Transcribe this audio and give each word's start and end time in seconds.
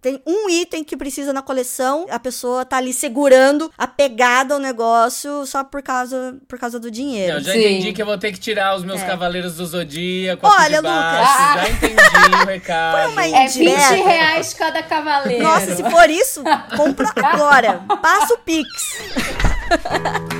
tem 0.00 0.22
um 0.26 0.48
item 0.48 0.84
que 0.84 0.96
precisa 0.96 1.32
na 1.32 1.42
coleção, 1.42 2.06
a 2.10 2.18
pessoa 2.18 2.64
tá 2.64 2.76
ali 2.76 2.92
segurando, 2.92 3.70
apegada 3.76 4.54
ao 4.54 4.60
negócio 4.60 5.44
só 5.46 5.64
por 5.64 5.82
causa, 5.82 6.36
por 6.48 6.58
causa 6.58 6.78
do 6.78 6.90
dinheiro. 6.90 7.38
Eu 7.38 7.40
já 7.40 7.52
Sim. 7.52 7.58
entendi 7.58 7.92
que 7.92 8.00
eu 8.02 8.06
vou 8.06 8.16
ter 8.18 8.32
que 8.32 8.38
tirar 8.38 8.76
os 8.76 8.84
meus 8.84 9.00
É. 9.00 9.06
cavaleiros 9.06 9.56
do 9.56 9.66
Zodíaco 9.66 10.46
Olha, 10.46 10.80
baixo. 10.82 11.30
Lucas. 11.32 11.54
Já 11.64 11.70
entendi 11.70 12.42
o 12.42 12.46
recado. 12.46 12.96
Foi 13.02 13.12
uma 13.12 13.24
É 13.26 13.46
20 13.48 13.56
Indireta. 13.60 13.94
reais 14.08 14.54
cada 14.54 14.82
cavaleiro. 14.82 15.42
Nossa, 15.42 15.74
se 15.76 15.82
for 15.90 16.08
isso, 16.10 16.42
compra 16.76 17.12
agora. 17.22 17.82
Passa 18.00 18.34
o 18.34 18.38
Pix. 18.38 18.68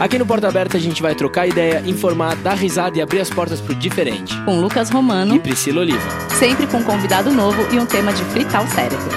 Aqui 0.01 0.19
no 0.19 0.25
Porta 0.27 0.49
Aberta 0.49 0.77
a 0.77 0.81
gente 0.81 1.03
vai 1.03 1.15
trocar 1.15 1.47
ideia, 1.47 1.83
informar, 1.85 2.35
dar 2.37 2.55
risada 2.55 2.97
e 2.99 3.03
abrir 3.03 3.21
as 3.21 3.29
portas 3.29 3.61
pro 3.61 3.75
diferente. 3.75 4.35
Com 4.45 4.61
Lucas 4.61 4.89
Romano, 4.91 5.35
E 5.35 5.39
Priscila 5.41 5.81
Oliva. 5.81 6.01
sempre 6.39 6.67
com 6.67 6.79
um 6.79 6.83
convidado 6.85 7.31
novo 7.31 7.67
e 7.75 7.79
um 7.79 7.85
tema 7.87 8.13
de 8.13 8.25
fritar 8.27 8.65
o 8.65 8.69
cérebro. 8.69 9.09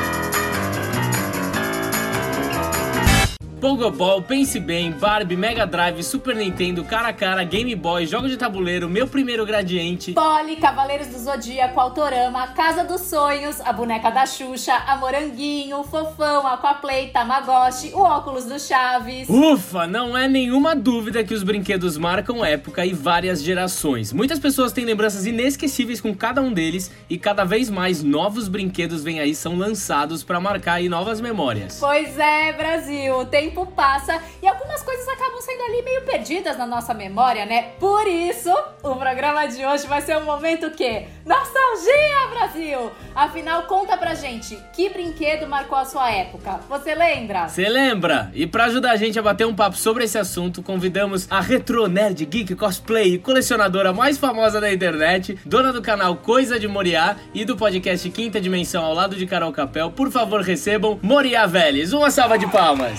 Pogobol, 3.62 4.24
Pense 4.24 4.60
Bem, 4.60 4.90
Barbie, 4.90 5.38
Mega 5.38 5.68
Drive, 5.68 6.02
Super 6.02 6.36
Nintendo, 6.36 6.84
Cara 6.84 7.10
a 7.10 7.14
Cara, 7.14 7.44
Game 7.44 7.76
Boy, 7.76 8.08
Jogos 8.08 8.32
de 8.32 8.36
Tabuleiro, 8.36 8.90
Meu 8.90 9.08
Primeiro 9.08 9.46
Gradiente. 9.46 10.14
Poli, 10.14 10.56
Cavaleiros 10.56 11.06
do 11.06 11.20
Zodíaco, 11.20 11.80
Autorama, 11.80 12.48
Casa 12.48 12.84
dos 12.84 13.02
Sonhos, 13.02 13.62
a 13.62 13.72
boneca 13.72 14.10
da 14.10 14.26
Xuxa, 14.26 14.74
a 14.74 14.98
Moranguinho, 14.98 15.78
o 15.78 15.84
Fofão, 15.84 16.48
Aquaplay, 16.48 17.10
Tamagotchi, 17.10 17.94
o 17.94 18.00
óculos 18.00 18.46
do 18.46 18.60
Chaves. 18.60 19.30
Ufa, 19.30 19.86
não 19.86 20.18
é 20.18 20.28
nenhuma 20.28 20.76
dúvida 20.76 21.24
que 21.24 21.36
os 21.36 21.44
brinquedos 21.44 22.00
marcam 22.00 22.44
época 22.44 22.84
e 22.84 22.94
várias 22.94 23.44
gerações. 23.44 24.12
Muitas 24.12 24.40
pessoas 24.40 24.72
têm 24.72 24.86
lembranças 24.86 25.28
inesquecíveis 25.28 26.02
com 26.02 26.16
cada 26.16 26.42
um 26.42 26.52
deles 26.52 26.90
e 27.08 27.16
cada 27.16 27.44
vez 27.44 27.70
mais 27.70 28.02
novos 28.02 28.48
brinquedos 28.48 29.04
vêm 29.04 29.20
aí 29.20 29.36
são 29.36 29.56
lançados 29.56 30.24
para 30.24 30.40
marcar 30.40 30.74
aí 30.74 30.90
novas 30.90 31.22
memórias. 31.22 31.78
Pois 31.80 32.18
é, 32.18 32.54
Brasil, 32.54 33.20
o 33.20 33.26
tempo 33.52 33.66
passa 33.66 34.20
e 34.42 34.48
algumas 34.48 34.82
coisas 34.82 35.08
acabam 35.08 35.42
sendo 35.42 35.64
ali 35.64 35.82
meio 35.84 36.02
perdidas 36.04 36.58
na 36.58 36.66
nossa 36.66 36.94
memória, 36.94 37.46
né? 37.46 37.74
Por 37.80 38.08
isso, 38.08 38.50
o 38.82 38.96
programa 38.96 39.46
de 39.48 39.64
hoje 39.66 39.86
vai 39.88 40.02
ser 40.02 40.18
um 40.18 40.24
momento 40.24 40.72
que 40.72 41.06
nostalgia, 41.26 42.28
Brasil. 42.30 42.92
Afinal, 43.14 43.64
conta 43.64 43.98
pra 43.98 44.16
gente, 44.16 44.58
que 44.74 44.90
brinquedo 44.90 45.48
marcou 45.48 45.78
a 45.78 45.86
sua 45.86 46.10
época? 46.12 46.62
Você 46.70 46.96
lembra? 46.96 47.48
Você 47.48 47.68
lembra? 47.68 48.32
E 48.34 48.48
pra 48.48 48.66
ajudar 48.66 48.92
a 48.92 48.96
gente 48.96 49.20
a 49.20 49.22
bater 49.22 49.46
um 49.46 49.54
papo 49.54 49.76
sobre 49.76 50.06
esse 50.06 50.18
assunto, 50.18 50.64
convidamos 50.64 51.28
a 51.30 51.42
Retro 51.42 51.88
Nerd 51.88 52.26
Geek 52.26 52.56
Cosplay 52.56 53.18
colecionadora 53.18 53.92
mais 53.92 54.18
famosa 54.18 54.62
da 54.62 54.72
internet, 54.72 55.38
dona 55.46 55.74
do 55.74 55.82
canal 55.82 56.16
Coisa 56.16 56.60
de 56.60 56.68
Moriá 56.68 57.18
e 57.34 57.44
do 57.44 57.58
podcast 57.58 58.10
Quinta 58.10 58.40
Dimensão 58.40 58.84
ao 58.84 58.94
lado 58.94 59.16
de 59.16 59.26
Carol 59.26 59.52
Capel. 59.52 59.92
Por 59.92 60.10
favor, 60.10 60.42
recebam 60.42 60.98
Moriá 61.02 61.46
Vélez. 61.46 61.92
Uma 61.92 62.10
salva 62.10 62.38
de 62.38 62.48
palmas. 62.48 62.98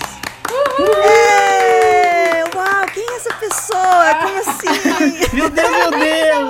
Uau, 2.55 2.85
quem 2.93 3.03
é 3.03 3.15
essa 3.15 3.33
pessoa? 3.33 4.15
Como 4.21 4.37
assim? 4.39 5.33
Meu 5.33 5.49
Deus, 5.49 5.69
meu 5.71 5.91
Deus! 5.91 6.49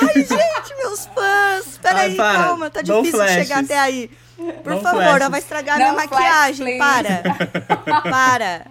Ai, 0.00 0.14
gente, 0.14 0.76
meus 0.78 1.06
fãs. 1.06 1.77
Peraí, 1.88 2.14
para. 2.14 2.38
calma, 2.38 2.70
tá 2.70 2.82
difícil 2.82 3.12
flashes. 3.12 3.46
chegar 3.46 3.64
até 3.64 3.78
aí. 3.78 4.10
Por 4.38 4.72
Não 4.72 4.80
favor, 4.80 5.02
flashes. 5.02 5.16
ela 5.20 5.28
vai 5.30 5.40
estragar 5.40 5.78
Não 5.80 5.84
minha 5.86 5.96
maquiagem. 6.06 6.76
flash, 6.78 6.78
Para. 6.78 7.22
Para. 8.08 8.66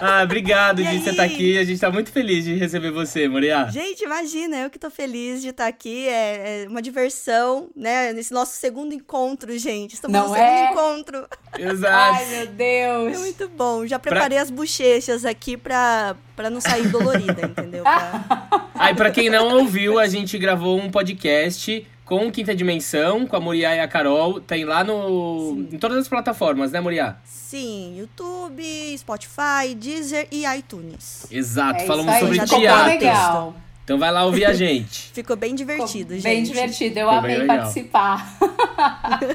Ah, 0.00 0.22
obrigado 0.22 0.80
de 0.84 1.00
você 1.00 1.10
estar 1.10 1.24
aqui. 1.24 1.58
A 1.58 1.64
gente 1.64 1.80
tá 1.80 1.90
muito 1.90 2.12
feliz 2.12 2.44
de 2.44 2.54
receber 2.54 2.92
você, 2.92 3.26
Moriá. 3.28 3.66
Gente, 3.68 4.04
imagina, 4.04 4.58
eu 4.58 4.70
que 4.70 4.78
tô 4.78 4.88
feliz 4.88 5.42
de 5.42 5.48
estar 5.48 5.66
aqui. 5.66 6.06
É, 6.08 6.62
é 6.64 6.68
uma 6.68 6.80
diversão, 6.80 7.68
né? 7.74 8.12
Nesse 8.12 8.32
nosso 8.32 8.52
segundo 8.60 8.94
encontro, 8.94 9.58
gente. 9.58 9.94
Estamos 9.94 10.16
Não 10.16 10.28
no 10.28 10.34
segundo 10.34 10.48
é? 10.48 10.70
encontro. 10.70 11.28
Exato. 11.58 12.14
Ai, 12.18 12.26
meu 12.26 12.46
Deus. 12.46 13.16
É 13.16 13.18
muito 13.18 13.48
bom. 13.48 13.84
Já 13.88 13.98
preparei 13.98 14.38
as 14.38 14.50
bochechas 14.50 15.24
aqui 15.24 15.56
pra, 15.56 16.14
pra 16.36 16.48
não 16.48 16.60
sair 16.60 16.86
dolorida, 16.88 17.44
entendeu? 17.44 17.82
Pra- 17.96 18.68
Aí, 18.78 18.94
pra 18.94 19.10
quem 19.10 19.28
não 19.30 19.48
ouviu, 19.58 19.98
a 19.98 20.06
gente 20.06 20.38
gravou 20.38 20.78
um 20.78 20.90
podcast 20.90 21.84
com 22.06 22.30
Quinta 22.30 22.54
Dimensão, 22.54 23.26
com 23.26 23.36
a 23.36 23.40
Moriá 23.40 23.74
e 23.76 23.80
a 23.80 23.88
Carol. 23.88 24.40
Tem 24.40 24.64
lá 24.64 24.82
no. 24.82 25.66
em 25.70 25.76
todas 25.76 25.98
as 25.98 26.08
plataformas, 26.08 26.70
né, 26.72 26.80
Moriá? 26.80 27.16
Sim, 27.24 27.98
YouTube, 27.98 28.62
Spotify, 28.96 29.74
Deezer 29.76 30.28
e 30.30 30.46
iTunes. 30.46 31.26
Exato, 31.30 31.82
É 31.82 31.86
falamos 31.86 32.14
sobre 32.18 32.38
teatro. 32.46 32.86
legal. 32.86 33.54
Então 33.86 33.98
vai 33.98 34.10
lá 34.10 34.24
ouvir 34.24 34.44
a 34.44 34.52
gente. 34.52 35.10
Ficou 35.14 35.36
bem 35.36 35.54
divertido, 35.54 36.14
gente. 36.14 36.24
Bem 36.24 36.42
divertido, 36.42 36.98
eu 36.98 37.06
Ficou 37.06 37.18
amei 37.20 37.46
participar. 37.46 38.36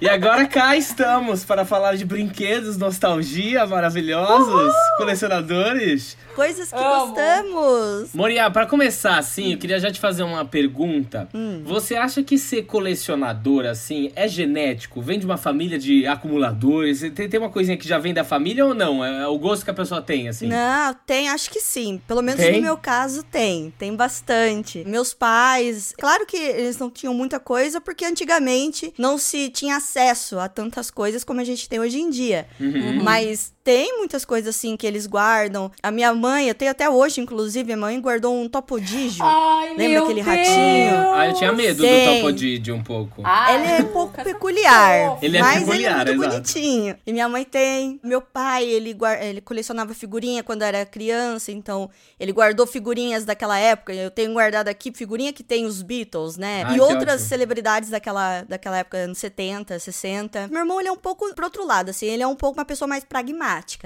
E 0.02 0.10
agora 0.10 0.46
cá 0.46 0.76
estamos 0.76 1.46
para 1.46 1.64
falar 1.64 1.96
de 1.96 2.04
brinquedos, 2.04 2.76
nostalgia, 2.76 3.66
maravilhosos, 3.66 4.74
colecionadores. 4.98 6.18
Coisas 6.36 6.70
que 6.70 6.76
Amo. 6.76 7.08
gostamos. 7.08 8.14
Moriá, 8.14 8.52
para 8.52 8.66
começar 8.66 9.18
assim, 9.18 9.54
eu 9.54 9.58
queria 9.58 9.80
já 9.80 9.90
te 9.90 10.02
fazer 10.02 10.24
uma 10.24 10.44
pergunta. 10.44 11.30
Hum. 11.34 11.62
Você 11.66 11.96
acha 11.96 12.22
que 12.22 12.38
ser 12.38 12.64
colecionador 12.64 13.66
assim 13.66 14.12
é 14.16 14.28
genético? 14.28 15.02
Vem 15.02 15.18
de 15.18 15.26
uma 15.26 15.38
família 15.38 15.80
de 15.80 16.06
acumuladores? 16.06 17.00
Tem, 17.16 17.30
tem 17.30 17.40
uma 17.40 17.50
coisinha 17.50 17.78
que 17.78 17.88
já 17.88 17.98
vem 17.98 18.14
da 18.14 18.26
família 18.26 18.66
ou 18.66 18.74
não? 18.74 19.04
É 19.04 19.28
o 19.28 19.38
gosto 19.38 19.64
que 19.64 19.72
a 19.72 19.74
pessoa 19.74 20.02
tem 20.02 20.28
assim? 20.28 20.48
Não, 20.48 20.94
tem, 21.06 21.30
acho 21.30 21.50
que 21.50 21.62
sim. 21.62 22.02
Pelo 22.06 22.22
menos 22.22 22.42
Tem? 22.42 22.58
no 22.58 22.62
meu 22.62 22.78
caso 22.78 23.24
tem. 23.24 23.74
Tem 23.78 23.96
bastante. 23.96 24.41
Meus 24.86 25.14
pais, 25.14 25.94
claro 26.00 26.26
que 26.26 26.38
eles 26.38 26.78
não 26.78 26.90
tinham 26.90 27.14
muita 27.14 27.40
coisa, 27.40 27.80
porque 27.80 28.06
antigamente 28.06 28.94
não 28.98 29.18
se 29.18 29.50
tinha 29.50 29.78
acesso 29.78 30.40
a 30.40 30.48
tantas 30.48 30.90
coisas 30.92 31.24
como 31.24 31.40
a 31.40 31.44
gente 31.44 31.68
tem 31.68 31.80
hoje 31.80 32.00
em 32.00 32.10
dia. 32.10 32.48
Uhum. 32.60 33.04
Mas 33.04 33.54
tem 33.64 33.98
muitas 33.98 34.26
coisas 34.26 34.56
assim 34.56 34.76
que 34.76 34.86
eles 34.88 35.06
guardam. 35.08 35.72
A 35.84 35.92
minha 35.92 36.14
mãe, 36.14 36.48
eu 36.48 36.56
tenho 36.56 36.72
até 36.72 36.90
hoje, 36.90 37.22
inclusive, 37.22 37.64
minha 37.66 37.78
mãe 37.78 38.00
guardou 38.00 38.36
um 38.36 38.48
topodígio. 38.50 39.24
Ai, 39.24 39.70
Lembra 39.70 39.88
meu 39.90 40.04
aquele 40.04 40.24
Deus. 40.24 40.36
ratinho? 40.38 41.12
Ah, 41.14 41.28
eu 41.28 41.34
tinha 41.34 41.52
medo 41.52 41.84
do 41.84 41.88
Topodid 41.88 42.72
um 42.72 42.84
pouco. 42.84 43.22
Ai, 43.24 43.56
Ele 43.56 43.72
é 43.72 43.78
um 43.82 43.92
pouco 43.94 44.24
peculiar. 44.24 45.18
Ele 45.22 45.38
é 45.38 45.42
mas 45.42 45.60
peculiar, 45.60 46.02
ele 46.02 46.12
é 46.12 46.16
muito 46.16 46.24
exato. 46.24 46.30
bonitinho. 46.54 46.98
E 47.06 47.12
minha 47.14 47.30
mãe 47.30 47.44
tem. 47.44 48.00
Meu 48.04 48.22
pai, 48.22 48.66
ele, 48.66 48.94
guar- 48.94 49.22
ele 49.22 49.42
colecionava 49.42 49.94
figurinha 49.94 50.44
quando 50.44 50.62
era 50.64 50.86
criança, 50.86 51.52
então 51.52 51.90
ele 52.20 52.32
guardou 52.32 52.66
figurinhas 52.66 53.26
daquela 53.26 53.58
época. 53.58 53.94
Eu 53.94 54.10
tenho 54.12 54.34
guardado 54.34 54.68
aqui 54.68 54.92
figurinha 54.94 55.32
que 55.34 55.44
tem 55.44 55.66
os 55.66 55.82
Beatles, 55.82 56.38
né? 56.38 56.64
Ai, 56.66 56.72
e 56.72 56.76
que 56.76 56.82
outras 56.82 57.16
ótimo. 57.16 57.30
celebridades 57.30 57.90
daquela, 57.90 58.42
daquela 58.44 58.78
época, 58.80 58.98
anos 58.98 59.18
70, 59.18 59.78
60. 59.80 60.48
Meu 60.48 60.60
irmão, 60.60 60.80
ele 60.80 60.90
é 60.90 60.92
um 60.92 60.98
pouco 60.98 61.32
pro 61.36 61.46
outro 61.46 61.66
lado, 61.66 61.90
assim, 61.90 62.06
ele 62.08 62.24
é 62.24 62.28
um 62.28 62.36
pouco 62.36 62.58
uma 62.60 62.66
pessoa 62.66 62.88
mais 62.88 63.04
pragmática, 63.04 63.42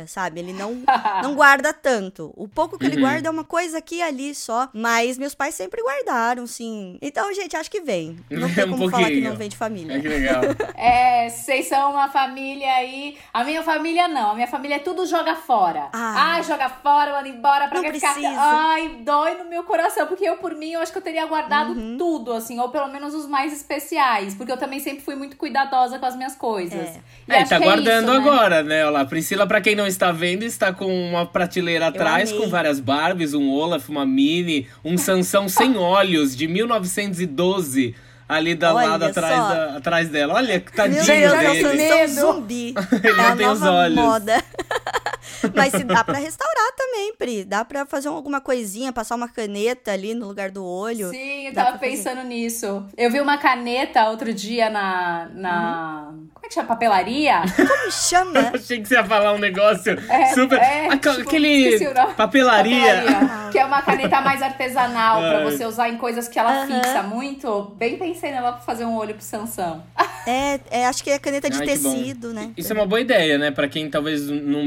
sabe? 0.07 0.39
Ele 0.39 0.53
não, 0.53 0.77
não 1.23 1.35
guarda 1.35 1.73
tanto. 1.73 2.31
O 2.35 2.47
pouco 2.47 2.77
que 2.77 2.85
ele 2.85 2.95
Uhum. 2.95 3.01
guarda 3.01 3.27
é 3.27 3.31
uma 3.31 3.43
coisa 3.43 3.77
aqui 3.79 3.95
e 3.97 4.01
ali 4.01 4.33
só, 4.35 4.69
mas 4.73 5.17
meus 5.17 5.33
pais 5.35 5.55
sempre 5.55 5.81
guardaram, 5.81 6.45
sim. 6.47 6.97
Então, 7.01 7.33
gente, 7.33 7.55
acho 7.55 7.69
que 7.71 7.81
vem. 7.81 8.17
Não 8.29 8.51
tem 8.53 8.65
Um 8.67 8.71
como 8.71 8.89
falar 8.89 9.07
que 9.07 9.21
não 9.21 9.35
vem 9.35 9.49
de 9.49 9.57
família. 9.57 9.97
É 9.97 9.99
que 9.99 10.07
legal. 10.07 10.41
É, 10.77 11.29
vocês 11.29 11.67
são 11.67 11.91
uma 11.91 12.09
família 12.09 12.71
aí. 12.75 13.17
A 13.33 13.43
minha 13.43 13.63
família 13.63 14.07
não. 14.07 14.31
A 14.31 14.35
minha 14.35 14.47
família 14.47 14.75
é 14.75 14.79
tudo 14.79 15.05
joga 15.05 15.35
fora. 15.35 15.89
Ah. 15.93 16.33
Ai, 16.35 16.43
joga 16.43 16.69
fora, 16.69 17.13
manda 17.13 17.27
embora 17.29 17.67
pra 17.67 17.81
Não 17.81 17.85
que 17.85 17.93
ficar. 17.93 18.13
precisa. 18.13 18.35
Ai, 18.39 18.97
dói 19.03 19.35
no 19.35 19.45
meu 19.49 19.63
coração. 19.63 20.05
Porque 20.07 20.23
eu, 20.25 20.37
por 20.37 20.53
mim, 20.55 20.71
eu 20.73 20.81
acho 20.81 20.91
que 20.91 20.97
eu 20.97 21.01
teria 21.01 21.25
guardado 21.25 21.71
Uhum. 21.71 21.97
tudo, 21.97 22.33
assim, 22.33 22.59
ou 22.59 22.69
pelo 22.69 22.87
menos 22.87 23.13
os 23.15 23.25
mais 23.27 23.51
especiais. 23.53 24.35
Porque 24.35 24.51
eu 24.51 24.57
também 24.57 24.79
sempre 24.79 25.03
fui 25.03 25.15
muito 25.15 25.37
cuidadosa 25.37 25.97
com 25.97 26.05
as 26.05 26.15
minhas 26.15 26.35
coisas. 26.35 26.79
É. 26.79 26.99
E 27.27 27.31
É, 27.33 27.37
acho 27.41 27.49
tá 27.49 27.57
que 27.57 27.63
é 27.63 27.65
guardando 27.65 28.11
isso, 28.11 28.21
né? 28.21 28.29
agora, 28.29 28.63
né? 28.63 28.81
Olha 28.83 28.89
lá, 28.91 29.05
Priscila, 29.05 29.47
pra 29.55 29.61
quem 29.61 29.73
não 29.73 29.87
está 29.87 30.11
vendo, 30.11 30.43
está 30.43 30.73
com 30.73 30.85
uma 30.85 31.25
prateleira 31.25 31.87
atrás, 31.87 32.29
com 32.29 32.49
várias 32.49 32.81
Barbies, 32.81 33.33
um 33.33 33.49
Olaf, 33.49 33.87
uma 33.87 34.05
Mini, 34.05 34.67
um 34.83 34.97
Sansão 34.97 35.47
sem 35.47 35.77
olhos, 35.79 36.35
de 36.35 36.45
1912, 36.45 37.95
ali 38.27 38.55
do 38.55 38.65
Olha 38.65 38.87
lado 38.89 39.05
atrás, 39.05 39.35
só. 39.35 39.49
da- 39.49 39.77
atrás 39.77 40.09
dela. 40.09 40.33
Olha, 40.35 40.47
Meu 40.59 40.61
tadinho 40.75 41.03
Deus, 41.05 41.31
já 41.31 41.43
eles 41.43 41.63
dele. 41.63 41.77
medo. 41.77 42.13
são 42.13 42.33
zumbi. 42.33 42.73
Ele 43.03 43.07
é 43.21 43.23
a 43.25 43.29
não 43.29 43.37
tem 43.37 43.47
os 43.47 43.59
nova 43.59 43.71
olhos. 43.77 43.95
moda. 43.95 44.43
Mas 45.53 45.71
se 45.71 45.83
dá 45.83 46.03
pra 46.03 46.17
restaurar 46.17 46.71
também, 46.77 47.13
Pri. 47.15 47.43
Dá 47.43 47.63
pra 47.65 47.85
fazer 47.85 48.07
alguma 48.07 48.39
coisinha, 48.41 48.91
passar 48.93 49.15
uma 49.15 49.27
caneta 49.27 49.91
ali 49.91 50.13
no 50.15 50.27
lugar 50.27 50.49
do 50.49 50.63
olho. 50.65 51.09
Sim, 51.09 51.47
eu 51.47 51.53
Dá 51.53 51.65
tava 51.65 51.77
pra 51.77 51.87
fazer. 51.87 52.03
pensando 52.03 52.23
nisso. 52.27 52.85
Eu 52.97 53.11
vi 53.11 53.19
uma 53.19 53.37
caneta 53.37 54.07
outro 54.09 54.33
dia 54.33 54.69
na. 54.69 55.27
na... 55.33 56.05
Como 56.33 56.45
é 56.45 56.47
que 56.47 56.53
chama? 56.53 56.67
Papelaria? 56.67 57.41
Como 57.55 57.91
chama? 57.91 58.51
Achei 58.53 58.81
que 58.81 58.87
você 58.87 58.95
ia 58.95 59.03
falar 59.03 59.33
um 59.33 59.37
negócio 59.39 59.97
É, 60.09 60.33
super. 60.33 60.57
é, 60.59 60.89
tipo, 60.97 61.09
aquele. 61.09 61.79
Papelaria. 62.15 62.15
Papelaria, 62.95 63.49
que 63.51 63.59
é 63.59 63.65
uma 63.65 63.81
caneta 63.81 64.21
mais 64.21 64.41
artesanal 64.41 65.19
pra 65.21 65.37
Ai. 65.39 65.43
você 65.43 65.65
usar 65.65 65.89
em 65.89 65.97
coisas 65.97 66.27
que 66.27 66.39
ela 66.39 66.63
Aham. 66.63 66.67
fixa 66.83 67.03
muito. 67.03 67.73
Bem 67.77 67.97
pensei 68.15 68.31
nela 68.31 68.53
pra 68.53 68.61
fazer 68.61 68.85
um 68.85 68.95
olho 68.95 69.13
pro 69.13 69.23
Sansão. 69.23 69.83
É, 70.25 70.59
é, 70.71 70.85
acho 70.87 71.03
que 71.03 71.11
é 71.11 71.19
caneta 71.19 71.49
de 71.49 71.59
Ai, 71.59 71.65
tecido, 71.67 72.33
né? 72.33 72.51
Isso 72.57 72.71
é 72.71 72.75
uma 72.75 72.85
boa 72.87 72.99
ideia, 72.99 73.37
né? 73.37 73.51
Pra 73.51 73.67
quem 73.67 73.89
talvez 73.89 74.27
não, 74.27 74.63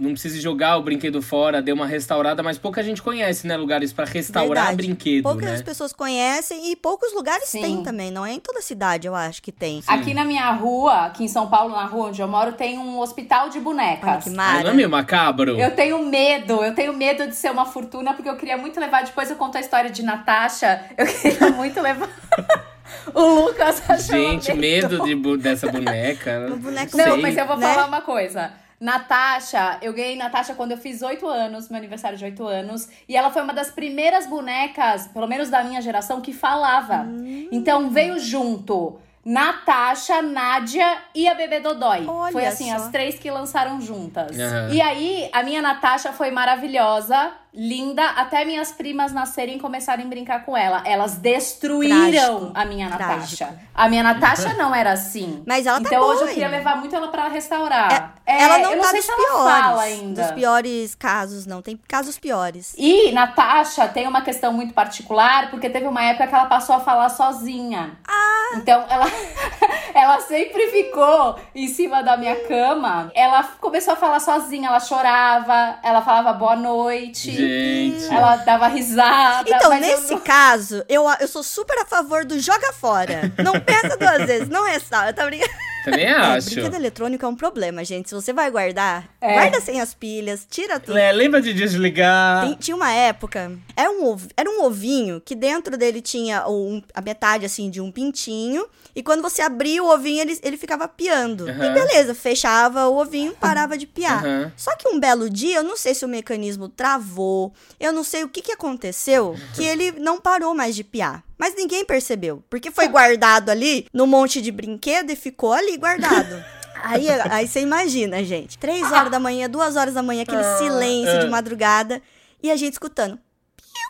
não 0.00 0.10
precise 0.12 0.40
jogar 0.40 0.76
o 0.76 0.82
brinquedo 0.82 1.22
fora, 1.22 1.62
dê 1.62 1.72
uma 1.72 1.86
restaurada, 1.86 2.42
mas 2.42 2.58
pouca 2.58 2.82
gente 2.82 3.00
conhece, 3.00 3.46
né? 3.46 3.56
Lugares 3.56 3.92
pra 3.92 4.04
restaurar 4.04 4.66
Verdade. 4.66 4.76
brinquedo, 4.76 5.22
Poucas 5.22 5.60
né? 5.60 5.62
pessoas 5.62 5.92
conhecem 5.92 6.72
e 6.72 6.76
poucos 6.76 7.14
lugares 7.14 7.48
Sim. 7.48 7.60
tem 7.60 7.82
também. 7.84 8.10
Não 8.10 8.26
é 8.26 8.32
em 8.32 8.40
toda 8.40 8.60
cidade, 8.60 9.06
eu 9.06 9.14
acho 9.14 9.40
que 9.40 9.52
tem. 9.52 9.82
Aqui 9.86 10.14
na 10.14 10.24
minha 10.24 10.50
rua, 10.50 11.06
aqui 11.06 11.22
em 11.24 11.28
São 11.28 11.48
Paulo, 11.48 11.74
na 11.76 11.84
rua 11.84 12.08
onde 12.08 12.20
eu 12.20 12.26
moro, 12.26 12.52
tem 12.52 12.78
um 12.78 12.98
hospital 12.98 13.48
de 13.50 13.58
Olha 13.58 13.64
bonecas. 13.64 14.24
que 14.24 14.30
mara. 14.30 14.64
não 14.64 14.70
é 14.70 14.74
meio 14.74 14.90
macabro? 14.90 15.56
Eu 15.58 15.70
tenho 15.76 16.04
medo, 16.04 16.64
eu 16.64 16.74
tenho 16.74 16.92
medo 16.92 17.28
de 17.28 17.36
ser 17.36 17.50
uma 17.52 17.66
fortuna, 17.66 18.14
porque 18.14 18.28
eu 18.28 18.36
queria 18.36 18.56
muito 18.56 18.80
levar. 18.80 19.04
Depois 19.04 19.30
eu 19.30 19.36
conto 19.36 19.56
a 19.58 19.60
história 19.60 19.90
de 19.90 20.02
Natasha. 20.02 20.86
Eu 20.98 21.06
queria 21.06 21.50
muito 21.50 21.80
levar. 21.80 22.08
o 23.14 23.20
Lucas 23.46 23.82
achou 23.88 24.16
Gente, 24.16 24.52
medo 24.54 25.02
de 25.04 25.14
bu- 25.14 25.36
dessa 25.36 25.70
boneca. 25.70 26.46
Um 26.52 26.58
boneco 26.58 26.96
Não, 26.96 27.12
Sei. 27.14 27.22
mas 27.22 27.36
eu 27.36 27.46
vou 27.46 27.56
né? 27.56 27.72
falar 27.72 27.86
uma 27.86 28.00
coisa. 28.00 28.52
Natasha, 28.80 29.78
eu 29.80 29.92
ganhei 29.92 30.16
Natasha 30.16 30.54
quando 30.54 30.72
eu 30.72 30.76
fiz 30.76 31.02
8 31.02 31.24
anos, 31.28 31.68
meu 31.68 31.78
aniversário 31.78 32.18
de 32.18 32.24
8 32.24 32.44
anos. 32.44 32.88
E 33.08 33.16
ela 33.16 33.30
foi 33.30 33.40
uma 33.42 33.54
das 33.54 33.70
primeiras 33.70 34.26
bonecas, 34.26 35.06
pelo 35.06 35.28
menos 35.28 35.48
da 35.48 35.62
minha 35.62 35.80
geração, 35.80 36.20
que 36.20 36.32
falava. 36.32 37.02
Hum. 37.02 37.48
Então 37.52 37.90
veio 37.90 38.18
junto 38.18 38.98
Natasha, 39.24 40.20
Nádia 40.20 40.98
e 41.14 41.28
a 41.28 41.34
bebê 41.34 41.60
Dodói. 41.60 42.04
Olha 42.08 42.32
foi 42.32 42.44
assim, 42.44 42.70
só. 42.70 42.76
as 42.76 42.88
três 42.88 43.20
que 43.20 43.30
lançaram 43.30 43.80
juntas. 43.80 44.36
Aham. 44.36 44.70
E 44.72 44.80
aí, 44.80 45.30
a 45.32 45.44
minha 45.44 45.62
Natasha 45.62 46.12
foi 46.12 46.32
maravilhosa, 46.32 47.30
linda, 47.54 48.02
até 48.10 48.44
minhas 48.44 48.72
primas 48.72 49.12
nascerem 49.12 49.56
e 49.56 49.60
começarem 49.60 50.06
a 50.06 50.08
brincar 50.08 50.44
com 50.44 50.56
ela. 50.56 50.82
Elas 50.86 51.16
destruíram 51.16 52.10
Trágico. 52.10 52.52
a 52.54 52.64
minha 52.64 52.88
Natasha. 52.88 53.46
Trágico. 53.46 53.60
A 53.74 53.88
minha 53.88 54.02
Natasha 54.02 54.54
não 54.54 54.74
era 54.74 54.92
assim. 54.92 55.42
Mas 55.46 55.66
ela 55.66 55.80
tá 55.80 55.86
então 55.86 56.00
boa 56.00 56.14
hoje 56.14 56.22
eu 56.22 56.28
queria 56.28 56.48
levar 56.48 56.76
muito 56.76 56.94
ela 56.96 57.08
pra 57.08 57.28
restaurar. 57.28 58.14
É, 58.24 58.42
ela 58.42 58.58
não 58.58 58.70
eu 58.70 58.76
não 58.76 58.82
tá 58.84 58.90
sei 58.90 59.00
dos 59.00 59.06
se 59.06 59.14
piores. 59.14 59.34
ela 59.34 59.62
fala 59.62 59.82
ainda. 59.82 60.22
Dos 60.22 60.32
piores 60.32 60.94
casos, 60.94 61.46
não. 61.46 61.60
Tem 61.60 61.76
casos 61.88 62.18
piores. 62.18 62.74
E 62.78 63.12
Natasha 63.12 63.86
tem 63.88 64.06
uma 64.06 64.22
questão 64.22 64.52
muito 64.52 64.72
particular, 64.72 65.50
porque 65.50 65.68
teve 65.68 65.86
uma 65.86 66.02
época 66.02 66.26
que 66.26 66.34
ela 66.34 66.46
passou 66.46 66.76
a 66.76 66.80
falar 66.80 67.08
sozinha. 67.10 67.98
Ah! 68.08 68.56
Então 68.56 68.84
ela, 68.88 69.06
ela 69.94 70.20
sempre 70.20 70.68
ficou 70.68 71.38
em 71.54 71.68
cima 71.68 72.02
da 72.02 72.16
minha 72.16 72.36
cama. 72.46 73.10
Ela 73.14 73.42
começou 73.60 73.94
a 73.94 73.96
falar 73.96 74.20
sozinha, 74.20 74.68
ela 74.68 74.80
chorava, 74.80 75.78
ela 75.82 76.00
falava 76.02 76.32
boa 76.32 76.56
noite. 76.56 77.41
Gente. 77.46 78.04
Ela 78.14 78.36
dava 78.36 78.68
risada. 78.68 79.48
Então, 79.50 79.70
mas 79.70 79.82
eu 79.88 79.96
nesse 80.00 80.12
não- 80.14 80.20
caso, 80.20 80.84
eu, 80.88 81.04
eu 81.20 81.28
sou 81.28 81.42
super 81.42 81.78
a 81.78 81.84
favor 81.86 82.24
do 82.24 82.38
joga 82.38 82.72
fora. 82.72 83.32
Não 83.42 83.58
pensa 83.60 83.96
duas 83.96 84.24
vezes, 84.26 84.48
não 84.48 84.64
restaura, 84.66 85.12
tá 85.12 85.24
brincando? 85.26 85.50
Também 85.84 86.04
É, 86.04 86.12
acho. 86.12 86.50
brinquedo 86.50 86.74
eletrônico 86.74 87.24
é 87.24 87.28
um 87.28 87.34
problema, 87.34 87.84
gente. 87.84 88.08
Se 88.08 88.14
você 88.14 88.32
vai 88.32 88.48
guardar, 88.52 89.04
É. 89.20 89.34
guarda 89.34 89.60
sem 89.60 89.80
as 89.80 89.92
pilhas, 89.92 90.46
tira 90.48 90.78
tudo. 90.78 90.96
É, 90.96 91.10
lembra 91.10 91.42
de 91.42 91.52
desligar? 91.52 92.46
Tem- 92.46 92.54
tinha 92.54 92.76
uma 92.76 92.92
época, 92.92 93.50
era 93.76 93.90
um, 93.90 94.04
ov- 94.06 94.28
era 94.36 94.48
um 94.48 94.62
ovinho 94.64 95.20
que 95.24 95.34
dentro 95.34 95.76
dele 95.76 96.00
tinha 96.00 96.46
um- 96.48 96.80
a 96.94 97.00
metade 97.00 97.44
assim 97.44 97.68
de 97.68 97.80
um 97.80 97.90
pintinho. 97.90 98.64
E 98.94 99.02
quando 99.02 99.22
você 99.22 99.40
abria 99.40 99.82
o 99.82 99.88
ovinho, 99.88 100.20
ele, 100.20 100.38
ele 100.42 100.56
ficava 100.56 100.86
piando. 100.86 101.48
Aham. 101.48 101.64
E 101.64 101.72
beleza, 101.72 102.14
fechava 102.14 102.88
o 102.88 103.00
ovinho, 103.00 103.34
parava 103.40 103.76
de 103.78 103.86
piar. 103.86 104.24
Aham. 104.24 104.52
Só 104.56 104.76
que 104.76 104.88
um 104.88 105.00
belo 105.00 105.30
dia, 105.30 105.56
eu 105.56 105.62
não 105.62 105.76
sei 105.76 105.94
se 105.94 106.04
o 106.04 106.08
mecanismo 106.08 106.68
travou, 106.68 107.52
eu 107.80 107.92
não 107.92 108.04
sei 108.04 108.22
o 108.24 108.28
que, 108.28 108.42
que 108.42 108.52
aconteceu, 108.52 109.34
que 109.54 109.64
ele 109.64 109.92
não 109.92 110.20
parou 110.20 110.54
mais 110.54 110.74
de 110.74 110.84
piar. 110.84 111.24
Mas 111.38 111.54
ninguém 111.56 111.84
percebeu, 111.84 112.44
porque 112.48 112.70
foi 112.70 112.86
guardado 112.88 113.48
ali 113.50 113.86
no 113.92 114.06
monte 114.06 114.40
de 114.40 114.52
brinquedo 114.52 115.10
e 115.10 115.16
ficou 115.16 115.52
ali 115.52 115.76
guardado. 115.76 116.44
Aí, 116.84 117.06
aí 117.08 117.46
você 117.46 117.60
imagina, 117.60 118.24
gente. 118.24 118.58
Três 118.58 118.90
horas 118.90 119.08
da 119.08 119.20
manhã, 119.20 119.48
duas 119.48 119.76
horas 119.76 119.94
da 119.94 120.02
manhã, 120.02 120.22
aquele 120.22 120.42
silêncio 120.58 121.20
de 121.20 121.28
madrugada. 121.28 122.02
E 122.42 122.50
a 122.50 122.56
gente 122.56 122.72
escutando. 122.72 123.16
Piu, 123.56 123.88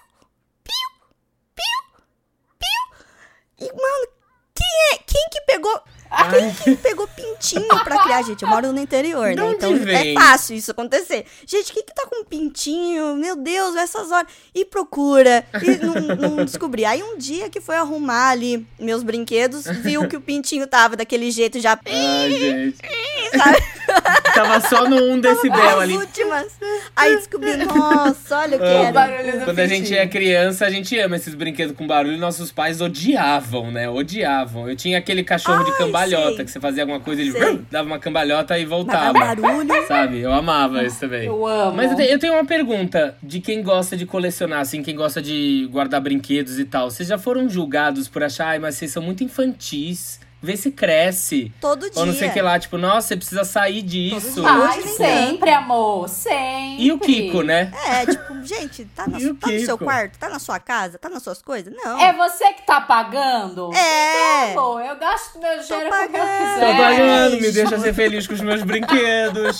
piu, 0.62 0.74
piu, 1.54 2.02
piu. 2.58 3.66
E, 3.66 3.72
mano, 3.72 4.08
quem 4.62 4.92
é? 4.92 4.98
Quem 5.06 5.28
que 5.30 5.40
pegou... 5.42 5.82
Quem 6.30 6.52
que 6.54 6.76
pegou 6.82 7.08
pintinho 7.08 7.66
pra 7.84 8.02
criar, 8.02 8.22
gente? 8.22 8.42
Eu 8.42 8.48
moro 8.48 8.72
no 8.72 8.80
interior, 8.80 9.34
né? 9.34 9.52
Então 9.52 9.76
vem? 9.76 10.16
é 10.16 10.20
fácil 10.20 10.56
isso 10.56 10.70
acontecer. 10.70 11.24
Gente, 11.46 11.72
quem 11.72 11.82
que 11.82 11.94
tá 11.94 12.06
com 12.06 12.24
pintinho? 12.24 13.16
Meu 13.16 13.34
Deus, 13.36 13.74
essas 13.76 14.10
horas. 14.10 14.30
E 14.54 14.64
procura. 14.64 15.44
E 15.62 15.76
não, 15.84 15.94
não 16.16 16.44
descobri. 16.44 16.84
Aí 16.84 17.02
um 17.02 17.16
dia 17.16 17.48
que 17.48 17.60
foi 17.60 17.76
arrumar 17.76 18.30
ali 18.30 18.66
meus 18.78 19.02
brinquedos, 19.02 19.64
viu 19.66 20.06
que 20.08 20.16
o 20.16 20.20
pintinho 20.20 20.66
tava 20.66 20.96
daquele 20.96 21.30
jeito 21.30 21.58
já. 21.60 21.78
Ai, 21.86 22.30
gente. 22.30 22.78
Sabe? 23.36 23.58
Tava 24.34 24.60
só 24.68 24.88
no 24.88 24.96
1 25.14 25.20
decibel 25.20 25.60
As 25.60 25.82
ali. 25.82 25.96
últimas. 25.96 26.46
Aí 26.94 27.16
descobri, 27.16 27.56
nossa, 27.56 28.38
olha 28.38 28.56
o 28.56 28.60
que 28.60 28.66
O 28.66 28.68
era. 28.68 28.92
barulho 28.92 29.38
do 29.40 29.44
Quando 29.44 29.58
a 29.58 29.66
gente 29.66 29.96
é 29.96 30.06
criança, 30.06 30.66
a 30.66 30.70
gente 30.70 30.98
ama 30.98 31.16
esses 31.16 31.34
brinquedos 31.34 31.76
com 31.76 31.86
barulho. 31.86 32.18
Nossos 32.18 32.52
pais 32.52 32.80
odiavam, 32.80 33.70
né? 33.70 33.88
Odiavam. 33.88 34.68
Eu 34.68 34.76
tinha 34.76 34.98
aquele 34.98 35.24
cachorro 35.24 35.64
de 35.64 35.72
Ai, 35.72 35.78
cambalhota, 36.10 36.36
sei. 36.36 36.44
que 36.44 36.50
você 36.50 36.60
fazia 36.60 36.82
alguma 36.82 37.00
coisa, 37.00 37.20
ele 37.22 37.32
Sei. 37.32 37.60
dava 37.70 37.86
uma 37.86 37.98
cambalhota 37.98 38.58
e 38.58 38.64
voltava. 38.64 39.12
barulho. 39.18 39.86
Sabe? 39.86 40.20
Eu 40.20 40.32
amava 40.32 40.84
isso 40.84 41.00
também. 41.00 41.26
Eu 41.26 41.46
amo. 41.46 41.76
Mas 41.76 41.90
eu 41.90 41.96
te- 41.96 42.12
eu 42.12 42.18
tenho 42.18 42.34
uma 42.34 42.44
pergunta 42.44 43.16
de 43.22 43.40
quem 43.40 43.62
gosta 43.62 43.96
de 43.96 44.06
colecionar, 44.06 44.60
assim, 44.60 44.82
quem 44.82 44.94
gosta 44.96 45.20
de 45.22 45.68
guardar 45.70 46.00
brinquedos 46.00 46.58
e 46.58 46.64
tal. 46.64 46.90
Vocês 46.90 47.08
já 47.08 47.18
foram 47.18 47.48
julgados 47.48 48.08
por 48.08 48.22
achar, 48.22 48.48
ai, 48.48 48.58
mas 48.58 48.74
vocês 48.76 48.90
são 48.90 49.02
muito 49.02 49.22
infantis. 49.24 50.20
Vê 50.42 50.56
se 50.56 50.72
cresce. 50.72 51.52
Todo 51.60 51.88
dia. 51.88 52.00
Ou 52.00 52.04
não 52.06 52.12
sei 52.12 52.28
o 52.28 52.32
que 52.32 52.42
lá, 52.42 52.58
tipo, 52.58 52.76
nossa, 52.76 53.08
você 53.08 53.16
precisa 53.16 53.44
sair 53.44 53.80
disso. 53.82 54.40
dia. 54.40 54.50
Ai, 54.50 54.78
nem 54.82 54.96
sempre, 54.96 55.50
amor. 55.50 56.08
Sempre. 56.08 56.82
E 56.84 56.90
o 56.90 56.98
Kiko, 56.98 57.42
né? 57.42 57.72
É, 57.86 58.06
tipo, 58.06 58.34
gente, 58.44 58.84
tá, 58.86 59.06
na- 59.06 59.18
tá 59.18 59.48
no 59.50 59.60
seu 59.64 59.78
quarto? 59.78 60.18
Tá 60.18 60.28
na 60.28 60.38
sua 60.40 60.58
casa? 60.58 60.98
Tá 60.98 61.08
nas 61.08 61.22
suas 61.22 61.40
coisas? 61.40 61.72
Não. 61.72 62.00
É 62.00 62.12
você 62.12 62.52
que 62.54 62.62
tá 62.66 62.80
pagando? 62.80 63.70
É. 63.72 64.52
Amor, 64.52 64.80
eu 64.84 64.96
gasto 64.96 65.38
meu 65.38 65.60
dinheiro 65.60 65.90
com 65.90 65.96
o 65.96 66.08
que 66.08 66.16
eu 66.16 66.26
quiser. 66.26 66.60
Tô 66.76 66.82
pagando, 66.82 67.40
me 67.40 67.52
deixa 67.52 67.78
ser 67.78 67.94
feliz 67.94 68.26
com 68.26 68.34
os 68.34 68.40
meus 68.40 68.62
brinquedos. 68.64 69.58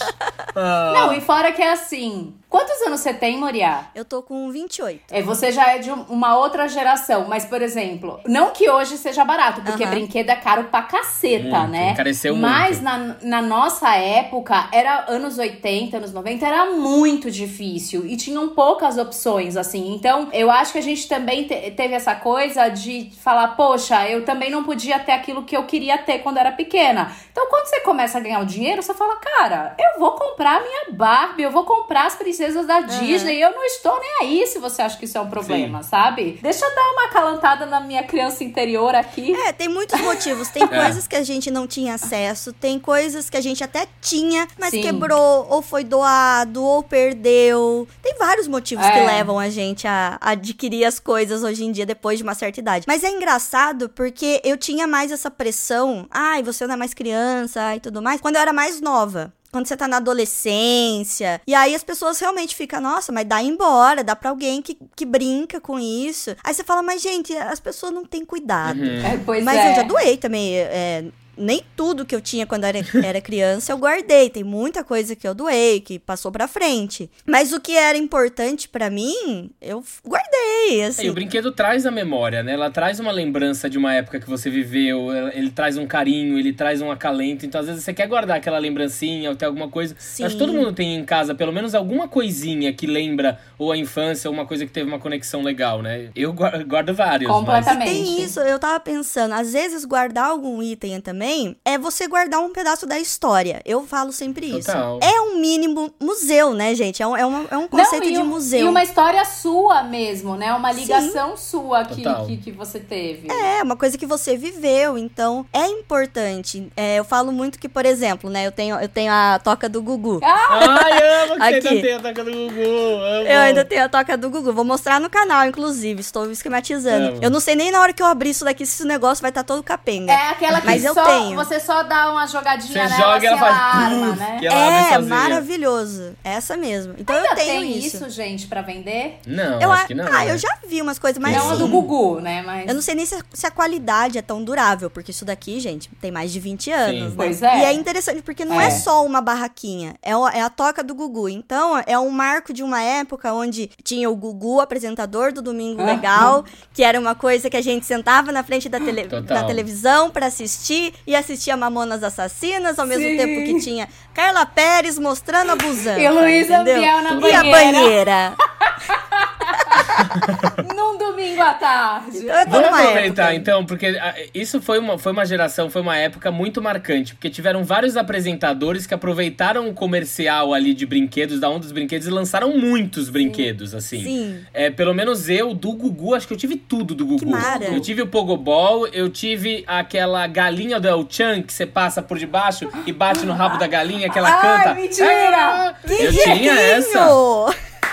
Ah. 0.56 0.92
Não, 0.94 1.12
e 1.14 1.20
fora 1.20 1.52
que 1.52 1.62
é 1.62 1.72
assim. 1.72 2.34
Quantos 2.52 2.82
anos 2.82 3.00
você 3.00 3.14
tem, 3.14 3.38
Moriá? 3.38 3.86
Eu 3.94 4.04
tô 4.04 4.22
com 4.22 4.50
28. 4.50 5.04
É, 5.10 5.22
você 5.22 5.50
já 5.50 5.70
é 5.74 5.78
de 5.78 5.90
um- 5.90 6.02
uma 6.10 6.36
outra 6.36 6.68
geração, 6.68 7.24
mas, 7.26 7.46
por 7.46 7.62
exemplo, 7.62 8.20
não 8.26 8.50
que 8.50 8.68
hoje 8.68 8.98
seja 8.98 9.24
barato, 9.24 9.62
porque 9.62 9.86
brinquedo 9.86 10.28
é 10.28 10.36
caro 10.36 10.64
pra 10.64 10.82
caceta, 10.82 11.60
Muito, 11.60 11.72
né? 11.72 11.90
encareceu 11.92 12.36
mas 12.36 12.78
muito. 12.78 12.84
Na, 13.24 13.40
na 13.40 13.42
nossa 13.42 13.96
época, 13.96 14.68
era 14.70 15.06
anos 15.08 15.38
80, 15.38 15.96
anos 15.96 16.12
90, 16.12 16.46
era 16.46 16.66
muito 16.72 17.30
difícil 17.30 18.04
e 18.04 18.18
tinham 18.18 18.50
poucas 18.50 18.98
opções, 18.98 19.56
assim. 19.56 19.94
Então, 19.94 20.28
eu 20.34 20.50
acho 20.50 20.72
que 20.72 20.78
a 20.78 20.82
gente 20.82 21.08
também 21.08 21.44
te- 21.44 21.70
teve 21.70 21.94
essa 21.94 22.14
coisa 22.14 22.68
de 22.68 23.10
falar, 23.22 23.48
poxa, 23.56 24.06
eu 24.10 24.26
também 24.26 24.50
não 24.50 24.62
podia 24.62 24.98
ter 24.98 25.12
aquilo 25.12 25.44
que 25.44 25.56
eu 25.56 25.64
queria 25.64 25.96
ter 25.96 26.18
quando 26.18 26.36
era 26.36 26.52
pequena. 26.52 27.10
Então, 27.30 27.46
quando 27.48 27.64
você 27.64 27.80
começa 27.80 28.18
a 28.18 28.20
ganhar 28.20 28.40
o 28.40 28.44
dinheiro, 28.44 28.82
você 28.82 28.92
fala, 28.92 29.16
cara, 29.16 29.74
eu 29.78 29.98
vou 29.98 30.10
comprar 30.12 30.58
a 30.58 30.60
minha 30.60 30.82
Barbie, 30.92 31.44
eu 31.44 31.50
vou 31.50 31.64
comprar 31.64 32.04
as 32.06 32.14
princesas 32.14 32.41
da 32.66 32.80
Disney, 32.80 33.40
eu 33.42 33.52
não 33.52 33.64
estou 33.64 33.98
nem 34.00 34.10
aí 34.22 34.46
se 34.46 34.58
você 34.58 34.82
acha 34.82 34.96
que 34.98 35.04
isso 35.04 35.16
é 35.16 35.20
um 35.20 35.28
problema, 35.30 35.82
sabe? 35.82 36.38
Deixa 36.42 36.64
eu 36.64 36.74
dar 36.74 36.90
uma 36.92 37.08
calantada 37.08 37.66
na 37.66 37.80
minha 37.80 38.02
criança 38.02 38.42
interior 38.44 38.94
aqui. 38.94 39.32
É, 39.34 39.52
tem 39.52 39.68
muitos 39.68 40.00
motivos. 40.00 40.48
Tem 40.48 40.66
coisas 40.68 41.06
que 41.06 41.16
a 41.16 41.22
gente 41.22 41.50
não 41.50 41.66
tinha 41.66 41.94
acesso, 41.94 42.52
tem 42.52 42.78
coisas 42.78 43.28
que 43.30 43.36
a 43.36 43.40
gente 43.40 43.62
até 43.62 43.86
tinha, 44.00 44.46
mas 44.58 44.70
Sim. 44.70 44.82
quebrou, 44.82 45.46
ou 45.48 45.62
foi 45.62 45.84
doado, 45.84 46.62
ou 46.62 46.82
perdeu. 46.82 47.86
Tem 48.02 48.14
vários 48.18 48.48
motivos 48.48 48.84
que 48.86 48.98
É. 48.98 49.06
levam 49.06 49.38
a 49.38 49.48
gente 49.48 49.86
a 49.86 50.18
a 50.20 50.30
adquirir 50.30 50.84
as 50.84 50.98
coisas 50.98 51.42
hoje 51.42 51.64
em 51.64 51.72
dia 51.72 51.86
depois 51.86 52.18
de 52.18 52.22
uma 52.22 52.34
certa 52.34 52.60
idade. 52.60 52.84
Mas 52.88 53.02
é 53.04 53.10
engraçado 53.10 53.88
porque 53.88 54.40
eu 54.44 54.56
tinha 54.56 54.86
mais 54.86 55.10
essa 55.12 55.30
pressão. 55.30 56.06
Ai, 56.10 56.42
você 56.42 56.66
não 56.66 56.74
é 56.74 56.76
mais 56.76 56.94
criança 56.94 57.74
e 57.76 57.80
tudo 57.80 58.02
mais. 58.02 58.20
Quando 58.20 58.36
eu 58.36 58.42
era 58.42 58.52
mais 58.52 58.80
nova. 58.80 59.32
Quando 59.52 59.66
você 59.66 59.76
tá 59.76 59.86
na 59.86 59.98
adolescência. 59.98 61.40
E 61.46 61.54
aí 61.54 61.74
as 61.74 61.84
pessoas 61.84 62.18
realmente 62.18 62.56
ficam, 62.56 62.80
nossa, 62.80 63.12
mas 63.12 63.26
dá 63.26 63.42
embora, 63.42 64.02
dá 64.02 64.16
pra 64.16 64.30
alguém 64.30 64.62
que, 64.62 64.78
que 64.96 65.04
brinca 65.04 65.60
com 65.60 65.78
isso. 65.78 66.34
Aí 66.42 66.54
você 66.54 66.64
fala, 66.64 66.82
mas 66.82 67.02
gente, 67.02 67.36
as 67.36 67.60
pessoas 67.60 67.92
não 67.92 68.04
têm 68.04 68.24
cuidado. 68.24 68.80
Uhum. 68.80 69.06
É, 69.06 69.20
pois 69.24 69.44
Mas 69.44 69.58
é. 69.58 69.70
eu 69.70 69.76
já 69.76 69.82
doei 69.82 70.16
também. 70.16 70.56
é, 70.56 71.04
nem 71.36 71.62
tudo 71.76 72.04
que 72.04 72.14
eu 72.14 72.20
tinha 72.20 72.46
quando 72.46 72.64
era, 72.64 72.78
era 73.04 73.20
criança 73.20 73.72
eu 73.72 73.78
guardei. 73.78 74.28
Tem 74.30 74.44
muita 74.44 74.84
coisa 74.84 75.14
que 75.16 75.26
eu 75.26 75.34
doei, 75.34 75.80
que 75.80 75.98
passou 75.98 76.30
pra 76.30 76.46
frente. 76.48 77.10
Mas 77.26 77.52
o 77.52 77.60
que 77.60 77.76
era 77.76 77.96
importante 77.98 78.68
pra 78.68 78.90
mim, 78.90 79.50
eu 79.60 79.82
guardei, 80.06 80.80
É, 80.80 80.86
assim. 80.86 81.06
e 81.06 81.10
o 81.10 81.14
brinquedo 81.14 81.52
traz 81.52 81.86
a 81.86 81.90
memória, 81.90 82.42
né? 82.42 82.52
Ela 82.52 82.70
traz 82.70 83.00
uma 83.00 83.10
lembrança 83.12 83.68
de 83.68 83.78
uma 83.78 83.94
época 83.94 84.20
que 84.20 84.28
você 84.28 84.50
viveu, 84.50 85.08
ele 85.32 85.50
traz 85.50 85.76
um 85.76 85.86
carinho, 85.86 86.38
ele 86.38 86.52
traz 86.52 86.80
um 86.82 86.90
acalento. 86.90 87.44
Então, 87.46 87.60
às 87.60 87.66
vezes, 87.66 87.82
você 87.84 87.92
quer 87.94 88.06
guardar 88.06 88.36
aquela 88.36 88.58
lembrancinha 88.58 89.30
ou 89.30 89.36
ter 89.36 89.46
alguma 89.46 89.68
coisa. 89.68 89.94
Sim. 89.98 90.24
Acho 90.24 90.34
que 90.36 90.38
todo 90.38 90.52
mundo 90.52 90.72
tem 90.72 90.96
em 90.96 91.04
casa 91.04 91.34
pelo 91.34 91.52
menos 91.52 91.74
alguma 91.74 92.06
coisinha 92.08 92.72
que 92.72 92.86
lembra 92.86 93.38
ou 93.58 93.72
a 93.72 93.76
infância 93.76 94.28
ou 94.28 94.34
uma 94.34 94.46
coisa 94.46 94.66
que 94.66 94.72
teve 94.72 94.88
uma 94.88 94.98
conexão 94.98 95.42
legal, 95.42 95.82
né? 95.82 96.10
Eu 96.14 96.32
gua- 96.32 96.62
guardo 96.64 96.94
vários. 96.94 97.30
mas- 97.30 97.38
Completamente. 97.40 97.88
Tem 97.90 98.22
isso, 98.22 98.40
eu 98.40 98.58
tava 98.58 98.78
pensando, 98.80 99.32
às 99.32 99.52
vezes 99.52 99.84
guardar 99.84 100.26
algum 100.26 100.62
item 100.62 101.00
também 101.00 101.21
também 101.22 101.56
é 101.64 101.78
você 101.78 102.08
guardar 102.08 102.40
um 102.40 102.50
pedaço 102.50 102.84
da 102.84 102.98
história. 102.98 103.62
Eu 103.64 103.86
falo 103.86 104.10
sempre 104.12 104.46
isso. 104.46 104.66
Total. 104.66 104.98
É 105.00 105.20
um 105.20 105.38
mínimo 105.40 105.92
museu, 106.00 106.52
né, 106.52 106.74
gente? 106.74 107.00
É 107.00 107.06
um, 107.06 107.16
é 107.16 107.24
uma- 107.24 107.46
é 107.48 107.56
um 107.56 107.68
conceito 107.68 108.06
Não, 108.06 108.12
de 108.12 108.18
um- 108.18 108.26
museu. 108.26 108.66
E 108.66 108.68
uma 108.68 108.82
história 108.82 109.24
sua 109.24 109.84
mesmo, 109.84 110.34
né? 110.34 110.52
Uma 110.52 110.72
ligação 110.72 111.36
sua 111.36 111.84
que, 111.84 112.02
que, 112.26 112.36
que 112.38 112.50
você 112.50 112.80
teve. 112.80 113.30
É, 113.30 113.62
uma 113.62 113.76
coisa 113.76 113.96
que 113.96 114.04
você 114.04 114.36
viveu, 114.36 114.98
então 114.98 115.46
é 115.52 115.64
importante. 115.68 116.68
É, 116.76 116.96
eu 116.98 117.04
falo 117.04 117.30
muito 117.30 117.56
que, 117.58 117.68
por 117.68 117.86
exemplo, 117.86 118.28
né, 118.28 118.44
eu 118.46 118.50
tenho, 118.52 118.74
eu 118.80 118.88
tenho 118.88 119.12
a 119.12 119.38
toca 119.38 119.68
do 119.68 119.80
Gugu. 119.80 120.18
Ai, 120.24 121.22
amo 121.22 121.34
que 121.34 121.38
você 121.38 121.56
Aqui. 121.56 121.68
ainda 121.68 121.82
tem 121.82 121.92
a 121.94 122.00
toca 122.00 122.24
do 122.24 122.32
Gugu. 122.32 122.60
Amo. 122.60 123.26
Eu 123.28 123.40
ainda 123.40 123.64
tenho 123.64 123.84
a 123.84 123.88
toca 123.88 124.16
do 124.16 124.28
Gugu. 124.28 124.52
Vou 124.52 124.64
mostrar 124.64 124.98
no 125.00 125.08
canal, 125.08 125.46
inclusive. 125.46 126.00
Estou 126.00 126.28
esquematizando. 126.32 127.08
Amo. 127.10 127.18
Eu 127.22 127.30
não 127.30 127.38
sei 127.38 127.54
nem 127.54 127.70
na 127.70 127.80
hora 127.80 127.92
que 127.92 128.02
eu 128.02 128.06
abrir 128.06 128.30
isso 128.30 128.44
daqui 128.44 128.66
se 128.66 128.72
esse 128.74 128.86
negócio 128.86 129.22
vai 129.22 129.30
estar 129.30 129.44
todo 129.44 129.62
capenga. 129.62 130.12
É 130.12 130.28
aquela 130.30 130.60
que 130.60 130.66
Mas 130.66 130.84
eu 130.84 130.94
só, 130.94 131.04
tenho. 131.20 131.36
você 131.36 131.60
só 131.60 131.82
dá 131.82 132.10
uma 132.10 132.26
jogadinha 132.26 132.72
Você 132.88 132.94
nela, 132.96 133.12
joga 133.14 133.24
e 133.24 133.26
ela 133.26 133.36
assim, 133.36 133.44
ela 133.46 133.54
faz. 133.54 133.84
arma, 133.92 134.16
né? 134.16 134.36
que 134.40 134.46
ela 134.46 134.56
é, 134.94 134.98
maravilhoso. 134.98 136.16
Essa 136.24 136.56
mesmo. 136.56 136.94
Então 136.98 137.14
Ainda 137.16 137.28
eu 137.28 137.34
tenho 137.34 137.60
tem 137.60 137.78
isso. 137.78 137.96
isso, 137.96 138.10
gente, 138.10 138.46
pra 138.46 138.62
vender? 138.62 139.18
Não, 139.26 139.60
Eu, 139.60 139.70
acho 139.72 139.84
a- 139.84 139.86
que 139.86 139.94
não. 139.94 140.06
ah, 140.06 140.24
né? 140.24 140.32
eu 140.32 140.38
já 140.38 140.48
vi 140.66 140.80
umas 140.80 140.98
coisas, 140.98 141.20
mas 141.20 141.36
não 141.36 141.50
a 141.50 141.54
do 141.54 141.64
assim, 141.64 141.72
Gugu, 141.72 142.20
né? 142.20 142.42
Mas... 142.42 142.68
Eu 142.68 142.74
não 142.74 142.82
sei 142.82 142.94
nem 142.94 143.06
se 143.06 143.14
a, 143.14 143.22
se 143.32 143.46
a 143.46 143.50
qualidade 143.50 144.18
é 144.18 144.22
tão 144.22 144.42
durável, 144.42 144.90
porque 144.90 145.10
isso 145.10 145.24
daqui, 145.24 145.58
gente, 145.60 145.88
tem 146.00 146.10
mais 146.10 146.32
de 146.32 146.40
20 146.40 146.70
anos, 146.70 147.10
né? 147.10 147.12
Pois 147.16 147.42
é. 147.42 147.58
E 147.60 147.64
é 147.64 147.72
interessante, 147.72 148.22
porque 148.22 148.44
não 148.44 148.60
é, 148.60 148.66
É. 148.66 148.70
só 148.70 149.04
uma 149.04 149.20
barraquinha, 149.20 149.94
é, 150.02 150.16
o- 150.16 150.28
é 150.28 150.40
a 150.40 150.50
toca 150.50 150.82
do 150.82 150.94
Gugu. 150.94 151.28
Então, 151.28 151.82
é 151.86 151.98
um 151.98 152.10
marco 152.10 152.52
de 152.52 152.62
uma 152.62 152.80
época 152.82 153.32
onde 153.32 153.70
tinha 153.82 154.08
o 154.10 154.16
Gugu, 154.16 154.60
apresentador 154.60 155.32
do 155.32 155.42
Domingo 155.42 155.82
Ah. 155.82 155.86
Legal, 155.86 156.44
que 156.72 156.82
era 156.82 156.98
uma 156.98 157.14
coisa 157.14 157.48
que 157.50 157.56
a 157.56 157.62
gente 157.62 157.84
sentava 157.86 158.30
na 158.32 158.42
frente 158.42 158.68
da, 158.68 158.78
tele- 158.80 159.06
da 159.06 159.44
televisão 159.44 160.10
pra 160.10 160.26
assistir, 160.26 160.94
e 161.06 161.14
assistia 161.16 161.56
Mamonas 161.56 162.02
Assassinas, 162.02 162.78
ao 162.78 162.86
mesmo 162.86 163.04
Sim. 163.04 163.16
tempo 163.16 163.44
que 163.44 163.60
tinha 163.60 163.88
Carla 164.14 164.46
Pérez 164.46 164.98
mostrando 164.98 165.52
a 165.52 165.56
busanfa. 165.56 166.00
E 166.00 166.08
Luísa? 166.08 166.60
Ambiel 166.60 167.02
na 167.02 167.28
E 167.28 167.34
a 167.34 167.42
banheira. 167.42 168.36
Num 170.74 170.98
domingo 170.98 171.40
à 171.42 171.54
tarde. 171.54 172.18
Então, 172.18 172.44
tô 172.44 172.50
Vamos 172.50 172.68
aproveitar 172.78 173.22
época. 173.24 173.34
então, 173.34 173.64
porque 173.66 173.86
ah, 173.86 174.14
isso 174.34 174.60
foi 174.60 174.78
uma, 174.78 174.98
foi 174.98 175.12
uma 175.12 175.24
geração, 175.24 175.70
foi 175.70 175.82
uma 175.82 175.96
época 175.96 176.30
muito 176.30 176.60
marcante, 176.60 177.14
porque 177.14 177.30
tiveram 177.30 177.64
vários 177.64 177.96
apresentadores 177.96 178.86
que 178.86 178.94
aproveitaram 178.94 179.68
o 179.68 179.74
comercial 179.74 180.52
ali 180.54 180.74
de 180.74 180.86
brinquedos, 180.86 181.40
da 181.40 181.48
onda 181.48 181.60
dos 181.60 181.72
brinquedos, 181.72 182.06
e 182.06 182.10
lançaram 182.10 182.56
muitos 182.56 183.08
brinquedos, 183.08 183.74
assim. 183.74 184.02
Sim. 184.02 184.40
É, 184.52 184.70
pelo 184.70 184.94
menos 184.94 185.28
eu, 185.28 185.54
do 185.54 185.72
Gugu, 185.72 186.14
acho 186.14 186.26
que 186.26 186.34
eu 186.34 186.38
tive 186.38 186.56
tudo 186.56 186.94
do 186.94 187.06
Gugu. 187.06 187.26
mara. 187.30 187.64
Eu 187.64 187.80
tive 187.80 188.02
o 188.02 188.06
Pogobol, 188.06 188.86
eu 188.88 189.08
tive 189.08 189.64
aquela 189.66 190.26
galinha 190.26 190.78
do 190.78 190.88
El 190.88 191.06
Chan 191.08 191.42
que 191.42 191.52
você 191.52 191.66
passa 191.66 192.02
por 192.02 192.18
debaixo 192.18 192.68
e 192.86 192.92
bate 192.92 193.24
no 193.24 193.32
rabo 193.32 193.58
da 193.58 193.66
galinha 193.66 194.08
que 194.10 194.18
ela 194.18 194.28
Ai, 194.30 194.40
canta. 194.64 194.74
mentira! 194.74 195.36
Ah, 195.42 195.74
Que 195.86 195.92
eu 196.04 196.12
tinha 196.12 196.52
essa. 196.52 196.98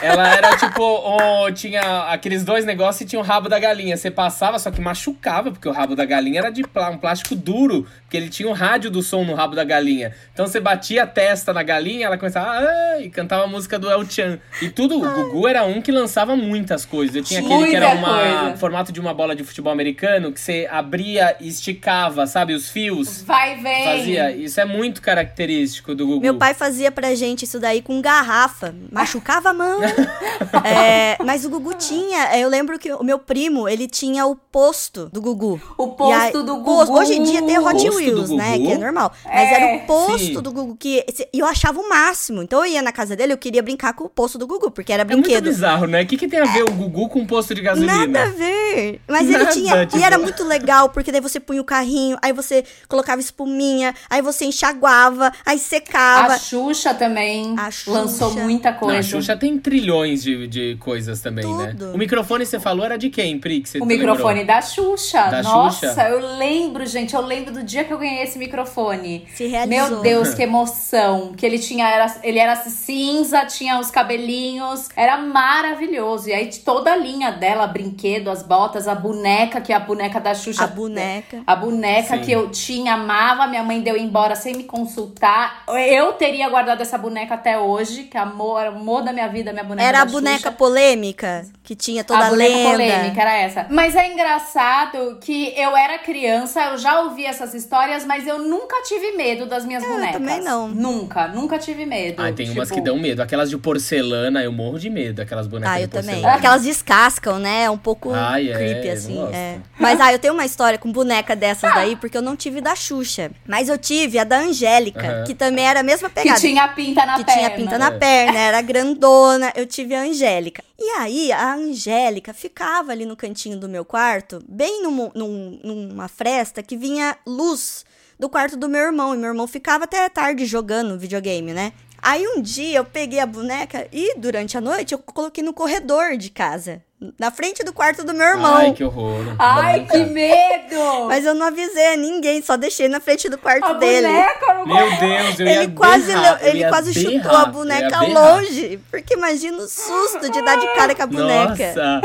Ela 0.01 0.33
era 0.35 0.55
tipo, 0.57 0.81
o- 0.83 1.51
tinha 1.51 2.03
aqueles 2.11 2.43
dois 2.43 2.65
negócios 2.65 3.01
e 3.01 3.05
tinha 3.05 3.19
o 3.19 3.23
rabo 3.23 3.49
da 3.49 3.59
galinha. 3.59 3.97
Você 3.97 4.09
passava, 4.09 4.57
só 4.59 4.71
que 4.71 4.79
machucava, 4.81 5.51
porque 5.51 5.67
o 5.67 5.71
rabo 5.71 5.95
da 5.95 6.05
galinha 6.05 6.39
era 6.39 6.49
de 6.49 6.63
plá- 6.63 6.89
um 6.89 6.97
plástico 6.97 7.35
duro, 7.35 7.85
porque 8.01 8.15
ele 8.17 8.29
tinha 8.29 8.47
o 8.49 8.53
rádio 8.53 8.89
do 8.89 9.01
som 9.01 9.23
no 9.23 9.33
rabo 9.33 9.55
da 9.55 9.63
galinha. 9.63 10.13
Então 10.33 10.47
você 10.47 10.59
batia 10.59 11.03
a 11.03 11.07
testa 11.07 11.51
na 11.53 11.63
galinha, 11.63 12.05
ela 12.05 12.17
começava 12.17 12.49
"Ah", 12.49 13.01
e 13.01 13.09
cantava 13.09 13.43
a 13.43 13.47
música 13.47 13.77
do 13.77 13.89
El 13.89 14.05
Chan. 14.09 14.39
E 14.61 14.69
tudo, 14.69 14.97
o 14.97 15.09
Gugu 15.31 15.47
era 15.47 15.63
um 15.65 15.81
que 15.81 15.91
lançava 15.91 16.35
muitas 16.35 16.85
coisas. 16.85 17.15
Eu 17.15 17.23
tinha 17.23 17.39
aquele 17.41 17.67
que 17.67 17.75
era 17.75 17.89
Muita 17.89 18.07
uma 18.07 18.19
coisa. 18.19 18.57
formato 18.57 18.91
de 18.91 18.99
uma 18.99 19.13
bola 19.13 19.35
de 19.35 19.43
futebol 19.43 19.71
americano 19.73 20.31
que 20.31 20.39
você 20.39 20.67
abria 20.71 21.35
e 21.39 21.47
esticava, 21.47 22.25
sabe, 22.25 22.53
os 22.53 22.69
fios. 22.69 23.21
Vai 23.23 23.57
vem. 23.61 23.83
Fazia. 23.85 24.31
Isso 24.31 24.59
é 24.59 24.65
muito 24.65 25.01
característico 25.01 25.93
do 25.93 26.05
Gugu. 26.07 26.21
Meu 26.21 26.35
pai 26.35 26.53
fazia 26.53 26.91
pra 26.91 27.13
gente 27.15 27.43
isso 27.43 27.59
daí 27.59 27.81
com 27.81 28.01
garrafa. 28.01 28.73
Machucava 28.91 29.49
a 29.49 29.53
mão. 29.53 29.81
É, 30.63 31.17
mas 31.23 31.45
o 31.45 31.49
Gugu 31.49 31.73
tinha. 31.73 32.37
Eu 32.37 32.49
lembro 32.49 32.77
que 32.79 32.91
o 32.91 33.03
meu 33.03 33.19
primo, 33.19 33.67
ele 33.67 33.87
tinha 33.87 34.25
o 34.25 34.35
posto 34.35 35.07
do 35.11 35.21
Gugu. 35.21 35.59
O 35.77 35.89
posto 35.89 36.13
aí- 36.13 36.31
do 36.31 36.57
posto- 36.63 36.87
Gugu. 36.87 36.99
Hoje 36.99 37.13
em 37.13 37.23
dia 37.23 37.41
tem 37.41 37.57
o 37.57 37.65
Hot 37.65 37.73
Posto 37.73 37.95
Wheels, 37.97 38.29
né? 38.31 38.57
Que 38.57 38.71
é 38.71 38.77
normal. 38.77 39.11
Mas 39.25 39.33
É, 39.49 39.53
era 39.53 39.75
o 39.77 39.85
posto 39.87 40.17
sim. 40.19 40.33
do 40.41 40.51
Gugu 40.51 40.75
que 40.75 41.05
e 41.33 41.39
eu 41.39 41.45
achava 41.45 41.79
o 41.79 41.87
máximo. 41.89 42.41
Então 42.41 42.59
eu 42.65 42.71
ia 42.71 42.81
na 42.81 42.91
casa 42.91 43.15
dele, 43.15 43.33
eu 43.33 43.37
queria 43.37 43.61
brincar 43.61 43.93
com 43.93 44.05
o 44.05 44.09
posto 44.09 44.37
do 44.37 44.47
Gugu, 44.47 44.71
porque 44.71 44.91
era 44.91 45.03
É 45.03 45.05
muito 45.05 45.21
brinquedo. 45.23 45.45
bizarro, 45.45 45.85
né? 45.87 46.01
O 46.03 46.05
que, 46.07 46.17
que 46.17 46.27
tem 46.27 46.39
a 46.39 46.45
ver 46.45 46.63
o 46.63 46.71
Gugu 46.71 47.09
com 47.09 47.19
um 47.19 47.27
posto 47.27 47.53
de 47.53 47.61
gasolina? 47.61 48.07
Nada 48.07 48.23
a 48.23 48.31
ver. 48.31 49.01
Mas 49.07 49.27
ele 49.27 49.37
Nada, 49.39 49.51
tinha. 49.51 49.85
tipo- 49.85 49.97
E 49.97 50.03
era 50.03 50.17
muito 50.17 50.43
legal, 50.43 50.89
porque 50.89 51.11
daí 51.11 51.21
você 51.21 51.39
punha 51.39 51.61
o 51.61 51.65
carrinho, 51.65 52.17
aí 52.21 52.33
você 52.33 52.63
colocava 52.87 53.21
espuminha, 53.21 53.93
aí 54.09 54.21
você 54.21 54.45
enxaguava, 54.45 55.31
aí 55.45 55.59
secava. 55.59 56.33
A 56.33 56.39
Xuxa 56.39 56.93
também 56.93 57.55
A 57.57 57.69
Xuxa. 57.71 57.91
lançou 57.91 58.31
muita 58.33 58.71
Não, 58.71 58.77
coisa. 58.79 58.99
a 58.99 59.03
Xuxa 59.03 59.35
tem 59.37 59.57
trilhões 59.79 60.21
de, 60.23 60.47
de 60.47 60.77
coisas 60.79 61.21
também, 61.21 61.45
né? 61.55 61.75
Tudo. 61.77 61.93
O 61.93 61.97
microfone 61.97 62.45
você 62.45 62.59
falou 62.59 62.85
era 62.85 62.97
de 62.97 63.09
quem, 63.09 63.39
Pri? 63.39 63.61
Que 63.61 63.69
você 63.69 63.77
O 63.79 63.85
lembrou? 63.85 64.13
microfone 64.15 64.43
da 64.43 64.61
Xuxa. 64.61 65.23
Da 65.27 65.41
Nossa, 65.41 65.87
Xuxa? 65.89 66.09
eu 66.09 66.37
lembro, 66.37 66.85
gente. 66.85 67.15
Eu 67.15 67.21
lembro 67.21 67.53
do 67.53 67.63
dia 67.63 67.83
que 67.83 67.93
eu 67.93 67.97
ganhei 67.97 68.23
esse 68.23 68.37
microfone. 68.37 69.25
Se 69.33 69.47
realizou. 69.47 69.89
Meu 69.89 70.01
Deus, 70.01 70.33
que 70.35 70.43
emoção. 70.43 71.33
Que 71.35 71.45
ele 71.45 71.59
tinha, 71.59 71.87
era, 71.89 72.15
ele 72.23 72.39
era 72.39 72.55
cinza, 72.55 73.45
tinha 73.45 73.79
os 73.79 73.89
cabelinhos. 73.89 74.89
Era 74.95 75.17
maravilhoso. 75.17 76.29
E 76.29 76.33
aí 76.33 76.49
toda 76.63 76.93
a 76.93 76.95
linha 76.95 77.31
dela, 77.31 77.67
brinquedo, 77.67 78.29
as 78.29 78.43
botas, 78.43 78.87
a 78.87 78.95
boneca, 78.95 79.61
que 79.61 79.71
é 79.71 79.75
a 79.75 79.79
boneca 79.79 80.19
da 80.19 80.33
Xuxa. 80.33 80.63
A 80.63 80.67
boneca. 80.67 81.41
A 81.45 81.55
boneca 81.55 82.17
Sim. 82.17 82.21
que 82.21 82.31
eu 82.31 82.49
tinha, 82.49 82.93
amava, 82.95 83.47
minha 83.47 83.63
mãe 83.63 83.81
deu 83.81 83.95
embora 83.97 84.35
sem 84.35 84.55
me 84.55 84.63
consultar. 84.63 85.63
Eu 85.87 86.13
teria 86.13 86.49
guardado 86.49 86.81
essa 86.81 86.97
boneca 86.97 87.35
até 87.35 87.57
hoje, 87.57 88.03
que 88.03 88.17
amor, 88.17 88.59
era 88.61 88.71
o 88.71 88.75
amor 88.75 89.03
da 89.03 89.13
minha 89.13 89.27
vida, 89.27 89.51
minha 89.51 89.63
boneca 89.69 89.87
Era 89.87 90.01
a 90.01 90.05
boneca 90.05 90.37
Xuxa. 90.37 90.51
polêmica, 90.51 91.45
que 91.63 91.75
tinha 91.75 92.03
toda 92.03 92.19
a, 92.19 92.27
a 92.27 92.29
boneca 92.29 92.53
lenda. 92.55 92.69
polêmica 92.71 93.21
era 93.21 93.37
essa. 93.37 93.67
Mas 93.69 93.95
é 93.95 94.11
engraçado 94.11 95.17
que 95.21 95.53
eu 95.57 95.75
era 95.75 95.99
criança, 95.99 96.59
eu 96.71 96.77
já 96.77 97.01
ouvi 97.01 97.25
essas 97.25 97.53
histórias, 97.53 98.05
mas 98.05 98.25
eu 98.27 98.39
nunca 98.39 98.81
tive 98.83 99.11
medo 99.13 99.45
das 99.45 99.65
minhas 99.65 99.83
bonecas. 99.83 100.13
também 100.13 100.41
não. 100.41 100.67
Nunca, 100.67 101.27
nunca 101.27 101.57
tive 101.57 101.85
medo. 101.85 102.21
Ah, 102.21 102.31
tem 102.31 102.49
umas 102.49 102.67
Tipo, 102.69 102.81
que 102.81 102.85
dão 102.85 102.97
medo. 102.97 103.21
Aquelas 103.21 103.49
de 103.49 103.57
porcelana, 103.57 104.43
eu 104.43 104.51
morro 104.51 104.79
de 104.79 104.89
medo. 104.89 105.21
Aquelas 105.21 105.47
bonecas 105.47 105.73
Ah, 105.73 105.77
de 105.77 105.83
eu 105.83 105.87
também. 105.87 106.05
porcelana. 106.15 106.37
Aquelas 106.37 106.63
descascam, 106.63 107.39
né? 107.39 107.63
É 107.63 107.69
um 107.69 107.77
pouco 107.77 108.11
Ai, 108.13 108.49
é, 108.49 108.53
creepy, 108.53 108.87
eu 108.87 108.93
assim. 108.93 109.29
é. 109.33 109.57
Mas, 109.79 109.99
ah, 110.01 110.11
eu 110.11 110.19
tenho 110.19 110.33
uma 110.33 110.45
história 110.45 110.77
com 110.77 110.91
boneca 110.91 111.35
dessas 111.35 111.73
daí, 111.73 111.95
porque 111.95 112.17
eu 112.17 112.21
não 112.21 112.35
tive 112.35 112.59
da 112.61 112.75
Xuxa. 112.75 113.31
Mas 113.47 113.69
eu 113.69 113.77
tive 113.77 114.17
a 114.19 114.23
da 114.23 114.39
Angélica, 114.39 115.23
que 115.25 115.33
também 115.35 115.65
era 115.67 115.79
a 115.79 115.83
mesma 115.83 116.09
Que 116.09 116.15
pegada. 116.15 116.39
tinha 116.39 116.67
pinta 116.69 117.05
na 117.05 117.15
que 117.15 117.23
perna. 117.23 117.39
tinha 117.41 117.51
pinta 117.51 117.77
na 117.77 117.87
É. 117.87 117.91
perna, 117.91 118.39
era 118.39 118.61
grandona. 118.61 119.53
Eu 119.59 119.65
tive 119.65 119.93
a 119.93 120.01
Angélica. 120.03 120.63
E 120.79 120.89
aí, 120.91 121.31
a 121.33 121.53
Angélica 121.53 122.33
ficava 122.33 122.93
ali 122.93 123.05
no 123.05 123.15
cantinho 123.17 123.59
do 123.59 123.67
meu 123.67 123.83
quarto, 123.83 124.41
bem 124.47 124.81
num- 124.81 125.11
num- 125.13 125.59
numa 125.63 126.07
fresta 126.07 126.63
que 126.63 126.77
vinha 126.77 127.17
luz 127.27 127.83
do 128.17 128.29
quarto 128.29 128.55
do 128.55 128.69
meu 128.69 128.79
irmão. 128.81 129.13
E 129.13 129.17
meu 129.17 129.29
irmão 129.29 129.47
ficava 129.47 129.83
até 129.83 130.07
tarde 130.07 130.45
jogando 130.45 130.97
videogame, 130.97 131.53
né? 131.53 131.73
Aí 132.01 132.25
um 132.25 132.41
dia 132.41 132.77
eu 132.77 132.85
peguei 132.85 133.19
a 133.19 133.25
boneca 133.25 133.85
e 133.91 134.15
durante 134.17 134.57
a 134.57 134.61
noite 134.61 134.93
eu 134.93 134.99
coloquei 134.99 135.43
no 135.43 135.53
corredor 135.53 136.15
de 136.15 136.29
casa, 136.29 136.81
na 137.17 137.31
frente 137.31 137.63
do 137.63 137.71
quarto 137.71 138.03
do 138.03 138.13
meu 138.13 138.27
irmão. 138.27 138.55
Ai, 138.55 138.73
que 138.73 138.83
horror. 138.83 139.23
Ai, 139.39 139.85
que 139.89 139.97
medo! 139.99 141.07
Mas 141.07 141.25
eu 141.25 141.33
não 141.33 141.47
avisei 141.47 141.93
a 141.93 141.97
ninguém, 141.97 142.41
só 142.41 142.57
deixei 142.57 142.89
na 142.89 142.99
frente 142.99 143.29
do 143.29 143.37
quarto 143.37 143.63
a 143.63 143.73
dele. 143.73 144.07
boneca 144.07 144.53
no 144.53 144.67
Meu 144.67 144.99
Deus, 144.99 145.39
eu 145.39 145.47
ia 145.47 145.63
Ele 145.63 145.71
quase, 145.71 146.07
berrar, 146.07 146.45
ele 146.45 146.59
ia 146.59 146.67
quase 146.69 146.93
berrar, 146.93 147.11
chutou 147.11 147.37
a 147.37 147.39
ia 147.39 147.45
boneca 147.45 148.01
longe. 148.01 148.79
Porque 148.91 149.13
imagina 149.13 149.57
o 149.59 149.67
susto 149.67 150.29
de 150.29 150.41
dar 150.41 150.57
de 150.57 150.67
cara 150.75 150.93
com 150.93 151.03
a 151.03 151.07
boneca. 151.07 151.73
Nossa, 151.73 152.01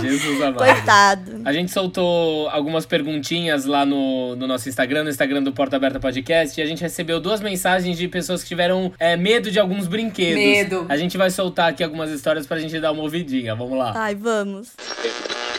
Jesus 0.00 0.40
amado. 0.40 0.58
Coitado. 0.58 1.42
A 1.44 1.52
gente 1.52 1.72
soltou 1.72 2.48
algumas 2.50 2.86
perguntinhas 2.86 3.64
lá 3.64 3.84
no, 3.84 4.36
no 4.36 4.46
nosso 4.46 4.68
Instagram, 4.68 5.04
no 5.04 5.10
Instagram 5.10 5.42
do 5.42 5.52
Porta 5.52 5.74
Aberta 5.74 5.98
Podcast, 5.98 6.60
e 6.60 6.62
a 6.62 6.66
gente 6.66 6.82
recebeu 6.82 7.18
duas 7.18 7.40
mensagens 7.40 7.98
de 7.98 8.06
pessoas 8.06 8.42
que 8.42 8.48
tiveram 8.48 8.92
é, 8.96 9.16
medo 9.16 9.50
de 9.50 9.58
alguns 9.58 9.88
brinquedos. 9.88 10.36
Medo. 10.36 10.86
A 10.88 10.96
gente 10.96 11.18
vai 11.18 11.30
soltar 11.30 11.70
aqui 11.70 11.82
algumas 11.82 12.10
histórias 12.12 12.46
pra 12.46 12.60
gente 12.60 12.78
dar 12.78 12.92
uma 12.92 13.02
ouvidinha. 13.02 13.52
Vamos 13.56 13.76
lá. 13.76 13.92
Ai, 13.96 14.14
vamos. 14.14 14.35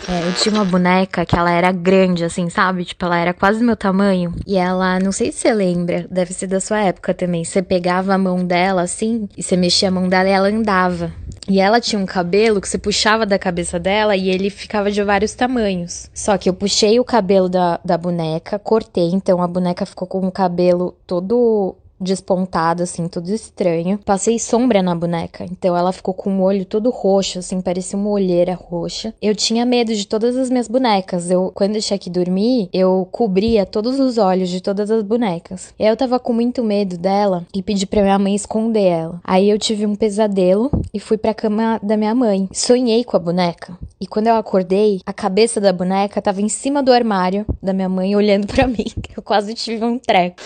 É, 0.09 0.25
eu 0.25 0.33
tinha 0.35 0.55
uma 0.55 0.63
boneca 0.63 1.25
que 1.25 1.35
ela 1.35 1.51
era 1.51 1.69
grande, 1.71 2.23
assim, 2.23 2.49
sabe? 2.49 2.85
Tipo, 2.85 3.05
ela 3.05 3.17
era 3.17 3.33
quase 3.33 3.61
meu 3.61 3.75
tamanho. 3.75 4.33
E 4.45 4.55
ela, 4.55 4.99
não 4.99 5.11
sei 5.11 5.31
se 5.31 5.39
você 5.39 5.53
lembra, 5.53 6.07
deve 6.09 6.33
ser 6.33 6.47
da 6.47 6.61
sua 6.61 6.79
época 6.79 7.13
também. 7.13 7.43
Você 7.43 7.61
pegava 7.61 8.13
a 8.13 8.17
mão 8.17 8.45
dela, 8.45 8.83
assim, 8.83 9.27
e 9.35 9.43
você 9.43 9.57
mexia 9.57 9.89
a 9.89 9.91
mão 9.91 10.07
dela 10.07 10.29
e 10.29 10.31
ela 10.31 10.47
andava. 10.47 11.11
E 11.49 11.59
ela 11.59 11.81
tinha 11.81 12.01
um 12.01 12.05
cabelo 12.05 12.61
que 12.61 12.67
você 12.67 12.77
puxava 12.77 13.25
da 13.25 13.39
cabeça 13.39 13.79
dela 13.79 14.15
e 14.15 14.29
ele 14.29 14.49
ficava 14.49 14.91
de 14.91 15.03
vários 15.03 15.33
tamanhos. 15.33 16.09
Só 16.13 16.37
que 16.37 16.49
eu 16.49 16.53
puxei 16.53 16.99
o 16.99 17.05
cabelo 17.05 17.49
da, 17.49 17.79
da 17.83 17.97
boneca, 17.97 18.59
cortei, 18.59 19.09
então 19.11 19.41
a 19.41 19.47
boneca 19.47 19.85
ficou 19.85 20.07
com 20.07 20.25
o 20.27 20.31
cabelo 20.31 20.95
todo 21.05 21.75
despontado, 21.99 22.83
assim, 22.83 23.07
tudo 23.07 23.29
estranho. 23.33 23.99
Passei 24.05 24.39
sombra 24.39 24.81
na 24.81 24.95
boneca, 24.95 25.45
então 25.45 25.75
ela 25.75 25.91
ficou 25.91 26.13
com 26.13 26.39
o 26.39 26.43
olho 26.43 26.65
todo 26.65 26.89
roxo, 26.89 27.39
assim, 27.39 27.61
parecia 27.61 27.97
uma 27.97 28.09
olheira 28.09 28.53
roxa. 28.53 29.13
Eu 29.21 29.35
tinha 29.35 29.65
medo 29.65 29.93
de 29.93 30.07
todas 30.07 30.35
as 30.37 30.49
minhas 30.49 30.67
bonecas. 30.67 31.29
Eu, 31.29 31.51
quando 31.53 31.79
tinha 31.81 31.97
que 31.97 32.09
dormir, 32.09 32.69
eu 32.73 33.07
cobria 33.11 33.65
todos 33.65 33.99
os 33.99 34.17
olhos 34.17 34.49
de 34.49 34.61
todas 34.61 34.89
as 34.91 35.03
bonecas. 35.03 35.73
E 35.79 35.83
aí 35.83 35.89
eu 35.89 35.97
tava 35.97 36.19
com 36.19 36.33
muito 36.33 36.63
medo 36.63 36.97
dela 36.97 37.45
e 37.53 37.61
pedi 37.61 37.85
pra 37.85 38.01
minha 38.01 38.19
mãe 38.19 38.35
esconder 38.35 38.85
ela. 38.85 39.19
Aí 39.23 39.49
eu 39.49 39.57
tive 39.57 39.85
um 39.85 39.95
pesadelo 39.95 40.69
e 40.93 40.99
fui 40.99 41.17
pra 41.17 41.33
cama 41.33 41.79
da 41.81 41.97
minha 41.97 42.13
mãe. 42.15 42.47
Sonhei 42.51 43.03
com 43.03 43.17
a 43.17 43.19
boneca. 43.19 43.77
E 43.99 44.05
quando 44.05 44.27
eu 44.27 44.35
acordei, 44.35 45.01
a 45.05 45.13
cabeça 45.13 45.59
da 45.59 45.73
boneca 45.73 46.21
tava 46.21 46.41
em 46.41 46.49
cima 46.49 46.83
do 46.83 46.91
armário 46.91 47.45
da 47.61 47.73
minha 47.73 47.89
mãe 47.89 48.15
olhando 48.15 48.47
para 48.47 48.65
mim. 48.67 48.85
Eu 49.15 49.23
quase 49.23 49.53
tive 49.53 49.83
um 49.83 49.97
treco. 49.97 50.37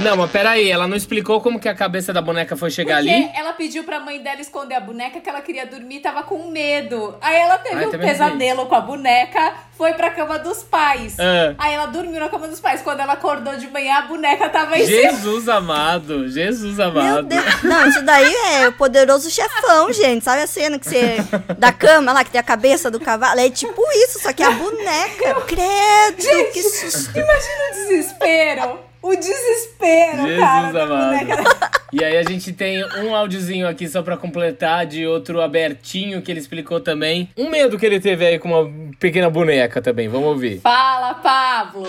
Não, 0.00 0.16
mas 0.16 0.30
peraí, 0.30 0.70
ela 0.70 0.85
não 0.88 0.96
explicou 0.96 1.40
como 1.40 1.58
que 1.58 1.68
a 1.68 1.74
cabeça 1.74 2.12
da 2.12 2.20
boneca 2.22 2.56
foi 2.56 2.70
chegar 2.70 2.96
Porque 2.96 3.10
ali? 3.10 3.30
ela 3.34 3.52
pediu 3.52 3.84
pra 3.84 4.00
mãe 4.00 4.20
dela 4.22 4.40
esconder 4.40 4.74
a 4.74 4.80
boneca 4.80 5.20
que 5.20 5.28
ela 5.28 5.40
queria 5.40 5.66
dormir, 5.66 6.00
tava 6.00 6.22
com 6.22 6.50
medo. 6.50 7.16
Aí 7.20 7.36
ela 7.36 7.58
teve 7.58 7.76
Ai, 7.76 7.86
um 7.86 7.90
pesadelo 7.90 8.66
com 8.66 8.74
a 8.74 8.80
boneca, 8.80 9.54
foi 9.76 9.92
pra 9.94 10.10
cama 10.10 10.38
dos 10.38 10.62
pais. 10.62 11.16
Ah. 11.18 11.54
Aí 11.58 11.74
ela 11.74 11.86
dormiu 11.86 12.20
na 12.20 12.28
cama 12.28 12.48
dos 12.48 12.60
pais. 12.60 12.82
Quando 12.82 13.00
ela 13.00 13.14
acordou 13.14 13.56
de 13.56 13.68
manhã, 13.68 13.96
a 13.96 14.02
boneca 14.02 14.48
tava 14.48 14.78
em 14.78 14.86
cima. 14.86 15.10
Jesus 15.10 15.48
amado, 15.48 16.28
Jesus 16.28 16.78
amado. 16.80 17.28
Não, 17.62 17.88
isso 17.88 18.02
daí 18.02 18.34
é 18.60 18.68
o 18.68 18.72
poderoso 18.72 19.30
chefão, 19.30 19.92
gente. 19.92 20.24
Sabe 20.24 20.42
a 20.42 20.46
cena 20.46 20.78
que 20.78 20.88
você. 20.88 21.16
Da 21.58 21.72
cama 21.72 22.12
lá, 22.12 22.24
que 22.24 22.30
tem 22.30 22.40
a 22.40 22.44
cabeça 22.44 22.90
do 22.90 23.00
cavalo? 23.00 23.40
É 23.40 23.50
tipo 23.50 23.82
isso, 24.04 24.20
só 24.20 24.32
que 24.32 24.42
é 24.42 24.46
a 24.46 24.50
boneca. 24.50 25.34
Credo, 25.46 26.52
que 26.52 26.62
susto. 26.62 27.18
Imagina 27.18 27.70
o 27.70 27.74
desespero. 27.74 28.85
O 29.02 29.14
desespero, 29.14 30.22
Jesus 30.26 30.40
cara, 30.40 30.72
da 30.72 30.84
amado. 30.84 31.26
boneca. 31.26 31.70
E 31.92 32.04
aí 32.04 32.16
a 32.16 32.22
gente 32.24 32.52
tem 32.52 32.84
um 33.00 33.14
áudiozinho 33.14 33.68
aqui 33.68 33.88
só 33.88 34.02
pra 34.02 34.16
completar 34.16 34.84
de 34.86 35.06
outro 35.06 35.40
abertinho 35.40 36.20
que 36.20 36.30
ele 36.30 36.40
explicou 36.40 36.80
também. 36.80 37.28
Um 37.36 37.48
medo 37.48 37.78
que 37.78 37.86
ele 37.86 38.00
teve 38.00 38.26
aí 38.26 38.38
com 38.38 38.48
uma 38.48 38.70
pequena 38.98 39.30
boneca 39.30 39.80
também, 39.80 40.08
vamos 40.08 40.28
ouvir. 40.28 40.60
Fala, 40.60 41.14
Pablo. 41.14 41.86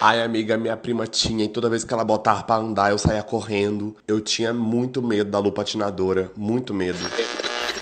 Ai, 0.00 0.22
amiga, 0.22 0.56
minha 0.56 0.76
prima 0.76 1.06
tinha, 1.06 1.44
e 1.44 1.48
toda 1.48 1.68
vez 1.68 1.84
que 1.84 1.92
ela 1.92 2.04
botava 2.04 2.42
pra 2.44 2.56
andar, 2.56 2.90
eu 2.90 2.98
saía 2.98 3.22
correndo. 3.22 3.94
Eu 4.08 4.20
tinha 4.20 4.54
muito 4.54 5.02
medo 5.02 5.30
da 5.30 5.38
lupatinadora, 5.38 6.30
muito 6.36 6.72
medo. 6.72 6.98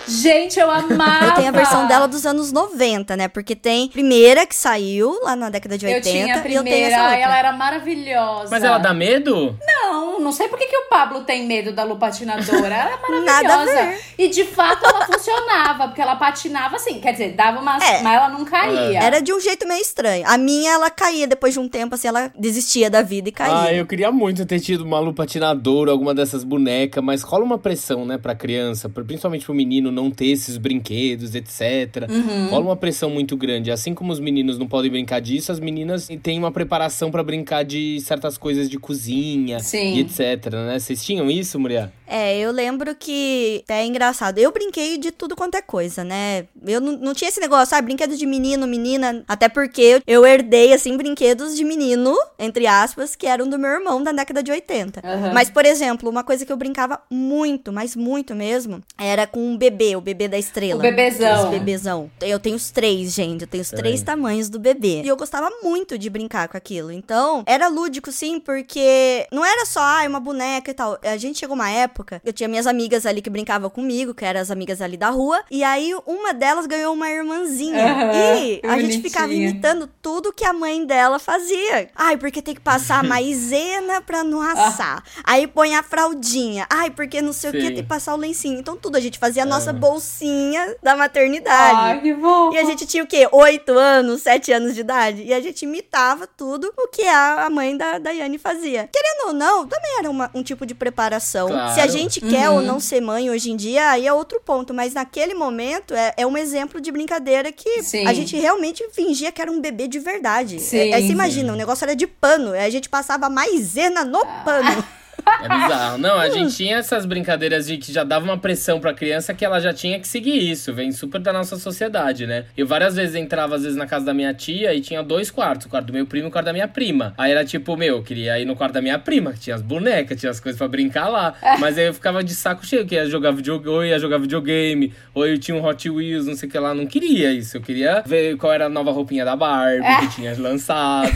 Gente, 0.09 0.59
eu 0.59 0.71
amava. 0.71 1.27
Eu 1.27 1.35
tenho 1.35 1.49
a 1.49 1.53
versão 1.53 1.87
dela 1.87 2.07
dos 2.09 2.25
anos 2.27 2.51
90, 2.53 3.17
né? 3.17 3.29
Porque 3.29 3.55
tem 3.55 3.87
a 3.87 3.93
primeira 3.93 4.47
que 4.47 4.55
saiu 4.55 5.19
lá 5.23 5.37
na 5.37 5.51
década 5.51 5.77
de 5.77 5.87
80 5.87 6.09
Eu 6.09 6.13
tinha 6.13 6.35
a 6.35 6.39
e 6.39 6.43
primeira, 6.43 7.03
outra. 7.03 7.17
ela 7.19 7.39
era 7.39 7.53
maravilhosa. 7.53 8.49
Mas 8.51 8.65
ela 8.65 8.79
dá 8.79 8.95
medo? 8.95 9.57
Não, 9.67 10.19
não 10.21 10.33
sei 10.33 10.49
por 10.49 10.59
que, 10.59 10.67
que 10.67 10.77
o 10.77 10.89
Pablo 10.89 11.23
tem 11.25 11.47
medo 11.47 11.73
da 11.73 11.85
lupatinadora. 11.85 12.75
Ela 12.75 12.91
é 12.91 13.21
Nada 13.25 13.55
a 13.55 13.57
maravilhosa. 13.59 13.87
ver. 13.91 14.01
E 14.19 14.29
de 14.29 14.45
fato 14.45 14.85
ela 14.85 15.07
funcionava, 15.07 15.89
porque 15.89 16.01
ela 16.01 16.17
patinava 16.17 16.77
assim, 16.77 17.01
quer 17.01 17.13
dizer, 17.13 17.33
dava 17.35 17.61
uma. 17.61 17.77
É. 17.79 18.03
Mas 18.03 18.15
ela 18.15 18.29
não 18.29 18.45
caía. 18.45 18.99
Era 19.01 19.21
de 19.21 19.33
um 19.33 19.41
jeito 19.41 19.67
meio 19.67 19.81
estranho. 19.81 20.25
A 20.27 20.37
minha, 20.39 20.73
ela 20.73 20.91
caía 20.91 21.27
depois 21.27 21.53
de 21.55 21.61
um 21.61 21.69
tempo, 21.69 21.95
assim, 21.95 22.09
ela 22.09 22.31
desistia 22.39 22.91
da 22.91 23.03
vida 23.03 23.29
e 23.29 23.33
caía. 23.33 23.59
Ah, 23.69 23.75
eu 23.75 23.87
queria 23.87 24.11
muito 24.11 24.45
ter 24.47 24.61
tido 24.61 24.85
uma 24.85 24.99
lupatinadora, 25.01 25.91
alguma 25.91 26.15
dessas 26.15 26.45
bonecas, 26.45 27.03
mas 27.03 27.23
rola 27.23 27.45
uma 27.45 27.59
pressão, 27.59 28.05
né, 28.05 28.17
pra 28.19 28.35
criança, 28.35 28.89
principalmente 28.89 29.45
pro 29.45 29.55
menino 29.55 29.91
não 29.99 30.11
ter 30.11 30.27
esses 30.27 30.57
brinquedos, 30.57 31.35
etc. 31.35 32.09
Uhum. 32.09 32.49
Rola 32.51 32.65
uma 32.67 32.77
pressão 32.77 33.11
muito 33.11 33.37
grande. 33.37 33.71
Assim 33.71 33.95
como 33.95 34.13
os 34.13 34.21
meninos 34.21 34.59
não 34.59 34.67
podem 34.67 34.91
brincar 34.91 35.21
disso, 35.21 35.51
as 35.51 35.59
meninas 35.59 36.09
têm 36.23 36.39
uma 36.39 36.53
preparação 36.53 37.11
pra 37.11 37.23
brincar 37.23 37.65
de 37.65 38.01
certas 38.01 38.39
coisas 38.39 38.71
de 38.71 38.79
cozinha 38.79 39.61
Sim. 39.61 39.95
e 39.95 40.01
etc, 40.01 40.53
né? 40.53 40.79
Vocês 40.79 41.05
tinham 41.05 41.31
isso, 41.31 41.59
mulher? 41.59 41.93
É, 42.09 42.39
eu 42.39 42.51
lembro 42.51 42.95
que 42.95 43.63
é 43.69 43.85
engraçado. 43.85 44.39
Eu 44.39 44.51
brinquei 44.51 44.99
de 44.99 45.11
tudo 45.11 45.37
quanto 45.37 45.57
é 45.57 45.63
coisa, 45.63 46.03
né? 46.03 46.47
Eu 46.67 46.81
não, 46.81 46.93
não 46.93 47.15
tinha 47.15 47.29
esse 47.29 47.41
negócio, 47.41 47.77
ah, 47.77 47.83
brinquedo 47.83 48.17
de 48.17 48.27
menino, 48.27 48.67
menina. 48.67 49.25
Até 49.29 49.49
porque 49.49 49.83
eu, 49.83 50.03
eu 50.07 50.27
herdei, 50.27 50.73
assim, 50.73 50.97
brinquedos 50.97 51.55
de 51.55 51.65
menino, 51.65 52.17
entre 52.39 52.67
aspas, 52.67 53.15
que 53.15 53.27
eram 53.27 53.49
do 53.49 53.59
meu 53.59 53.71
irmão 53.71 54.03
da 54.03 54.13
década 54.13 54.43
de 54.43 54.51
80. 54.51 55.01
Aham. 55.05 55.33
Mas, 55.33 55.51
por 55.51 55.65
exemplo, 55.65 56.09
uma 56.09 56.25
coisa 56.25 56.47
que 56.47 56.53
eu 56.53 56.57
brincava 56.57 57.01
muito, 57.11 57.73
mas 57.73 57.95
muito 57.95 58.35
mesmo, 58.35 58.83
era 58.97 59.27
com 59.27 59.41
um 59.41 59.57
bebê, 59.57 59.95
o 59.95 60.01
bebê 60.01 60.29
da 60.29 60.39
estrela. 60.39 60.79
O 60.79 60.83
bebezão. 60.83 61.41
Esse 61.41 61.59
bebezão. 61.59 62.11
Eu 62.21 62.39
tenho 62.39 62.57
os 62.57 62.71
três, 62.71 63.13
gente. 63.13 63.43
Eu 63.43 63.49
tenho 63.49 63.63
os 63.63 63.71
três 63.71 64.03
tamanhos 64.03 64.49
do 64.49 64.59
bebê. 64.59 65.03
E 65.03 65.09
eu 65.09 65.17
gostava 65.17 65.51
muito 65.63 65.99
de 65.99 66.09
brincar 66.09 66.49
com 66.49 66.57
aquilo. 66.57 66.91
Então, 66.91 67.43
era 67.47 67.69
lúdico, 67.69 68.11
sim, 68.11 68.41
porque 68.41 69.27
não 69.31 69.45
era 69.45 69.67
só, 69.67 69.81
ah, 69.81 70.05
uma 70.09 70.21
boneca 70.21 70.71
e 70.71 70.75
tal. 70.75 70.99
A 71.03 71.17
gente 71.17 71.39
chegou 71.39 71.55
uma 71.55 71.71
época, 71.71 71.98
eu 72.25 72.33
tinha 72.33 72.49
minhas 72.49 72.67
amigas 72.67 73.07
ali 73.07 73.21
que 73.23 73.31
brincavam 73.31 73.69
comigo, 73.71 74.15
que 74.15 74.25
eram 74.25 74.41
as 74.41 74.51
amigas 74.51 74.81
ali 74.81 74.97
da 74.97 75.11
rua. 75.11 75.43
E 75.51 75.63
aí, 75.65 75.95
uma 76.07 76.33
delas 76.35 76.67
ganhou 76.67 76.93
uma 76.95 77.09
irmãzinha. 77.11 77.85
Aham, 77.93 78.13
e 78.13 78.61
a 78.65 78.79
gente 78.81 79.03
ficava 79.03 79.27
bonitinha. 79.27 79.51
imitando 79.51 79.89
tudo 80.03 80.33
que 80.33 80.45
a 80.45 80.53
mãe 80.53 80.85
dela 80.87 81.19
fazia. 81.19 81.89
Ai, 81.95 82.17
porque 82.17 82.41
tem 82.43 82.55
que 82.55 82.61
passar 82.61 83.03
maisena 83.05 84.01
pra 84.01 84.23
não 84.25 84.41
assar. 84.41 85.03
Aí 85.25 85.47
põe 85.47 85.75
a 85.75 85.83
fraldinha. 85.83 86.67
Ai, 86.71 86.91
porque 86.91 87.21
não 87.23 87.33
sei 87.33 87.51
o 87.51 87.53
que, 87.53 87.61
Sim. 87.61 87.67
tem 87.69 87.77
que 87.77 87.83
passar 87.83 88.15
o 88.15 88.17
lencinho. 88.17 88.59
Então, 88.59 88.77
tudo 88.77 88.97
a 88.97 89.01
gente 89.01 89.19
fazia 89.19 89.43
a 89.43 89.47
nossa 89.47 89.73
bolsinha 89.73 90.77
da 90.83 90.97
maternidade. 90.97 91.77
Ai, 91.81 92.01
que 92.01 92.15
bom. 92.15 92.53
E 92.53 92.59
a 92.59 92.65
gente 92.65 92.87
tinha 92.87 93.03
o 93.03 93.07
quê? 93.07 93.29
Oito 93.33 93.73
anos, 93.73 94.23
sete 94.23 94.53
anos 94.53 94.75
de 94.75 94.81
idade. 94.81 95.23
E 95.23 95.33
a 95.33 95.41
gente 95.41 95.63
imitava 95.63 96.27
tudo 96.27 96.73
o 96.77 96.89
que 96.89 97.03
a 97.07 97.47
a 97.47 97.51
mãe 97.51 97.77
da 97.77 97.99
Daiane 97.99 98.39
fazia. 98.39 98.89
Querendo 98.93 99.29
ou 99.29 99.33
não, 99.33 99.67
também 99.67 99.99
era 99.99 100.11
uma- 100.11 100.31
um 100.35 100.43
tipo 100.43 100.65
de 100.67 100.75
preparação. 100.75 101.49
Claro. 101.49 101.75
Se 101.75 101.81
a 101.81 101.87
gente 101.89 102.21
quer 102.21 102.49
Uhum. 102.51 102.57
ou 102.57 102.63
não 102.63 102.79
ser 102.81 103.01
mãe 103.01 103.31
hoje 103.31 103.51
em 103.51 103.57
dia, 103.57 103.91
aí 103.91 104.07
é 104.07 104.13
outro 104.13 104.41
ponto. 104.45 104.73
Mas 104.73 104.95
naquele 104.95 105.35
momento 105.35 105.95
é, 105.95 106.13
é 106.17 106.27
um 106.27 106.37
exemplo 106.37 106.81
de 106.81 106.91
brincadeira 106.93 107.51
que 107.53 107.83
Sim. 107.83 108.07
a 108.07 108.13
gente 108.13 108.37
realmente 108.37 108.85
fingia 108.93 109.33
que 109.33 109.41
era 109.43 109.51
um 109.51 109.61
bebê 109.61 109.89
de 109.89 109.99
verdade. 109.99 110.61
Sim, 110.61 110.79
É- 110.79 110.95
aí 110.95 111.03
sim. 111.03 111.09
você 111.09 111.13
imagina, 111.13 111.53
o 111.53 111.57
negócio 111.57 111.85
era 111.85 111.97
de 111.97 112.07
pano. 112.07 112.53
A 112.53 112.71
gente 112.71 112.89
passava 112.89 113.29
maisena 113.29 114.05
no 114.05 114.25
pano. 114.45 114.85
É 115.43 115.49
bizarro. 115.49 115.99
Não, 115.99 116.19
a 116.19 116.29
gente 116.31 116.57
tinha 116.57 116.77
essas 116.79 117.07
brincadeiras 117.07 117.67
de 117.67 117.77
que 117.77 117.93
já 117.93 118.05
dava 118.05 118.25
uma 118.25 118.39
pressão 118.39 118.81
pra 118.81 118.93
criança 118.93 119.33
que 119.35 119.45
ela 119.45 119.61
já 119.61 119.73
tinha 119.73 119.99
que 120.01 120.09
seguir 120.09 120.51
isso. 120.51 120.73
Vem 120.73 120.93
super 120.93 121.21
da 121.21 121.33
nossa 121.33 121.57
sociedade, 121.57 122.27
né? 122.27 122.45
Eu 122.57 122.67
várias 122.67 122.97
vezes 122.97 123.15
entrava, 123.15 123.57
às 123.57 123.63
vezes, 123.63 123.77
na 123.77 123.87
casa 123.87 124.07
da 124.07 124.15
minha 124.15 124.33
tia 124.35 124.75
e 124.75 124.81
tinha 124.81 125.03
dois 125.03 125.31
quartos. 125.31 125.67
O 125.67 125.71
quarto 125.71 125.87
do 125.87 125.93
meu 125.93 126.07
primo 126.07 126.27
e 126.27 126.29
o 126.29 126.31
quarto 126.31 126.47
da 126.47 126.53
minha 126.53 126.69
prima. 126.69 127.15
Aí 127.17 127.31
era 127.31 127.45
tipo, 127.45 127.77
meu, 127.77 127.97
eu 127.97 128.03
queria 128.03 128.39
ir 128.39 128.45
no 128.45 128.57
quarto 128.57 128.75
da 128.75 128.83
minha 128.83 128.99
prima, 128.99 129.33
que 129.33 129.41
tinha 129.41 129.57
as 129.57 129.63
bonecas, 129.63 130.19
tinha 130.19 130.31
as 130.31 130.41
coisas 130.41 130.59
pra 130.59 130.69
brincar 130.69 131.09
lá. 131.09 131.35
Mas 131.61 131.79
aí 131.79 131.87
eu 131.87 131.95
ficava 131.95 132.23
de 132.25 132.35
saco 132.35 132.67
cheio, 132.67 132.87
que 132.87 132.95
ia 132.95 133.07
jogar 133.07 133.31
videogame, 133.31 133.69
ou 133.77 133.85
ia 133.85 133.99
jogar 133.99 134.19
videogame, 134.19 134.93
ou 135.15 135.27
eu 135.27 135.39
tinha 135.39 135.57
um 135.57 135.65
Hot 135.65 135.89
Wheels, 135.89 136.27
não 136.27 136.35
sei 136.35 136.49
o 136.49 136.53
que 136.53 136.59
lá. 136.59 136.75
Não 136.75 136.87
queria 136.87 137.33
isso. 137.33 137.57
Eu 137.57 137.61
queria 137.61 138.03
ver 138.07 138.37
qual 138.37 138.53
era 138.53 138.67
a 138.67 138.69
nova 138.69 138.91
roupinha 138.91 139.25
da 139.25 139.37
Barbie 139.37 139.83
que 140.01 140.15
tinha 140.17 140.35
lançado. 140.39 141.09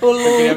O 0.00 0.14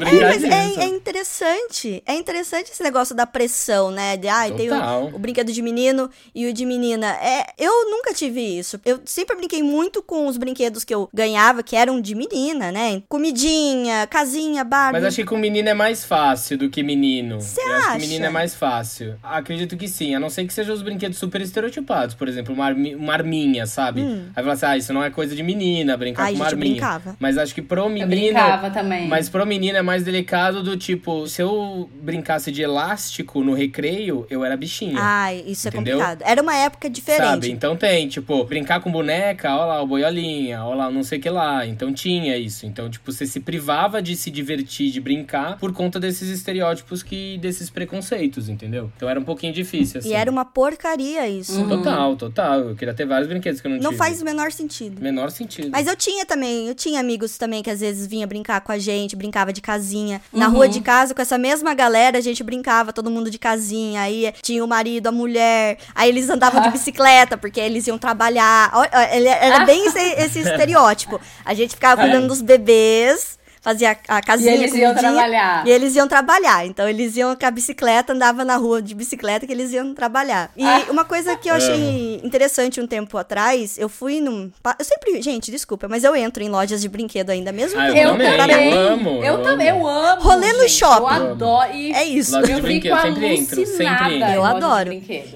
queria 0.10 0.28
É, 0.28 0.82
é, 0.82 0.84
é 0.84 0.88
interessante. 0.88 2.04
É 2.06 2.14
interessante 2.14 2.23
esse 2.32 2.82
negócio 2.84 3.16
da 3.16 3.26
pressão, 3.28 3.92
né? 3.92 4.16
De, 4.18 4.28
ai, 4.28 4.52
tem 4.52 4.70
o, 4.72 5.16
o 5.16 5.20
brinquedo 5.20 5.52
de 5.52 5.62
menino 5.62 6.10
e 6.34 6.48
o 6.48 6.54
de 6.54 6.66
menina. 6.66 7.08
É, 7.22 7.46
eu 7.58 7.90
nunca 7.90 8.14
tive 8.14 8.40
isso. 8.42 8.80
Eu 8.86 9.00
sempre 9.06 9.36
brinquei 9.36 9.62
muito 9.62 10.02
com 10.02 10.28
os 10.28 10.38
brinquedos 10.38 10.84
que 10.84 10.94
eu 10.94 11.10
ganhava, 11.14 11.62
que 11.64 11.76
eram 11.76 12.00
de 12.02 12.16
menina, 12.16 12.72
né? 12.72 13.02
Comidinha, 13.10 14.08
casinha, 14.08 14.64
Barbie. 14.64 14.94
Mas 15.00 15.06
acho 15.06 15.16
que 15.18 15.26
com 15.26 15.38
menino 15.38 15.68
é 15.70 15.74
mais 15.74 16.06
fácil 16.06 16.58
do 16.58 16.70
que 16.70 16.84
menino. 16.84 17.42
Cê 17.42 17.62
Eu 17.62 17.74
acho 17.74 17.88
acha? 17.88 18.00
que 18.00 18.08
menino 18.08 18.26
é 18.26 18.30
mais 18.30 18.54
fácil. 18.56 19.16
Acredito 19.24 19.76
que 19.76 19.88
sim, 19.88 20.14
a 20.16 20.20
não 20.20 20.30
ser 20.30 20.46
que 20.46 20.54
sejam 20.54 20.74
os 20.74 20.82
brinquedos 20.82 21.18
super 21.18 21.42
estereotipados. 21.42 22.16
Por 22.16 22.28
exemplo, 22.28 22.54
uma, 22.54 22.66
armi- 22.66 22.96
uma 22.96 23.14
arminha, 23.14 23.66
sabe? 23.66 24.02
Aí 24.02 24.44
fala 24.44 24.54
assim, 24.54 24.66
ah, 24.66 24.78
isso 24.78 24.94
não 24.94 25.04
é 25.04 25.10
coisa 25.10 25.36
de 25.36 25.42
menina, 25.44 25.98
brincar 25.98 26.24
Hum. 26.24 26.26
Ai, 26.26 26.32
com 26.34 26.38
uma 26.38 26.46
gente, 26.46 26.54
eu 26.54 26.58
arminha. 26.60 26.72
brincava. 26.76 27.18
Mas 27.20 27.38
acho 27.38 27.54
que 27.56 27.62
pro 27.62 27.82
Eu 27.82 27.90
menino... 27.90 28.08
brincava 28.08 28.70
também. 28.70 29.08
Mas 29.08 29.28
pro 29.30 29.46
menino 29.46 29.78
é 29.78 29.82
mais 29.82 30.04
delicado 30.04 30.62
do 30.64 30.78
tipo, 30.78 31.28
se 31.28 31.42
eu 31.42 31.90
brincasse 32.14 32.52
de 32.52 32.62
elástico 32.62 33.44
no 33.44 33.54
recreio, 33.54 34.26
eu 34.30 34.46
era 34.46 34.56
bichinho. 34.56 34.96
Ai, 35.00 35.44
isso 35.48 35.68
Entendeu? 35.68 35.98
é 35.98 36.02
complicado. 36.02 36.30
Era 36.30 36.42
uma 36.42 36.56
época 36.56 36.90
diferente. 36.90 37.24
Sabe? 37.24 37.52
Então 37.52 37.76
tem, 37.76 38.08
tipo, 38.08 38.44
brincar 38.44 38.80
com 38.82 38.92
boneca, 38.92 39.56
ó 39.56 39.66
lá, 39.66 39.82
o 39.82 39.88
boiolinha, 39.88 40.64
ó 40.64 40.74
lá, 40.76 40.92
não 40.92 41.04
sei 41.04 41.18
o 41.18 41.22
que 41.22 41.30
lá. 41.30 41.66
Então 41.66 41.92
tinha 41.92 42.38
isso. 42.38 42.66
Então, 42.66 42.90
tipo, 42.90 43.12
você 43.12 43.26
se 43.26 43.40
privava 43.40 44.02
de 44.02 44.16
se 44.16 44.30
divertir, 44.30 44.92
de 44.92 45.02
brincar, 45.02 45.58
por 45.58 45.74
conta 45.74 46.00
desses 46.00 46.30
estereótipos 46.30 47.02
que. 47.02 47.38
desses 47.40 47.70
preconceitos, 47.70 48.48
entendeu? 48.50 48.92
Então 48.96 49.10
era 49.10 49.20
um 49.20 49.24
pouquinho 49.24 49.54
difícil, 49.54 50.00
assim. 50.00 50.10
E 50.10 50.14
era 50.14 50.30
uma 50.30 50.46
porcaria 50.46 51.28
isso. 51.28 51.68
Total, 51.68 52.16
total. 52.16 52.60
Eu 52.60 52.76
queria 52.76 52.94
ter 52.94 53.06
vários 53.06 53.28
brinquedos 53.28 53.60
que 53.60 53.68
eu 53.68 53.72
não, 53.72 53.78
Não 53.78 53.90
tive. 53.92 53.98
faz 53.98 54.22
o 54.22 54.26
menor 54.26 54.52
sentido. 54.52 55.02
menor 55.02 55.32
sentido. 55.32 55.70
Mas 55.72 55.88
eu 55.88 55.96
tinha 55.96 56.26
também, 56.26 56.68
eu 56.68 56.76
tinha 56.76 57.00
amigos 57.00 57.38
também 57.38 57.64
que 57.64 57.70
às 57.70 57.80
vezes 57.80 58.06
vinha 58.06 58.28
brincar 58.28 58.62
com 58.62 58.72
a 58.72 58.78
gente, 58.78 59.16
brincava 59.16 59.52
de 59.52 59.62
casinha. 59.62 60.22
Na 60.32 60.48
Uhum. 60.48 60.54
rua 60.56 60.70
de 60.70 60.82
casa, 60.82 61.14
com 61.16 61.22
essa 61.22 61.38
mesma 61.38 61.74
galera, 61.74 62.03
a 62.12 62.22
gente 62.22 62.44
brincava, 62.44 62.92
todo 62.92 63.10
mundo 63.10 63.30
de 63.30 63.40
casinha. 63.40 64.02
Aí 64.02 64.34
tinha 64.42 64.64
o 64.64 64.68
marido, 64.68 65.08
a 65.08 65.12
mulher. 65.12 65.78
Aí 65.96 66.10
eles 66.10 66.30
andavam 66.30 66.62
de 66.62 66.70
bicicleta, 66.74 67.38
porque 67.38 67.60
eles 67.60 67.88
iam 67.88 67.98
trabalhar. 67.98 68.72
Era 68.92 69.66
bem 69.66 69.86
esse, 69.88 70.00
esse 70.00 70.40
estereótipo. 70.40 71.20
A 71.46 71.54
gente 71.54 71.76
ficava 71.76 72.02
cuidando 72.02 72.28
dos 72.28 72.42
bebês. 72.42 73.38
Fazia 73.64 73.98
a 74.08 74.22
casinha, 74.22 74.52
E 74.52 74.56
eles 74.64 74.74
iam 74.76 74.94
trabalhar. 74.94 75.66
E 75.68 75.72
eles 75.72 75.96
iam 75.96 76.08
trabalhar. 76.08 76.66
Então 76.68 76.88
eles 76.88 77.16
iam 77.18 77.36
com 77.36 77.46
a 77.46 77.50
bicicleta, 77.52 78.14
andava 78.14 78.44
na 78.46 78.58
rua 78.58 78.82
de 78.82 78.94
bicicleta 78.94 79.48
que 79.48 79.54
eles 79.54 79.72
iam 79.72 79.94
trabalhar. 79.94 80.52
E 80.56 80.64
Ah. 80.66 80.86
uma 80.90 81.06
coisa 81.06 81.36
que 81.38 81.50
eu 81.50 81.56
achei 81.56 82.20
interessante 82.24 82.80
um 82.82 82.86
tempo 82.86 83.18
atrás, 83.18 83.78
eu 83.78 83.88
fui 83.90 84.20
num. 84.20 84.52
Eu 84.78 84.86
sempre. 84.86 85.22
Gente, 85.22 85.50
desculpa, 85.50 85.88
mas 85.88 86.04
eu 86.04 86.16
entro 86.16 86.44
em 86.44 86.50
lojas 86.50 86.82
de 86.82 86.90
brinquedo 86.90 87.30
ainda, 87.30 87.52
mesmo 87.52 87.80
Ah, 87.80 87.92
que 87.92 87.98
eu 87.98 88.10
Eu 88.10 88.18
também, 88.38 88.74
eu 88.74 88.80
amo, 88.80 89.10
Eu, 89.10 89.24
eu 89.24 89.42
também, 89.44 89.70
amo. 89.70 89.80
eu 89.82 89.88
amo. 89.88 90.22
Rolê 90.22 90.52
no 90.54 90.60
gente, 90.68 90.72
shopping. 90.72 91.02
Eu 91.02 91.08
adoro. 91.32 91.72
E 91.74 91.94
É 91.94 92.04
isso. 92.04 92.34
Loja 92.34 92.46
de 92.48 92.52
eu 92.54 92.62
brinquedo, 92.62 92.96
fico 92.98 93.08
sempre 93.08 93.28
entro, 93.36 93.66
sempre 93.66 94.16
entro. 94.18 94.30
Eu 94.34 94.44
adoro. 94.44 94.92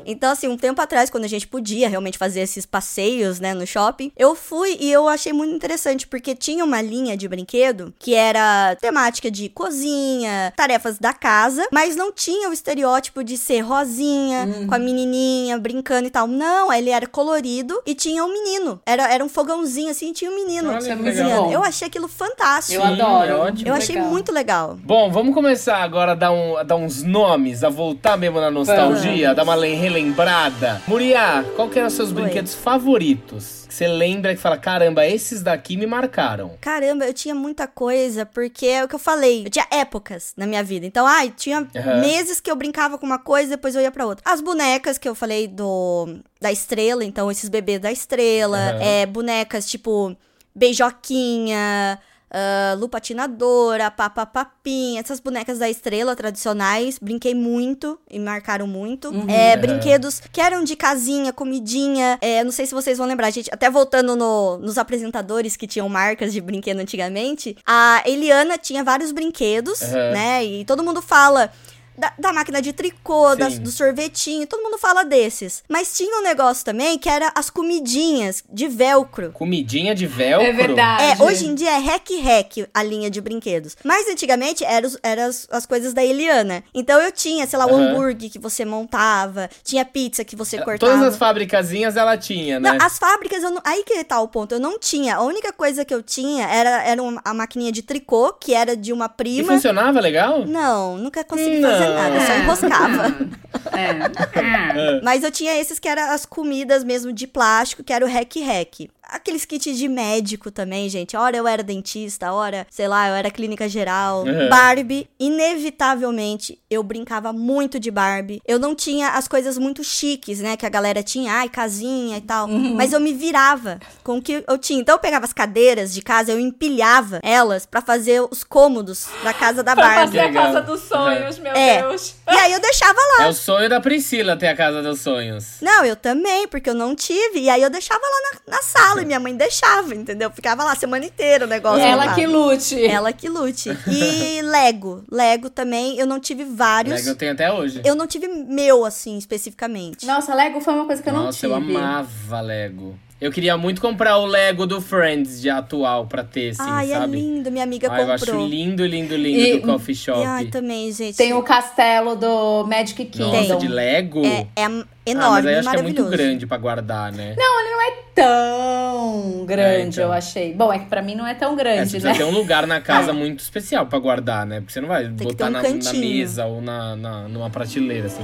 Então, 0.05 0.31
assim, 0.31 0.47
um 0.47 0.57
tempo 0.57 0.81
atrás, 0.81 1.09
quando 1.09 1.23
a 1.23 1.27
gente 1.29 1.47
podia 1.47 1.87
realmente 1.87 2.17
fazer 2.17 2.41
esses 2.41 2.65
passeios, 2.65 3.39
né, 3.39 3.53
no 3.53 3.65
shopping, 3.65 4.11
eu 4.17 4.35
fui 4.35 4.77
e 4.79 4.91
eu 4.91 5.07
achei 5.07 5.31
muito 5.31 5.53
interessante, 5.55 6.05
porque 6.07 6.35
tinha 6.35 6.63
uma 6.65 6.81
linha 6.81 7.15
de 7.15 7.27
brinquedo 7.27 7.93
que 7.99 8.13
era 8.17 8.75
temática 8.81 9.29
de 9.31 9.49
cozinha, 9.49 10.51
tarefas 10.55 10.97
da 10.99 11.13
casa, 11.13 11.67
mas 11.71 11.95
não 11.95 12.11
tinha 12.11 12.49
o 12.49 12.53
estereótipo 12.53 13.23
de 13.23 13.37
ser 13.37 13.61
rosinha, 13.61 14.45
Uhum. 14.45 14.67
com 14.67 14.75
a 14.75 14.79
menininha 14.79 15.57
brincando 15.57 16.07
e 16.07 16.11
tal. 16.11 16.27
Não, 16.27 16.71
ele 16.73 16.89
era 16.89 17.07
colorido 17.07 17.79
e 17.85 17.93
tinha 17.95 18.23
um 18.23 18.31
menino. 18.33 18.79
Era, 18.85 19.11
era 19.13 19.23
um 19.23 19.29
fogãozinho 19.29 19.89
assim, 19.89 20.09
e 20.09 20.13
tinha 20.13 20.31
um 20.31 20.35
menino 20.35 20.69
Olha 20.71 20.91
é 20.91 20.95
bom. 20.95 21.51
Eu 21.51 21.63
achei 21.63 21.87
aquilo 21.87 22.07
fantástico. 22.07 22.81
Eu 22.81 22.83
adoro. 22.83 23.29
é 23.31 23.35
ótimo. 23.35 23.67
Eu 23.69 23.73
achei 23.73 23.95
Legal. 23.95 24.09
muito 24.11 24.31
legal. 24.31 24.77
Bom, 24.83 25.11
vamos 25.11 25.33
começar 25.33 25.77
agora 25.83 26.13
a 26.13 26.15
dar, 26.15 26.31
um, 26.31 26.57
a 26.57 26.63
dar 26.63 26.75
uns 26.75 27.03
nomes, 27.03 27.63
a 27.63 27.69
voltar 27.69 28.17
mesmo 28.17 28.39
na 28.39 28.49
nostalgia, 28.51 29.31
a 29.31 29.33
dar 29.33 29.43
uma 29.43 29.55
le- 29.55 29.75
relembrada. 29.75 30.81
Muriá, 30.87 31.43
qual 31.55 31.69
que 31.69 31.77
eram 31.77 31.87
os 31.87 31.93
seus 31.93 32.09
Oi. 32.09 32.15
brinquedos 32.21 32.53
favoritos? 32.55 33.66
Que 33.67 33.73
você 33.73 33.87
lembra 33.87 34.33
que 34.33 34.39
fala, 34.41 34.57
caramba, 34.57 35.05
esses 35.05 35.43
daqui 35.43 35.75
me 35.75 35.85
marcaram. 35.85 36.57
Caramba, 36.61 37.05
eu 37.05 37.13
tinha 37.13 37.35
muita 37.35 37.67
coisa, 37.67 38.25
porque 38.25 38.65
é 38.65 38.83
o 38.83 38.87
que 38.87 38.95
eu 38.95 38.99
falei. 38.99 39.45
Eu 39.45 39.49
tinha 39.49 39.67
épocas 39.69 40.33
na 40.37 40.47
minha 40.47 40.63
vida. 40.63 40.85
Então, 40.85 41.05
ai, 41.05 41.33
tinha 41.35 41.67
Aham. 41.75 41.99
meses 41.99 42.39
que 42.39 42.49
eu 42.49 42.55
brincava 42.55 42.97
com 42.97 43.05
uma 43.05 43.19
coisa, 43.19 43.49
depois 43.51 43.75
eu 43.75 43.81
ia 43.81 43.91
pra 43.91 44.05
outra. 44.05 44.23
As 44.29 44.39
bonecas 44.39 44.97
que 44.97 45.07
eu 45.07 45.13
falei 45.13 45.47
do 45.47 46.19
da 46.39 46.51
estrela, 46.51 47.03
então 47.03 47.29
esses 47.29 47.49
bebês 47.49 47.79
da 47.81 47.91
estrela, 47.91 48.57
Aham. 48.57 48.79
é 48.81 49.05
bonecas 49.05 49.69
tipo 49.69 50.15
beijoquinha, 50.55 51.99
ah, 52.31 52.75
lupatinadora, 52.77 53.89
papa 53.91 54.25
papinha, 54.25 54.99
essas 54.99 55.19
bonecas 55.19 55.59
da 55.59 55.69
estrela 55.69 56.15
tradicionais, 56.15 56.99
brinquei 56.99 57.33
muito 57.33 57.99
e 58.09 58.19
marcaram 58.19 58.67
muito. 58.67 59.09
É, 59.29 59.53
Aham. 59.53 59.61
brinquedos 59.61 60.21
que 60.31 60.41
eram 60.41 60.63
de 60.63 60.75
casinha, 60.75 61.31
comidinha, 61.33 62.17
é, 62.21 62.43
não 62.43 62.51
sei 62.51 62.65
se 62.65 62.73
vocês 62.73 62.97
vão 62.97 63.07
lembrar, 63.07 63.31
gente, 63.31 63.49
até 63.53 63.69
voltando 63.69 64.15
no- 64.15 64.57
nos 64.57 64.77
apresentadores 64.77 65.55
que 65.55 65.67
tinham 65.67 65.87
marcas 65.89 66.33
de 66.33 66.41
brinquedo 66.41 66.79
antigamente, 66.79 67.55
a 67.65 68.03
Eliana 68.05 68.57
tinha 68.57 68.83
vários 68.83 69.11
brinquedos, 69.11 69.81
Aham. 69.81 70.11
né, 70.11 70.43
e 70.45 70.65
todo 70.65 70.83
mundo 70.83 71.01
fala... 71.01 71.51
Da, 71.97 72.13
da 72.19 72.31
máquina 72.33 72.61
de 72.61 72.71
tricô, 72.73 73.35
das- 73.35 73.57
do 73.57 73.71
sorvetinho, 73.71 74.45
todo 74.45 74.61
mundo 74.63 74.77
fala 74.77 75.03
desses. 75.03 75.63
Mas 75.67 75.95
tinha 75.97 76.19
um 76.19 76.23
negócio 76.23 76.63
também 76.63 76.97
que 76.97 77.09
era 77.09 77.31
as 77.35 77.49
comidinhas 77.49 78.43
de 78.51 78.67
velcro. 78.67 79.31
Comidinha 79.31 79.95
de 79.95 80.05
velcro. 80.05 80.47
É 80.47 80.51
verdade. 80.53 81.03
É, 81.03 81.23
hoje 81.23 81.47
em 81.47 81.55
dia 81.55 81.71
é 81.71 81.77
Rec 81.79 82.09
Rec 82.21 82.67
a 82.73 82.83
linha 82.83 83.09
de 83.09 83.19
brinquedos. 83.21 83.75
Mas 83.83 84.07
antigamente 84.07 84.63
eram 84.63 84.89
era 85.01 85.25
as, 85.25 85.47
as 85.49 85.65
coisas 85.65 85.93
da 85.93 86.03
Eliana. 86.03 86.63
Então 86.73 86.99
eu 87.01 87.11
tinha, 87.11 87.45
sei 87.47 87.57
lá, 87.57 87.65
o 87.65 87.69
Aham. 87.73 87.89
hambúrguer 87.91 88.29
que 88.29 88.39
você 88.39 88.63
montava, 88.63 89.49
tinha 89.63 89.83
pizza 89.85 90.23
que 90.23 90.35
você 90.35 90.57
cortava. 90.57 90.91
Todas 90.91 91.01
as 91.13 91.17
fabricazinhas 91.17 91.95
ela 91.97 92.17
tinha, 92.17 92.59
né? 92.59 92.71
Não, 92.73 92.85
as 92.85 92.97
fábricas, 92.99 93.43
eu 93.43 93.51
não, 93.51 93.61
aí 93.65 93.83
que 93.83 94.03
tá 94.03 94.19
o 94.21 94.27
ponto, 94.27 94.53
eu 94.53 94.59
não 94.59 94.77
tinha. 94.79 95.15
A 95.17 95.21
única 95.23 95.51
coisa 95.51 95.83
que 95.83 95.93
eu 95.93 96.01
tinha 96.03 96.47
era, 96.47 96.83
era 96.83 97.01
uma, 97.01 97.21
a 97.23 97.33
maquininha 97.33 97.71
de 97.71 97.81
tricô, 97.81 98.33
que 98.33 98.53
era 98.53 98.75
de 98.75 98.93
uma 98.93 99.05
E 99.05 99.09
prima. 99.09 99.53
funcionava 99.53 99.99
legal? 99.99 100.45
Não, 100.45 100.97
nunca 100.97 101.23
consegui 101.23 101.59
Não. 101.59 101.69
fazer 101.71 101.86
nada, 101.93 102.15
eu 102.15 102.21
só 102.21 102.33
enroscava. 102.33 103.15
É. 103.77 105.01
Mas 105.03 105.23
eu 105.23 105.31
tinha 105.31 105.55
esses 105.59 105.79
que 105.79 105.87
eram 105.87 106.11
as 106.11 106.25
comidas 106.25 106.83
mesmo 106.83 107.11
de 107.13 107.27
plástico, 107.27 107.83
que 107.83 107.93
era 107.93 108.03
o 108.05 108.07
Rec 108.07 108.35
Rec. 108.37 108.89
Aqueles 109.09 109.45
kits 109.45 109.77
de 109.77 109.87
médico 109.87 110.51
também, 110.51 110.89
gente. 110.89 111.15
Ora 111.15 111.37
eu 111.37 111.47
era 111.47 111.63
dentista, 111.63 112.33
ora, 112.33 112.67
sei 112.69 112.89
lá, 112.89 113.07
eu 113.07 113.15
era 113.15 113.31
clínica 113.31 113.69
geral. 113.69 114.25
Uhum. 114.25 114.49
Barbie, 114.49 115.07
inevitavelmente, 115.17 116.59
eu 116.69 116.83
brincava 116.83 117.31
muito 117.31 117.79
de 117.79 117.89
Barbie. 117.89 118.41
Eu 118.45 118.59
não 118.59 118.75
tinha 118.75 119.09
as 119.11 119.27
coisas 119.27 119.57
muito 119.57 119.83
chiques, 119.83 120.39
né? 120.39 120.57
Que 120.57 120.65
a 120.65 120.69
galera 120.69 121.01
tinha, 121.01 121.31
ai, 121.33 121.47
casinha 121.49 122.17
e 122.17 122.21
tal. 122.21 122.47
Mas 122.49 122.91
eu 122.91 122.99
me 122.99 123.13
virava 123.13 123.79
com 124.03 124.17
o 124.17 124.21
que 124.21 124.43
eu 124.47 124.57
tinha. 124.57 124.79
Então 124.81 124.95
eu 124.95 124.99
pegava 124.99 125.23
as 125.25 125.31
cadeiras 125.33 125.93
de 125.93 126.01
casa, 126.01 126.31
eu 126.31 126.39
empilhava 126.39 127.19
elas 127.23 127.65
pra 127.65 127.81
fazer 127.81 128.21
os 128.29 128.43
cômodos 128.43 129.07
da 129.23 129.33
casa 129.33 129.63
da 129.63 129.73
Pra 129.73 129.83
Barbie. 129.87 130.05
fazer 130.17 130.19
a 130.19 130.33
casa 130.33 130.61
dos 130.61 130.81
sonhos, 130.81 131.39
meu 131.39 131.53
É. 131.53 131.81
Deus. 131.81 132.15
E 132.29 132.35
aí 132.35 132.51
eu 132.51 132.59
deixava 132.59 132.99
lá. 133.19 133.25
É 133.25 133.29
o 133.29 133.33
sonho 133.33 133.66
da 133.69 133.79
Priscila 133.79 134.35
ter 134.35 134.47
a 134.47 134.55
casa 134.55 134.81
dos 134.81 135.01
sonhos. 135.01 135.57
Não, 135.61 135.83
eu 135.85 135.95
também, 135.95 136.47
porque 136.47 136.69
eu 136.69 136.73
não 136.73 136.95
tive. 136.95 137.39
E 137.39 137.49
aí 137.49 137.61
eu 137.61 137.69
deixava 137.69 138.01
lá 138.01 138.31
na, 138.47 138.55
na 138.57 138.61
sala 138.61 139.01
e 139.01 139.05
minha 139.05 139.19
mãe 139.19 139.35
deixava, 139.35 139.93
entendeu? 139.93 140.31
Ficava 140.31 140.63
lá 140.63 140.73
a 140.73 140.75
semana 140.75 141.05
inteira 141.05 141.45
o 141.45 141.47
negócio. 141.47 141.81
Ela 141.81 142.05
lá. 142.05 142.15
que 142.15 142.25
lute. 142.25 142.85
Ela 142.85 143.13
que 143.13 143.29
lute. 143.29 143.69
E 143.87 144.41
Lego. 144.45 145.03
Lego 145.11 145.49
também, 145.49 145.97
eu 145.97 146.05
não 146.05 146.19
tive 146.19 146.43
vários. 146.43 146.95
Lego 146.95 147.09
eu 147.09 147.15
tenho 147.15 147.31
até 147.33 147.51
hoje. 147.51 147.81
Eu 147.83 147.95
não 147.95 148.07
tive 148.07 148.27
meu, 148.27 148.85
assim, 148.85 149.17
especificamente. 149.17 150.05
Nossa, 150.05 150.33
Lego 150.33 150.61
foi 150.61 150.73
uma 150.73 150.85
coisa 150.85 151.01
que 151.01 151.09
eu 151.09 151.13
não 151.13 151.23
Nossa, 151.25 151.39
tive. 151.39 151.51
eu 151.51 151.55
amava 151.55 152.41
Lego. 152.41 152.97
Eu 153.19 153.31
queria 153.31 153.57
muito 153.57 153.81
comprar 153.81 154.17
o 154.19 154.27
Lego 154.27 154.67
do 154.67 154.79
Friends 154.79 155.41
de 155.41 155.49
atual 155.49 156.05
pra 156.05 156.23
ter, 156.23 156.49
assim, 156.49 156.61
ai, 156.61 156.91
é 156.91 156.97
sabe? 156.99 157.17
lindo, 157.17 157.49
minha 157.51 157.63
amiga 157.63 157.91
Ai, 157.91 158.03
eu 158.03 158.11
acho 158.11 158.25
comprou. 158.27 158.47
lindo, 158.47 158.85
lindo, 158.85 159.15
lindo 159.17 159.39
E- 159.39 159.59
do 159.59 159.65
coffee 159.65 159.95
shop. 159.95 160.19
E, 160.21 160.23
ai, 160.23 160.45
também, 160.45 160.91
gente. 160.91 161.17
Tem 161.17 161.33
o 161.33 161.41
castelo 161.41 162.15
do 162.15 162.63
Magic 162.67 163.09
Nossa, 163.17 163.37
Kingdom. 163.41 163.57
de 163.57 163.67
Lego? 163.67 164.23
É, 164.23 164.47
é 164.55 164.65
ah, 164.65 164.69
mas 164.69 164.85
enorme, 165.03 165.47
aí 165.49 165.55
eu 165.55 165.59
acho 165.61 165.69
que 165.71 165.75
é 165.77 165.81
muito 165.81 166.05
grande 166.05 166.45
pra 166.45 166.57
guardar, 166.57 167.11
né? 167.11 167.33
Não, 167.35 167.59
ele 167.59 167.69
não 167.71 167.81
é 167.81 167.93
tão 168.13 169.45
grande, 169.47 169.71
É, 169.71 169.81
então. 169.87 170.03
eu 170.03 170.13
achei. 170.13 170.53
Bom, 170.53 170.71
é 170.71 170.77
que 170.77 170.85
pra 170.85 171.01
mim 171.01 171.15
não 171.15 171.25
é 171.25 171.33
tão 171.33 171.53
É, 171.53 171.55
grande, 171.55 171.89
você 171.89 171.99
né? 171.99 172.13
ter 172.13 172.23
um 172.23 172.29
lugar 172.31 172.67
na 172.67 172.79
casa 172.79 173.13
muito 173.13 173.39
especial 173.39 173.87
pra 173.87 173.97
guardar, 173.97 174.45
né? 174.45 174.59
Porque 174.59 174.73
você 174.73 174.79
não 174.81 174.87
vai 174.89 175.05
que 175.05 175.23
botar 175.23 175.47
um 175.47 175.49
na, 175.49 175.63
na 175.63 175.93
mesa 175.93 176.45
ou 176.45 176.61
na, 176.61 176.95
na- 176.95 177.27
numa 177.27 177.49
prateleira, 177.49 178.05
assim. 178.05 178.23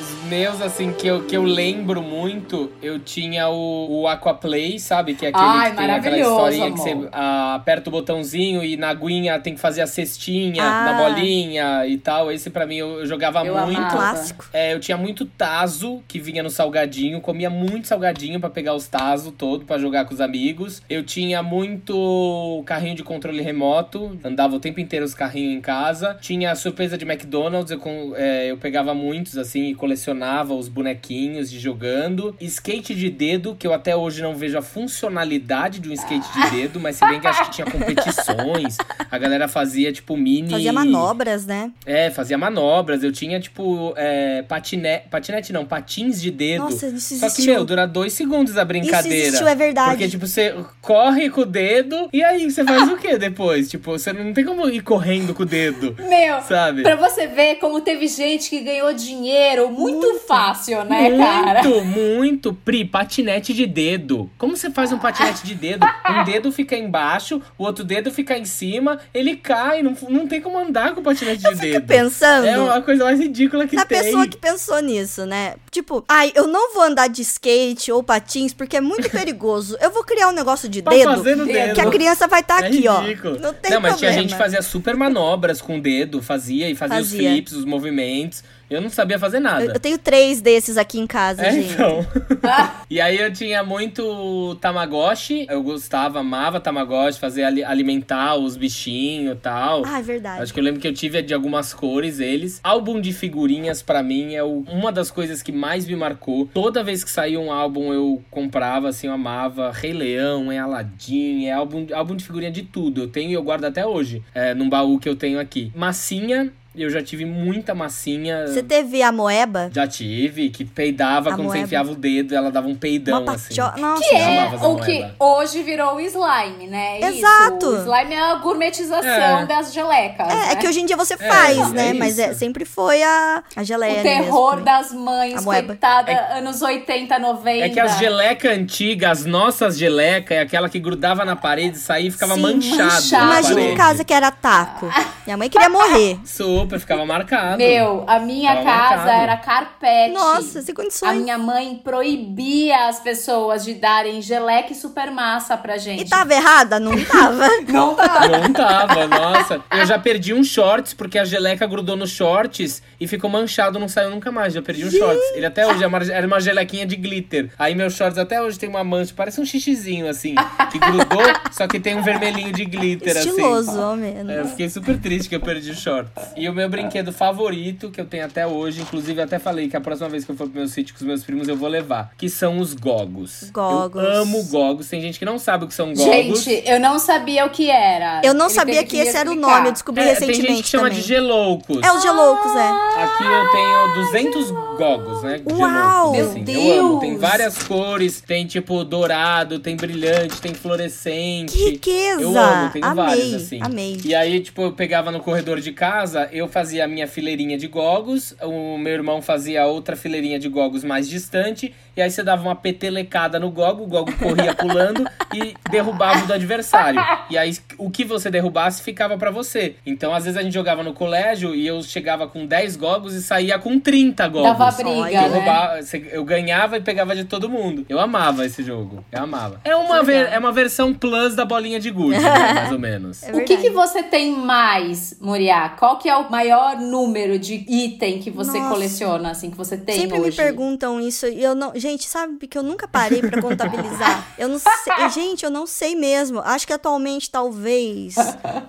Os 0.00 0.28
meus, 0.28 0.60
assim, 0.60 0.92
que 0.92 1.06
eu, 1.06 1.22
que 1.24 1.36
eu 1.36 1.42
lembro 1.42 2.02
muito, 2.02 2.70
eu 2.82 2.98
tinha 2.98 3.48
o, 3.48 4.02
o 4.02 4.08
Aquaplay, 4.08 4.78
sabe? 4.78 5.14
Que 5.14 5.26
é 5.26 5.28
aquele 5.28 5.44
Ai, 5.44 5.70
que 5.70 5.76
tem 5.76 5.90
aquela 5.90 6.18
historinha 6.18 6.66
que 6.72 6.80
amor. 6.90 7.02
você 7.04 7.08
ah, 7.12 7.54
aperta 7.54 7.88
o 7.88 7.92
botãozinho 7.92 8.62
e 8.64 8.76
na 8.76 8.88
aguinha 8.88 9.38
tem 9.38 9.54
que 9.54 9.60
fazer 9.60 9.82
a 9.82 9.86
cestinha, 9.86 10.62
Ah. 10.64 10.84
na 10.84 11.02
bolinha 11.02 11.86
e 11.86 11.96
tal. 11.98 12.30
Esse 12.30 12.50
pra 12.50 12.66
mim 12.66 12.76
eu, 12.76 13.00
eu 13.00 13.06
jogava 13.06 13.44
Eu 13.46 13.56
muito. 13.56 13.78
amava. 13.78 13.96
Clássico. 13.96 14.46
É, 14.52 14.74
eu 14.74 14.80
tinha 14.80 14.96
muito 14.96 15.24
taso 15.24 16.02
que 16.08 16.18
vinha 16.18 16.42
no 16.42 16.50
salgadinho, 16.50 17.20
comia 17.20 17.48
muito 17.48 17.86
salgadinho 17.86 18.38
pra 18.40 18.50
pegar 18.50 18.74
os 18.74 18.86
taso 18.88 19.30
todo 19.32 19.64
pra 19.64 19.78
jogar 19.78 20.04
com 20.04 20.14
os 20.14 20.20
amigos. 20.20 20.82
Eu 20.90 21.02
tinha 21.04 21.42
muito 21.42 22.62
carrinho 22.66 22.94
de 22.96 23.02
controle 23.02 23.40
remoto, 23.42 24.18
andava 24.24 24.56
o 24.56 24.60
tempo 24.60 24.80
inteiro 24.80 25.04
os 25.04 25.14
carrinhos 25.14 25.54
em 25.56 25.60
casa. 25.60 26.16
Tinha 26.20 26.50
a 26.50 26.54
surpresa 26.54 26.98
de 26.98 27.04
McDonald's, 27.04 27.70
eu, 27.70 27.80
é, 28.16 28.50
eu 28.50 28.56
pegava 28.56 28.92
muitos 28.94 29.38
assim 29.38 29.68
e 29.70 29.74
colecionava 29.86 30.52
os 30.52 30.66
bonequinhos 30.68 31.48
de 31.48 31.60
jogando. 31.60 32.34
Skate 32.40 32.92
de 32.94 33.08
dedo, 33.08 33.54
que 33.54 33.64
eu 33.66 33.72
até 33.72 33.94
hoje 33.94 34.20
não 34.20 34.34
vejo 34.34 34.58
a 34.58 34.62
funcionalidade 34.62 35.78
de 35.78 35.88
um 35.88 35.92
skate 35.92 36.26
de 36.32 36.50
dedo, 36.50 36.80
mas 36.80 36.96
se 36.96 37.06
bem 37.06 37.20
que 37.20 37.26
acho 37.26 37.44
que 37.44 37.50
tinha 37.52 37.70
competições, 37.70 38.76
a 39.08 39.16
galera 39.16 39.46
fazia 39.46 39.92
tipo 39.92 40.16
mini 40.16 40.50
Fazia 40.50 40.72
manobras, 40.72 41.46
né? 41.46 41.70
é, 41.84 42.10
fazia 42.10 42.36
manobras. 42.36 43.04
Eu 43.04 43.12
tinha, 43.12 43.38
tipo, 43.38 43.94
é, 43.96 44.42
patinete. 44.42 45.08
Patinete 45.08 45.52
não, 45.52 45.64
patins 45.64 46.20
de 46.20 46.30
dedo. 46.32 46.64
Nossa, 46.64 46.88
isso 46.88 47.14
Só 47.14 47.26
que, 47.26 47.32
existiu. 47.32 47.54
meu, 47.54 47.64
dura 47.64 47.86
dois 47.86 48.12
segundos 48.12 48.58
a 48.58 48.64
brincadeira. 48.64 49.16
Isso 49.16 49.26
existiu, 49.28 49.46
é 49.48 49.54
verdade. 49.54 49.90
Porque, 49.90 50.08
tipo, 50.08 50.26
você 50.26 50.52
corre 50.82 51.30
com 51.30 51.42
o 51.42 51.46
dedo 51.46 52.08
e 52.12 52.24
aí 52.24 52.50
você 52.50 52.64
faz 52.64 52.90
o 52.90 52.96
quê 52.96 53.16
depois? 53.16 53.70
Tipo, 53.70 53.92
você 53.92 54.12
não 54.12 54.32
tem 54.32 54.44
como 54.44 54.68
ir 54.68 54.80
correndo 54.82 55.32
com 55.32 55.44
o 55.44 55.46
dedo, 55.46 55.94
Meu, 56.08 56.40
sabe? 56.42 56.82
pra 56.82 56.96
você 56.96 57.26
ver 57.28 57.56
como 57.56 57.80
teve 57.80 58.08
gente 58.08 58.50
que 58.50 58.60
ganhou 58.60 58.92
dinheiro 58.92 59.70
muito, 59.78 60.18
fácil, 60.26 60.84
né, 60.84 61.16
cara? 61.16 61.62
Muito, 61.62 61.84
muito. 61.84 62.54
Pri, 62.64 62.84
patinete 62.84 63.52
de 63.54 63.66
dedo. 63.66 64.30
Como 64.38 64.56
você 64.56 64.70
faz 64.70 64.92
um 64.92 64.98
patinete 64.98 65.44
de 65.46 65.54
dedo? 65.54 65.86
Um 66.08 66.24
dedo 66.24 66.50
fica 66.52 66.76
embaixo, 66.76 67.40
o 67.58 67.64
outro 67.64 67.84
dedo 67.84 68.10
fica 68.10 68.36
em 68.36 68.44
cima, 68.44 68.98
ele 69.14 69.36
cai. 69.36 69.82
Não, 69.82 69.96
não 70.08 70.26
tem 70.26 70.40
como 70.40 70.58
andar 70.58 70.94
com 70.94 71.00
o 71.00 71.02
patinete 71.02 71.42
de 71.42 71.48
Fico 71.50 71.60
dedo. 71.60 71.86
pensando. 71.86 72.46
É 72.46 72.58
uma 72.58 72.80
coisa 72.82 73.04
mais 73.04 73.18
ridícula 73.20 73.66
que 73.66 73.76
Na 73.76 73.84
tem. 73.84 73.98
pessoa 74.02 74.26
que 74.26 74.36
pensou 74.36 74.80
nisso, 74.80 75.24
né? 75.26 75.54
Tipo, 75.70 76.04
ai, 76.08 76.32
eu 76.34 76.46
não 76.46 76.72
vou 76.72 76.82
andar 76.82 77.08
de 77.08 77.22
skate 77.22 77.92
ou 77.92 78.02
patins 78.02 78.52
porque 78.52 78.76
é 78.76 78.80
muito 78.80 79.08
perigoso. 79.10 79.76
Eu 79.80 79.90
vou 79.90 80.04
criar 80.04 80.28
um 80.28 80.32
negócio 80.32 80.68
de 80.68 80.82
Pra 80.82 80.92
dedo 80.92 81.10
fazer 81.16 81.36
no 81.36 81.44
dedo. 81.46 81.74
que 81.74 81.80
a 81.80 81.90
criança 81.90 82.26
vai 82.26 82.40
estar 82.40 82.62
É 82.64 82.68
aqui, 82.68 82.86
ó. 82.88 83.00
ridículo. 83.00 83.38
Não 83.40 83.52
tem 83.52 83.70
Não, 83.70 83.80
mas 83.80 83.92
problema. 83.92 83.96
tinha 83.96 84.12
gente 84.12 84.32
que 84.32 84.38
fazia 84.38 84.62
super 84.62 84.94
manobras 84.96 85.60
com 85.60 85.78
o 85.78 85.80
dedo, 85.80 86.22
fazia 86.22 86.68
e 86.70 86.74
fazia, 86.74 86.96
Fazia. 86.96 87.18
os 87.20 87.26
flips, 87.32 87.52
os 87.52 87.64
movimentos. 87.64 88.42
Eu 88.68 88.80
não 88.80 88.88
sabia 88.90 89.18
fazer 89.18 89.38
nada. 89.40 89.64
Eu, 89.64 89.72
eu 89.74 89.80
tenho 89.80 89.98
três 89.98 90.40
desses 90.40 90.76
aqui 90.76 90.98
em 90.98 91.06
casa, 91.06 91.42
É, 91.46 91.52
gente. 91.52 91.72
então. 91.72 92.06
e 92.90 93.00
aí 93.00 93.18
eu 93.18 93.32
tinha 93.32 93.62
muito 93.62 94.56
Tamagotchi. 94.60 95.46
Eu 95.48 95.62
gostava, 95.62 96.20
amava 96.20 96.60
Tamagotchi, 96.60 97.18
fazer 97.18 97.44
ali- 97.44 97.64
alimentar 97.64 98.34
os 98.36 98.56
bichinhos 98.56 99.34
e 99.36 99.38
tal. 99.40 99.82
Ah, 99.86 99.98
é 99.98 100.02
verdade. 100.02 100.42
Acho 100.42 100.52
que 100.52 100.60
eu 100.60 100.64
lembro 100.64 100.80
que 100.80 100.88
eu 100.88 100.92
tive 100.94 101.20
de 101.22 101.32
algumas 101.34 101.72
cores 101.72 102.18
eles. 102.20 102.60
Álbum 102.62 103.00
de 103.00 103.12
figurinhas, 103.12 103.82
pra 103.82 104.02
mim, 104.02 104.34
é 104.34 104.42
o- 104.42 104.64
uma 104.68 104.90
das 104.92 105.10
coisas 105.10 105.42
que 105.42 105.52
mais 105.52 105.86
me 105.86 105.94
marcou. 105.96 106.46
Toda 106.52 106.82
vez 106.82 107.02
que 107.04 107.10
saía 107.10 107.38
um 107.40 107.52
álbum, 107.52 107.92
eu 107.92 108.22
comprava, 108.30 108.88
assim, 108.88 109.06
eu 109.06 109.12
amava. 109.12 109.70
Rei 109.72 109.92
Leão, 109.92 110.50
é 110.50 110.58
Aladdin, 110.58 111.46
é 111.46 111.52
álbum, 111.52 111.86
álbum 111.92 112.16
de 112.16 112.24
figurinha 112.24 112.50
de 112.50 112.62
tudo. 112.62 113.02
Eu 113.02 113.08
tenho 113.08 113.30
e 113.30 113.34
eu 113.34 113.42
guardo 113.42 113.64
até 113.64 113.86
hoje, 113.86 114.22
é, 114.34 114.54
num 114.54 114.68
baú 114.68 114.98
que 114.98 115.08
eu 115.08 115.16
tenho 115.16 115.38
aqui. 115.38 115.70
Massinha, 115.74 116.52
eu 116.76 116.90
já 116.90 117.02
tive 117.02 117.24
muita 117.24 117.74
massinha. 117.74 118.46
Você 118.46 118.62
teve 118.62 119.02
a 119.02 119.10
moeba? 119.12 119.70
Já 119.72 119.86
tive, 119.86 120.50
que 120.50 120.64
peidava 120.64 121.30
A 121.30 121.32
quando 121.34 121.46
você 121.48 121.58
moeba. 121.58 121.64
enfiava 121.64 121.90
o 121.92 121.94
dedo, 121.94 122.34
ela 122.34 122.50
dava 122.50 122.68
um 122.68 122.74
peidão, 122.74 123.22
Uma 123.22 123.32
assim. 123.34 123.54
patio... 123.54 123.80
Nossa, 123.80 124.02
Que 124.08 124.14
é 124.16 124.50
o 124.62 124.76
que 124.76 125.06
hoje 125.18 125.62
virou 125.62 125.96
o 125.96 126.00
slime, 126.00 126.66
né? 126.66 127.00
Exato. 127.00 127.66
Isso. 127.66 127.88
O 127.90 127.94
slime 127.94 128.14
é 128.14 128.20
a 128.32 128.34
gourmetização 128.36 129.06
É. 129.40 129.46
das 129.46 129.72
gelecas. 129.72 130.28
É, 130.28 130.34
né? 130.34 130.52
é 130.52 130.56
que 130.56 130.66
hoje 130.68 130.80
em 130.80 130.86
dia 130.86 130.96
você 130.96 131.16
faz, 131.16 131.58
é 131.58 131.74
né? 131.74 131.92
Mas 131.92 132.18
é, 132.18 132.34
sempre 132.34 132.64
foi 132.64 133.02
a, 133.02 133.42
a 133.54 133.62
geleia 133.62 134.00
O 134.00 134.02
terror 134.02 134.50
mesmo. 134.52 134.64
das 134.64 134.92
mães, 134.92 135.44
coitada, 135.44 136.12
anos 136.36 136.60
80, 136.62 137.18
90. 137.18 137.64
É 137.66 137.68
que 137.68 137.80
as 137.80 137.98
gelecas 137.98 138.50
antigas, 138.56 139.20
as 139.20 139.24
nossas 139.26 139.78
gelecas, 139.78 140.36
é 140.36 140.40
aquela 140.40 140.68
que 140.68 140.78
grudava 140.78 141.24
na 141.24 141.36
parede 141.36 141.76
e 141.76 141.80
saía 141.80 142.08
e 142.08 142.10
ficava 142.10 142.34
Sim, 142.34 142.42
manchado. 142.42 142.82
manchado. 142.92 143.26
na 143.26 143.40
Imagina 143.40 143.60
em 143.60 143.76
casa 143.76 144.04
que 144.04 144.12
era 144.12 144.30
taco. 144.30 144.86
Minha 145.26 145.36
mãe 145.36 145.48
queria 145.48 145.68
morrer. 145.68 146.18
Super, 146.24 146.65
ficava 146.78 147.04
marcado. 147.06 147.58
Meu, 147.58 148.04
a 148.06 148.18
minha 148.18 148.54
Tava 148.56 148.64
casa 148.64 148.96
marcado. 148.96 149.22
era 149.22 149.36
carpete. 149.36 150.14
Nossa, 150.14 150.62
sem 150.62 150.72
A 150.72 150.76
condições. 150.76 151.22
minha 151.22 151.38
mãe 151.38 151.80
proibia 151.82 152.88
as 152.88 153.00
pessoas 153.00 153.64
de 153.64 153.74
darem 153.74 154.20
geleca 154.22 154.72
e 154.72 154.74
super 154.74 155.10
massa 155.10 155.56
pra 155.56 155.76
gente. 155.78 156.02
E 156.04 156.08
tava 156.08 156.32
errada? 156.34 156.78
Não 156.80 156.92
tava. 157.04 157.46
Não 157.68 157.94
tá. 157.94 158.28
Não 158.28 158.52
tava, 158.52 159.06
nossa. 159.06 159.60
Eu 159.70 159.86
já 159.86 159.98
perdi 159.98 160.32
um 160.32 160.42
shorts 160.44 160.94
porque 160.94 161.18
a 161.18 161.24
geleca 161.24 161.66
grudou 161.66 161.96
nos 161.96 162.10
shorts 162.10 162.82
e 163.00 163.06
ficou 163.06 163.28
manchado, 163.28 163.78
não 163.78 163.88
saiu 163.88 164.10
nunca 164.10 164.30
mais. 164.32 164.54
Já 164.54 164.62
perdi 164.62 164.84
um 164.86 164.90
shorts. 164.90 165.22
Ele 165.34 165.44
até 165.46 165.66
hoje 165.66 165.82
é 165.82 165.86
uma- 165.86 165.98
era 166.02 166.26
uma 166.26 166.40
gelequinha 166.40 166.86
de 166.86 166.96
glitter. 166.96 167.50
Aí 167.58 167.74
meus 167.74 167.94
shorts 167.94 168.18
até 168.18 168.40
hoje 168.40 168.58
tem 168.58 168.68
uma 168.68 168.82
mancha, 168.84 169.12
parece 169.16 169.40
um 169.40 169.44
xixizinho 169.44 170.08
assim, 170.08 170.34
que 170.70 170.78
grudou, 170.78 171.22
só 171.52 171.66
que 171.66 171.78
tem 171.80 171.96
um 171.96 172.02
vermelhinho 172.02 172.52
de 172.52 172.64
glitter 172.64 173.16
Estiloso, 173.16 173.70
assim. 173.70 173.82
ao 173.82 173.96
menos. 173.96 174.32
É, 174.32 174.40
eu 174.40 174.46
fiquei 174.46 174.68
super 174.68 174.98
triste 174.98 175.28
que 175.28 175.34
eu 175.36 175.40
perdi 175.40 175.70
o 175.70 175.74
shorts. 175.74 176.10
E 176.36 176.48
o 176.48 176.54
meu 176.56 176.68
brinquedo 176.68 177.12
favorito, 177.12 177.90
que 177.90 178.00
eu 178.00 178.04
tenho 178.06 178.24
até 178.24 178.46
hoje, 178.46 178.80
inclusive 178.82 179.20
eu 179.20 179.24
até 179.24 179.38
falei 179.38 179.68
que 179.68 179.76
a 179.76 179.80
próxima 179.80 180.08
vez 180.08 180.24
que 180.24 180.30
eu 180.32 180.36
for 180.36 180.48
pro 180.48 180.58
meu 180.58 180.68
sítio 180.68 180.94
com 180.94 181.00
os 181.00 181.06
meus 181.06 181.22
primos 181.22 181.46
eu 181.48 181.56
vou 181.56 181.68
levar, 181.68 182.12
que 182.16 182.28
são 182.28 182.58
os 182.58 182.74
gogos. 182.74 183.50
Gogos. 183.52 184.02
Eu 184.02 184.12
amo 184.22 184.42
gogos. 184.44 184.88
Tem 184.88 185.00
gente 185.00 185.18
que 185.18 185.24
não 185.24 185.38
sabe 185.38 185.64
o 185.64 185.68
que 185.68 185.74
são 185.74 185.92
gogos. 185.94 186.04
Gente, 186.42 186.62
eu 186.66 186.80
não 186.80 186.98
sabia 186.98 187.44
o 187.46 187.50
que 187.50 187.70
era. 187.70 188.20
Eu 188.24 188.34
não 188.34 188.46
Ele 188.46 188.54
sabia 188.54 188.84
que 188.84 188.96
me 188.96 189.02
esse 189.02 189.16
era 189.16 189.28
o 189.28 189.32
explicar. 189.34 189.56
nome, 189.56 189.68
eu 189.68 189.72
descobri 189.72 190.02
É, 190.02 190.06
tem 190.06 190.14
recentemente 190.14 190.46
gente 190.54 190.62
que 190.64 190.68
chama 190.70 190.84
também. 190.88 191.00
de 191.00 191.06
geloucos. 191.06 191.82
É 191.82 191.92
os 191.92 192.02
geloucos, 192.02 192.52
é. 192.56 193.02
Aqui 193.02 193.24
eu 193.24 193.50
tenho 193.52 193.94
200 193.94 194.50
gogos, 194.78 195.22
né? 195.22 195.40
Uau! 195.50 196.14
geloucos, 196.14 196.16
Meu 196.16 196.30
assim. 196.30 196.44
Eu 196.74 196.80
amo. 196.80 196.88
Deus! 196.90 197.00
Tem 197.00 197.16
várias 197.18 197.62
cores. 197.62 198.20
Tem 198.20 198.46
tipo 198.46 198.84
dourado, 198.84 199.58
tem 199.58 199.76
brilhante, 199.76 200.40
tem 200.40 200.54
fluorescente. 200.54 201.52
Que 201.52 201.70
riqueza! 201.70 202.20
Eu 202.22 202.36
amo, 202.38 202.70
tenho 202.70 202.84
Amei, 202.84 203.04
vários, 203.04 203.34
assim. 203.34 203.60
amei. 203.62 204.00
E 204.04 204.14
aí, 204.14 204.40
tipo, 204.40 204.62
eu 204.62 204.72
pegava 204.72 205.10
no 205.10 205.20
corredor 205.20 205.60
de 205.60 205.72
casa, 205.72 206.28
eu 206.36 206.48
fazia 206.48 206.84
a 206.84 206.88
minha 206.88 207.06
fileirinha 207.06 207.56
de 207.56 207.66
gogos, 207.66 208.34
o 208.42 208.76
meu 208.76 208.92
irmão 208.92 209.22
fazia 209.22 209.66
outra 209.66 209.96
fileirinha 209.96 210.38
de 210.38 210.48
gogos 210.48 210.84
mais 210.84 211.08
distante, 211.08 211.74
e 211.96 212.02
aí 212.02 212.10
você 212.10 212.22
dava 212.22 212.42
uma 212.42 212.54
petelecada 212.54 213.38
no 213.40 213.50
gogo, 213.50 213.84
o 213.84 213.86
gogo 213.86 214.12
corria 214.16 214.54
pulando 214.54 215.04
e 215.34 215.54
derrubava 215.70 216.24
o 216.24 216.26
do 216.26 216.32
adversário. 216.32 217.00
E 217.30 217.38
aí, 217.38 217.56
o 217.78 217.90
que 217.90 218.04
você 218.04 218.30
derrubasse 218.30 218.82
ficava 218.82 219.16
pra 219.16 219.30
você. 219.30 219.76
Então, 219.86 220.14
às 220.14 220.24
vezes 220.24 220.38
a 220.38 220.42
gente 220.42 220.52
jogava 220.52 220.82
no 220.82 220.92
colégio 220.92 221.54
e 221.54 221.66
eu 221.66 221.82
chegava 221.82 222.26
com 222.28 222.46
10 222.46 222.76
gogos 222.76 223.14
e 223.14 223.22
saía 223.22 223.58
com 223.58 223.78
30 223.80 224.28
gogos. 224.28 224.48
Dava 224.58 224.70
briga. 224.72 224.90
Eu, 224.90 225.10
né? 225.10 225.28
roubava- 225.28 225.78
eu 226.12 226.24
ganhava 226.24 226.76
e 226.76 226.80
pegava 226.80 227.14
de 227.16 227.24
todo 227.24 227.48
mundo. 227.48 227.84
Eu 227.88 227.98
amava 227.98 228.44
esse 228.44 228.62
jogo. 228.62 229.04
Eu 229.10 229.22
amava. 229.22 229.60
É 229.64 229.74
uma, 229.74 230.02
ver- 230.02 230.28
é 230.32 230.38
uma 230.38 230.52
versão 230.52 230.92
plus 230.92 231.34
da 231.34 231.44
bolinha 231.44 231.80
de 231.80 231.90
gude, 231.90 232.18
né, 232.20 232.52
mais 232.54 232.72
ou 232.72 232.78
menos. 232.78 233.22
É 233.22 233.32
O 233.32 233.44
que, 233.44 233.56
que 233.56 233.70
você 233.70 234.02
tem 234.02 234.32
mais, 234.32 235.16
Moriá? 235.20 235.70
Qual 235.70 235.98
que 235.98 236.08
é 236.08 236.16
o 236.16 236.30
maior 236.30 236.76
número 236.78 237.38
de 237.38 237.64
item 237.68 238.18
que 238.18 238.30
você 238.30 238.58
Nossa. 238.58 238.70
coleciona, 238.74 239.30
assim, 239.30 239.50
que 239.50 239.56
você 239.56 239.76
tem 239.76 240.00
Sempre 240.00 240.18
hoje? 240.20 240.30
me 240.30 240.36
perguntam 240.36 241.00
isso 241.00 241.26
e 241.26 241.42
eu 241.42 241.54
não. 241.54 241.72
Gente, 241.86 242.08
sabe 242.08 242.48
que 242.48 242.58
eu 242.58 242.64
nunca 242.64 242.88
parei 242.88 243.20
pra 243.20 243.40
contabilizar. 243.40 244.26
Eu 244.36 244.48
não 244.48 244.58
sei. 244.58 245.08
Gente, 245.14 245.44
eu 245.44 245.50
não 245.50 245.66
sei 245.66 245.94
mesmo. 245.94 246.40
Acho 246.40 246.66
que 246.66 246.72
atualmente, 246.72 247.30
talvez, 247.30 248.14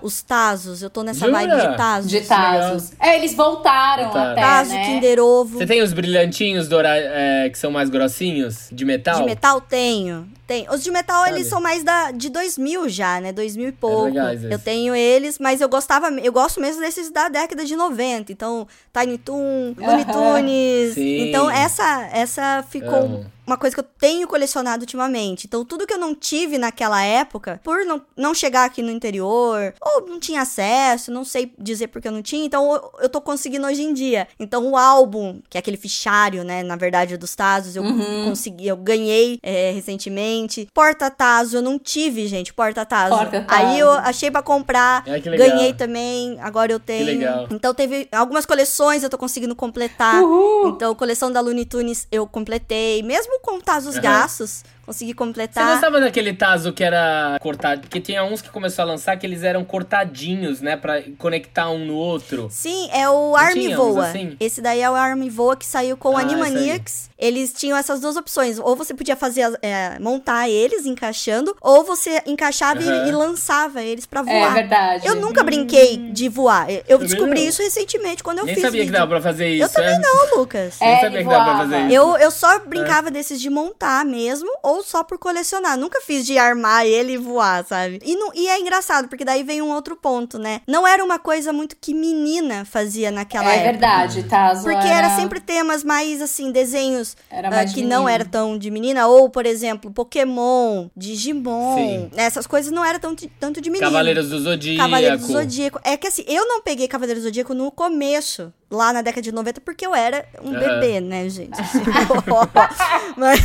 os 0.00 0.22
Tazos. 0.22 0.82
Eu 0.82 0.88
tô 0.88 1.02
nessa 1.02 1.26
Jura? 1.26 1.32
vibe 1.32 1.56
de 1.70 1.76
Tazos. 1.76 2.10
De 2.10 2.20
Tazos. 2.20 2.92
É, 3.00 3.16
eles 3.16 3.34
voltaram 3.34 4.04
Voltaram. 4.04 4.32
até, 4.32 4.40
Tazo, 4.40 4.70
né? 4.70 4.84
Kinder 4.86 5.18
Ovo. 5.20 5.58
Você 5.58 5.66
tem 5.66 5.82
os 5.82 5.92
brilhantinhos 5.92 6.68
doura- 6.68 6.96
é, 6.96 7.50
que 7.50 7.58
são 7.58 7.70
mais 7.70 7.90
grossinhos, 7.90 8.68
de 8.70 8.84
metal? 8.84 9.16
De 9.20 9.24
metal 9.26 9.60
tenho. 9.60 10.28
Tem. 10.48 10.66
Os 10.70 10.82
de 10.82 10.90
metal, 10.90 11.24
Sabe? 11.24 11.36
eles 11.36 11.46
são 11.46 11.60
mais 11.60 11.84
da, 11.84 12.10
de 12.10 12.30
2000 12.30 12.88
já, 12.88 13.20
né? 13.20 13.32
2000 13.32 13.68
e 13.68 13.72
pouco. 13.72 14.04
legais 14.06 14.40
esses. 14.40 14.50
eu 14.50 14.58
tenho 14.58 14.94
eles, 14.94 15.38
mas 15.38 15.60
eu 15.60 15.68
gostava, 15.68 16.08
eu 16.08 16.32
gosto 16.32 16.58
mesmo 16.58 16.80
desses 16.80 17.10
da 17.10 17.28
década 17.28 17.66
de 17.66 17.76
90. 17.76 18.32
Então, 18.32 18.66
Tiny 18.98 19.18
Toon, 19.18 19.74
Looney 19.76 20.06
Tunes. 20.06 20.94
Sim. 20.94 21.28
Então, 21.28 21.50
essa 21.50 22.08
essa 22.14 22.64
ficou 22.70 22.96
Amo. 22.96 23.32
Uma 23.48 23.56
coisa 23.56 23.74
que 23.74 23.80
eu 23.80 23.86
tenho 23.98 24.28
colecionado 24.28 24.82
ultimamente. 24.82 25.46
Então, 25.46 25.64
tudo 25.64 25.86
que 25.86 25.94
eu 25.94 25.98
não 25.98 26.14
tive 26.14 26.58
naquela 26.58 27.02
época, 27.02 27.60
por 27.64 27.84
não, 27.84 28.02
não 28.16 28.34
chegar 28.34 28.64
aqui 28.64 28.82
no 28.82 28.90
interior, 28.90 29.74
ou 29.80 30.06
não 30.06 30.20
tinha 30.20 30.42
acesso, 30.42 31.10
não 31.10 31.24
sei 31.24 31.52
dizer 31.58 31.88
porque 31.88 32.06
eu 32.06 32.12
não 32.12 32.22
tinha, 32.22 32.44
então 32.44 32.72
eu, 32.72 32.92
eu 33.02 33.08
tô 33.08 33.20
conseguindo 33.20 33.66
hoje 33.66 33.82
em 33.82 33.94
dia. 33.94 34.28
Então, 34.38 34.70
o 34.70 34.76
álbum, 34.76 35.40
que 35.48 35.56
é 35.56 35.60
aquele 35.60 35.76
fichário, 35.78 36.44
né, 36.44 36.62
na 36.62 36.76
verdade, 36.76 37.16
dos 37.16 37.34
Tazos, 37.34 37.74
eu 37.74 37.82
consegui, 38.24 38.68
eu 38.68 38.76
ganhei 38.76 39.38
é, 39.42 39.72
recentemente. 39.72 40.68
Porta-Tazo, 40.74 41.56
eu 41.56 41.62
não 41.62 41.78
tive, 41.78 42.26
gente, 42.26 42.52
porta-Tazo. 42.52 43.14
Aí 43.48 43.78
eu 43.78 43.90
achei 43.90 44.30
pra 44.30 44.42
comprar, 44.42 45.04
que 45.04 45.28
legal. 45.28 45.48
ganhei 45.48 45.72
também, 45.72 46.38
agora 46.40 46.70
eu 46.70 46.78
tenho. 46.80 47.06
legal. 47.06 47.46
Então, 47.50 47.72
teve 47.72 48.08
algumas 48.12 48.44
coleções 48.44 49.02
eu 49.02 49.08
tô 49.08 49.16
conseguindo 49.16 49.56
completar. 49.56 50.22
Então, 50.66 50.94
coleção 50.94 51.32
da 51.32 51.40
Looney 51.40 51.64
Tunes 51.64 52.06
eu 52.12 52.26
completei. 52.26 53.02
Mesmo 53.02 53.37
com 53.42 53.60
Tazos 53.60 53.94
Aham. 53.94 54.02
gastos, 54.02 54.64
consegui 54.88 55.12
Você 55.12 55.16
completar. 55.16 55.72
gostava 55.72 56.00
daquele 56.00 56.32
taso 56.32 56.72
que 56.72 56.82
era 56.82 57.38
cortado? 57.40 57.82
Porque 57.82 58.00
tinha 58.00 58.24
uns 58.24 58.40
que 58.42 58.48
começou 58.50 58.82
a 58.82 58.86
lançar 58.86 59.16
que 59.18 59.26
eles 59.26 59.42
eram 59.42 59.64
cortadinhos, 59.64 60.60
né? 60.60 60.76
Pra 60.76 61.02
conectar 61.18 61.70
um 61.70 61.84
no 61.84 61.94
outro. 61.94 62.48
Sim, 62.50 62.88
é 62.92 63.08
o 63.08 63.36
Army 63.36 63.52
tinha 63.66 63.80
uns 63.80 63.94
Voa. 63.94 64.06
assim? 64.08 64.36
Esse 64.40 64.60
daí 64.62 64.80
é 64.80 64.90
o 64.90 64.94
Army 64.94 65.28
Voa 65.30 65.56
que 65.56 65.66
saiu 65.66 65.96
com 65.96 66.10
o 66.14 66.16
Ah, 66.16 66.20
Animaniacs. 66.20 67.08
Eles 67.18 67.52
tinham 67.52 67.76
essas 67.76 68.00
duas 68.00 68.16
opções. 68.16 68.58
Ou 68.60 68.76
você 68.76 68.94
podia 68.94 69.16
fazer, 69.16 69.58
é, 69.60 69.98
montar 69.98 70.48
eles 70.48 70.86
encaixando, 70.86 71.56
ou 71.60 71.82
você 71.84 72.22
encaixava 72.26 72.80
e- 72.82 72.88
Aham. 72.88 73.08
e, 73.08 73.12
lançava 73.12 73.82
eles 73.82 74.06
pra 74.06 74.20
É 74.20 74.22
voar. 74.24 74.54
verdade. 74.54 75.06
Eu 75.06 75.16
nunca 75.16 75.42
brinquei 75.42 75.96
de 76.12 76.28
voar. 76.28 76.70
Eu- 76.70 76.76
Eu 76.88 76.98
Também 76.98 77.08
descobri 77.08 77.40
não. 77.40 77.48
isso 77.48 77.62
recentemente 77.62 78.22
quando 78.22 78.38
eu 78.38 78.44
Nem 78.46 78.54
fiz 78.54 78.62
sabia 78.62 78.80
que 78.80 78.86
vídeo. 78.86 78.98
dava 79.00 79.10
pra 79.10 79.20
fazer 79.20 79.48
isso, 79.48 79.64
Eu 79.64 79.68
também 79.68 79.94
é? 79.94 79.98
não, 79.98 80.38
Lucas. 80.38 80.76
Nem 80.80 80.90
É, 80.90 81.00
sabia 81.00 81.18
ele 81.18 81.24
que 81.28 81.30
dava 81.30 81.44
pra 81.44 81.56
fazer 81.58 81.78
isso. 81.86 81.94
Eu, 81.94 82.16
eu 82.18 82.30
só 82.30 82.58
brincava 82.60 83.10
desses 83.10 83.40
de 83.40 83.50
montar 83.50 84.04
mesmo, 84.04 84.48
ou 84.62 84.77
só 84.82 85.02
por 85.02 85.18
colecionar. 85.18 85.76
Nunca 85.76 86.00
fiz 86.00 86.26
de 86.26 86.38
armar 86.38 86.86
ele 86.86 87.12
e 87.12 87.16
voar, 87.16 87.64
sabe? 87.64 87.98
E, 88.04 88.16
não, 88.16 88.30
e 88.34 88.48
é 88.48 88.58
engraçado, 88.60 89.08
porque 89.08 89.24
daí 89.24 89.42
vem 89.42 89.62
um 89.62 89.70
outro 89.70 89.96
ponto, 89.96 90.38
né? 90.38 90.60
Não 90.66 90.86
era 90.86 91.04
uma 91.04 91.18
coisa 91.18 91.52
muito 91.52 91.76
que 91.80 91.94
menina 91.94 92.64
fazia 92.64 93.10
naquela 93.10 93.50
É 93.50 93.56
época. 93.56 93.70
verdade, 93.72 94.22
Tazo. 94.24 94.62
Porque 94.62 94.86
era 94.86 95.10
sempre 95.16 95.40
temas 95.40 95.82
mais, 95.84 96.20
assim, 96.22 96.50
desenhos 96.50 97.16
Era 97.30 97.48
ah, 97.48 97.50
mais 97.50 97.72
que 97.72 97.82
de 97.82 97.86
não 97.86 98.08
era 98.08 98.24
tão 98.24 98.58
de 98.58 98.70
menina. 98.70 99.06
Ou, 99.06 99.28
por 99.28 99.46
exemplo, 99.46 99.90
Pokémon, 99.90 100.88
Digimon. 100.96 101.76
Sim. 101.76 102.10
Essas 102.16 102.46
coisas 102.46 102.72
não 102.72 102.84
eram 102.84 102.98
tão, 102.98 103.14
tanto 103.38 103.60
de 103.60 103.70
menina. 103.70 103.90
Cavaleiros 103.90 104.28
do 104.28 104.38
Zodíaco. 104.40 104.82
Cavaleiros 104.82 105.20
do 105.20 105.32
Zodíaco. 105.32 105.80
É 105.84 105.96
que 105.96 106.06
assim, 106.06 106.24
eu 106.26 106.46
não 106.46 106.62
peguei 106.62 106.88
Cavaleiros 106.88 107.22
do 107.22 107.28
Zodíaco 107.28 107.54
no 107.54 107.70
começo, 107.70 108.52
lá 108.70 108.92
na 108.92 109.02
década 109.02 109.22
de 109.22 109.32
90, 109.32 109.60
porque 109.62 109.86
eu 109.86 109.94
era 109.94 110.26
um 110.42 110.52
bebê, 110.52 111.00
né, 111.00 111.28
gente? 111.28 111.58
Assim, 111.60 111.82
mas 113.16 113.40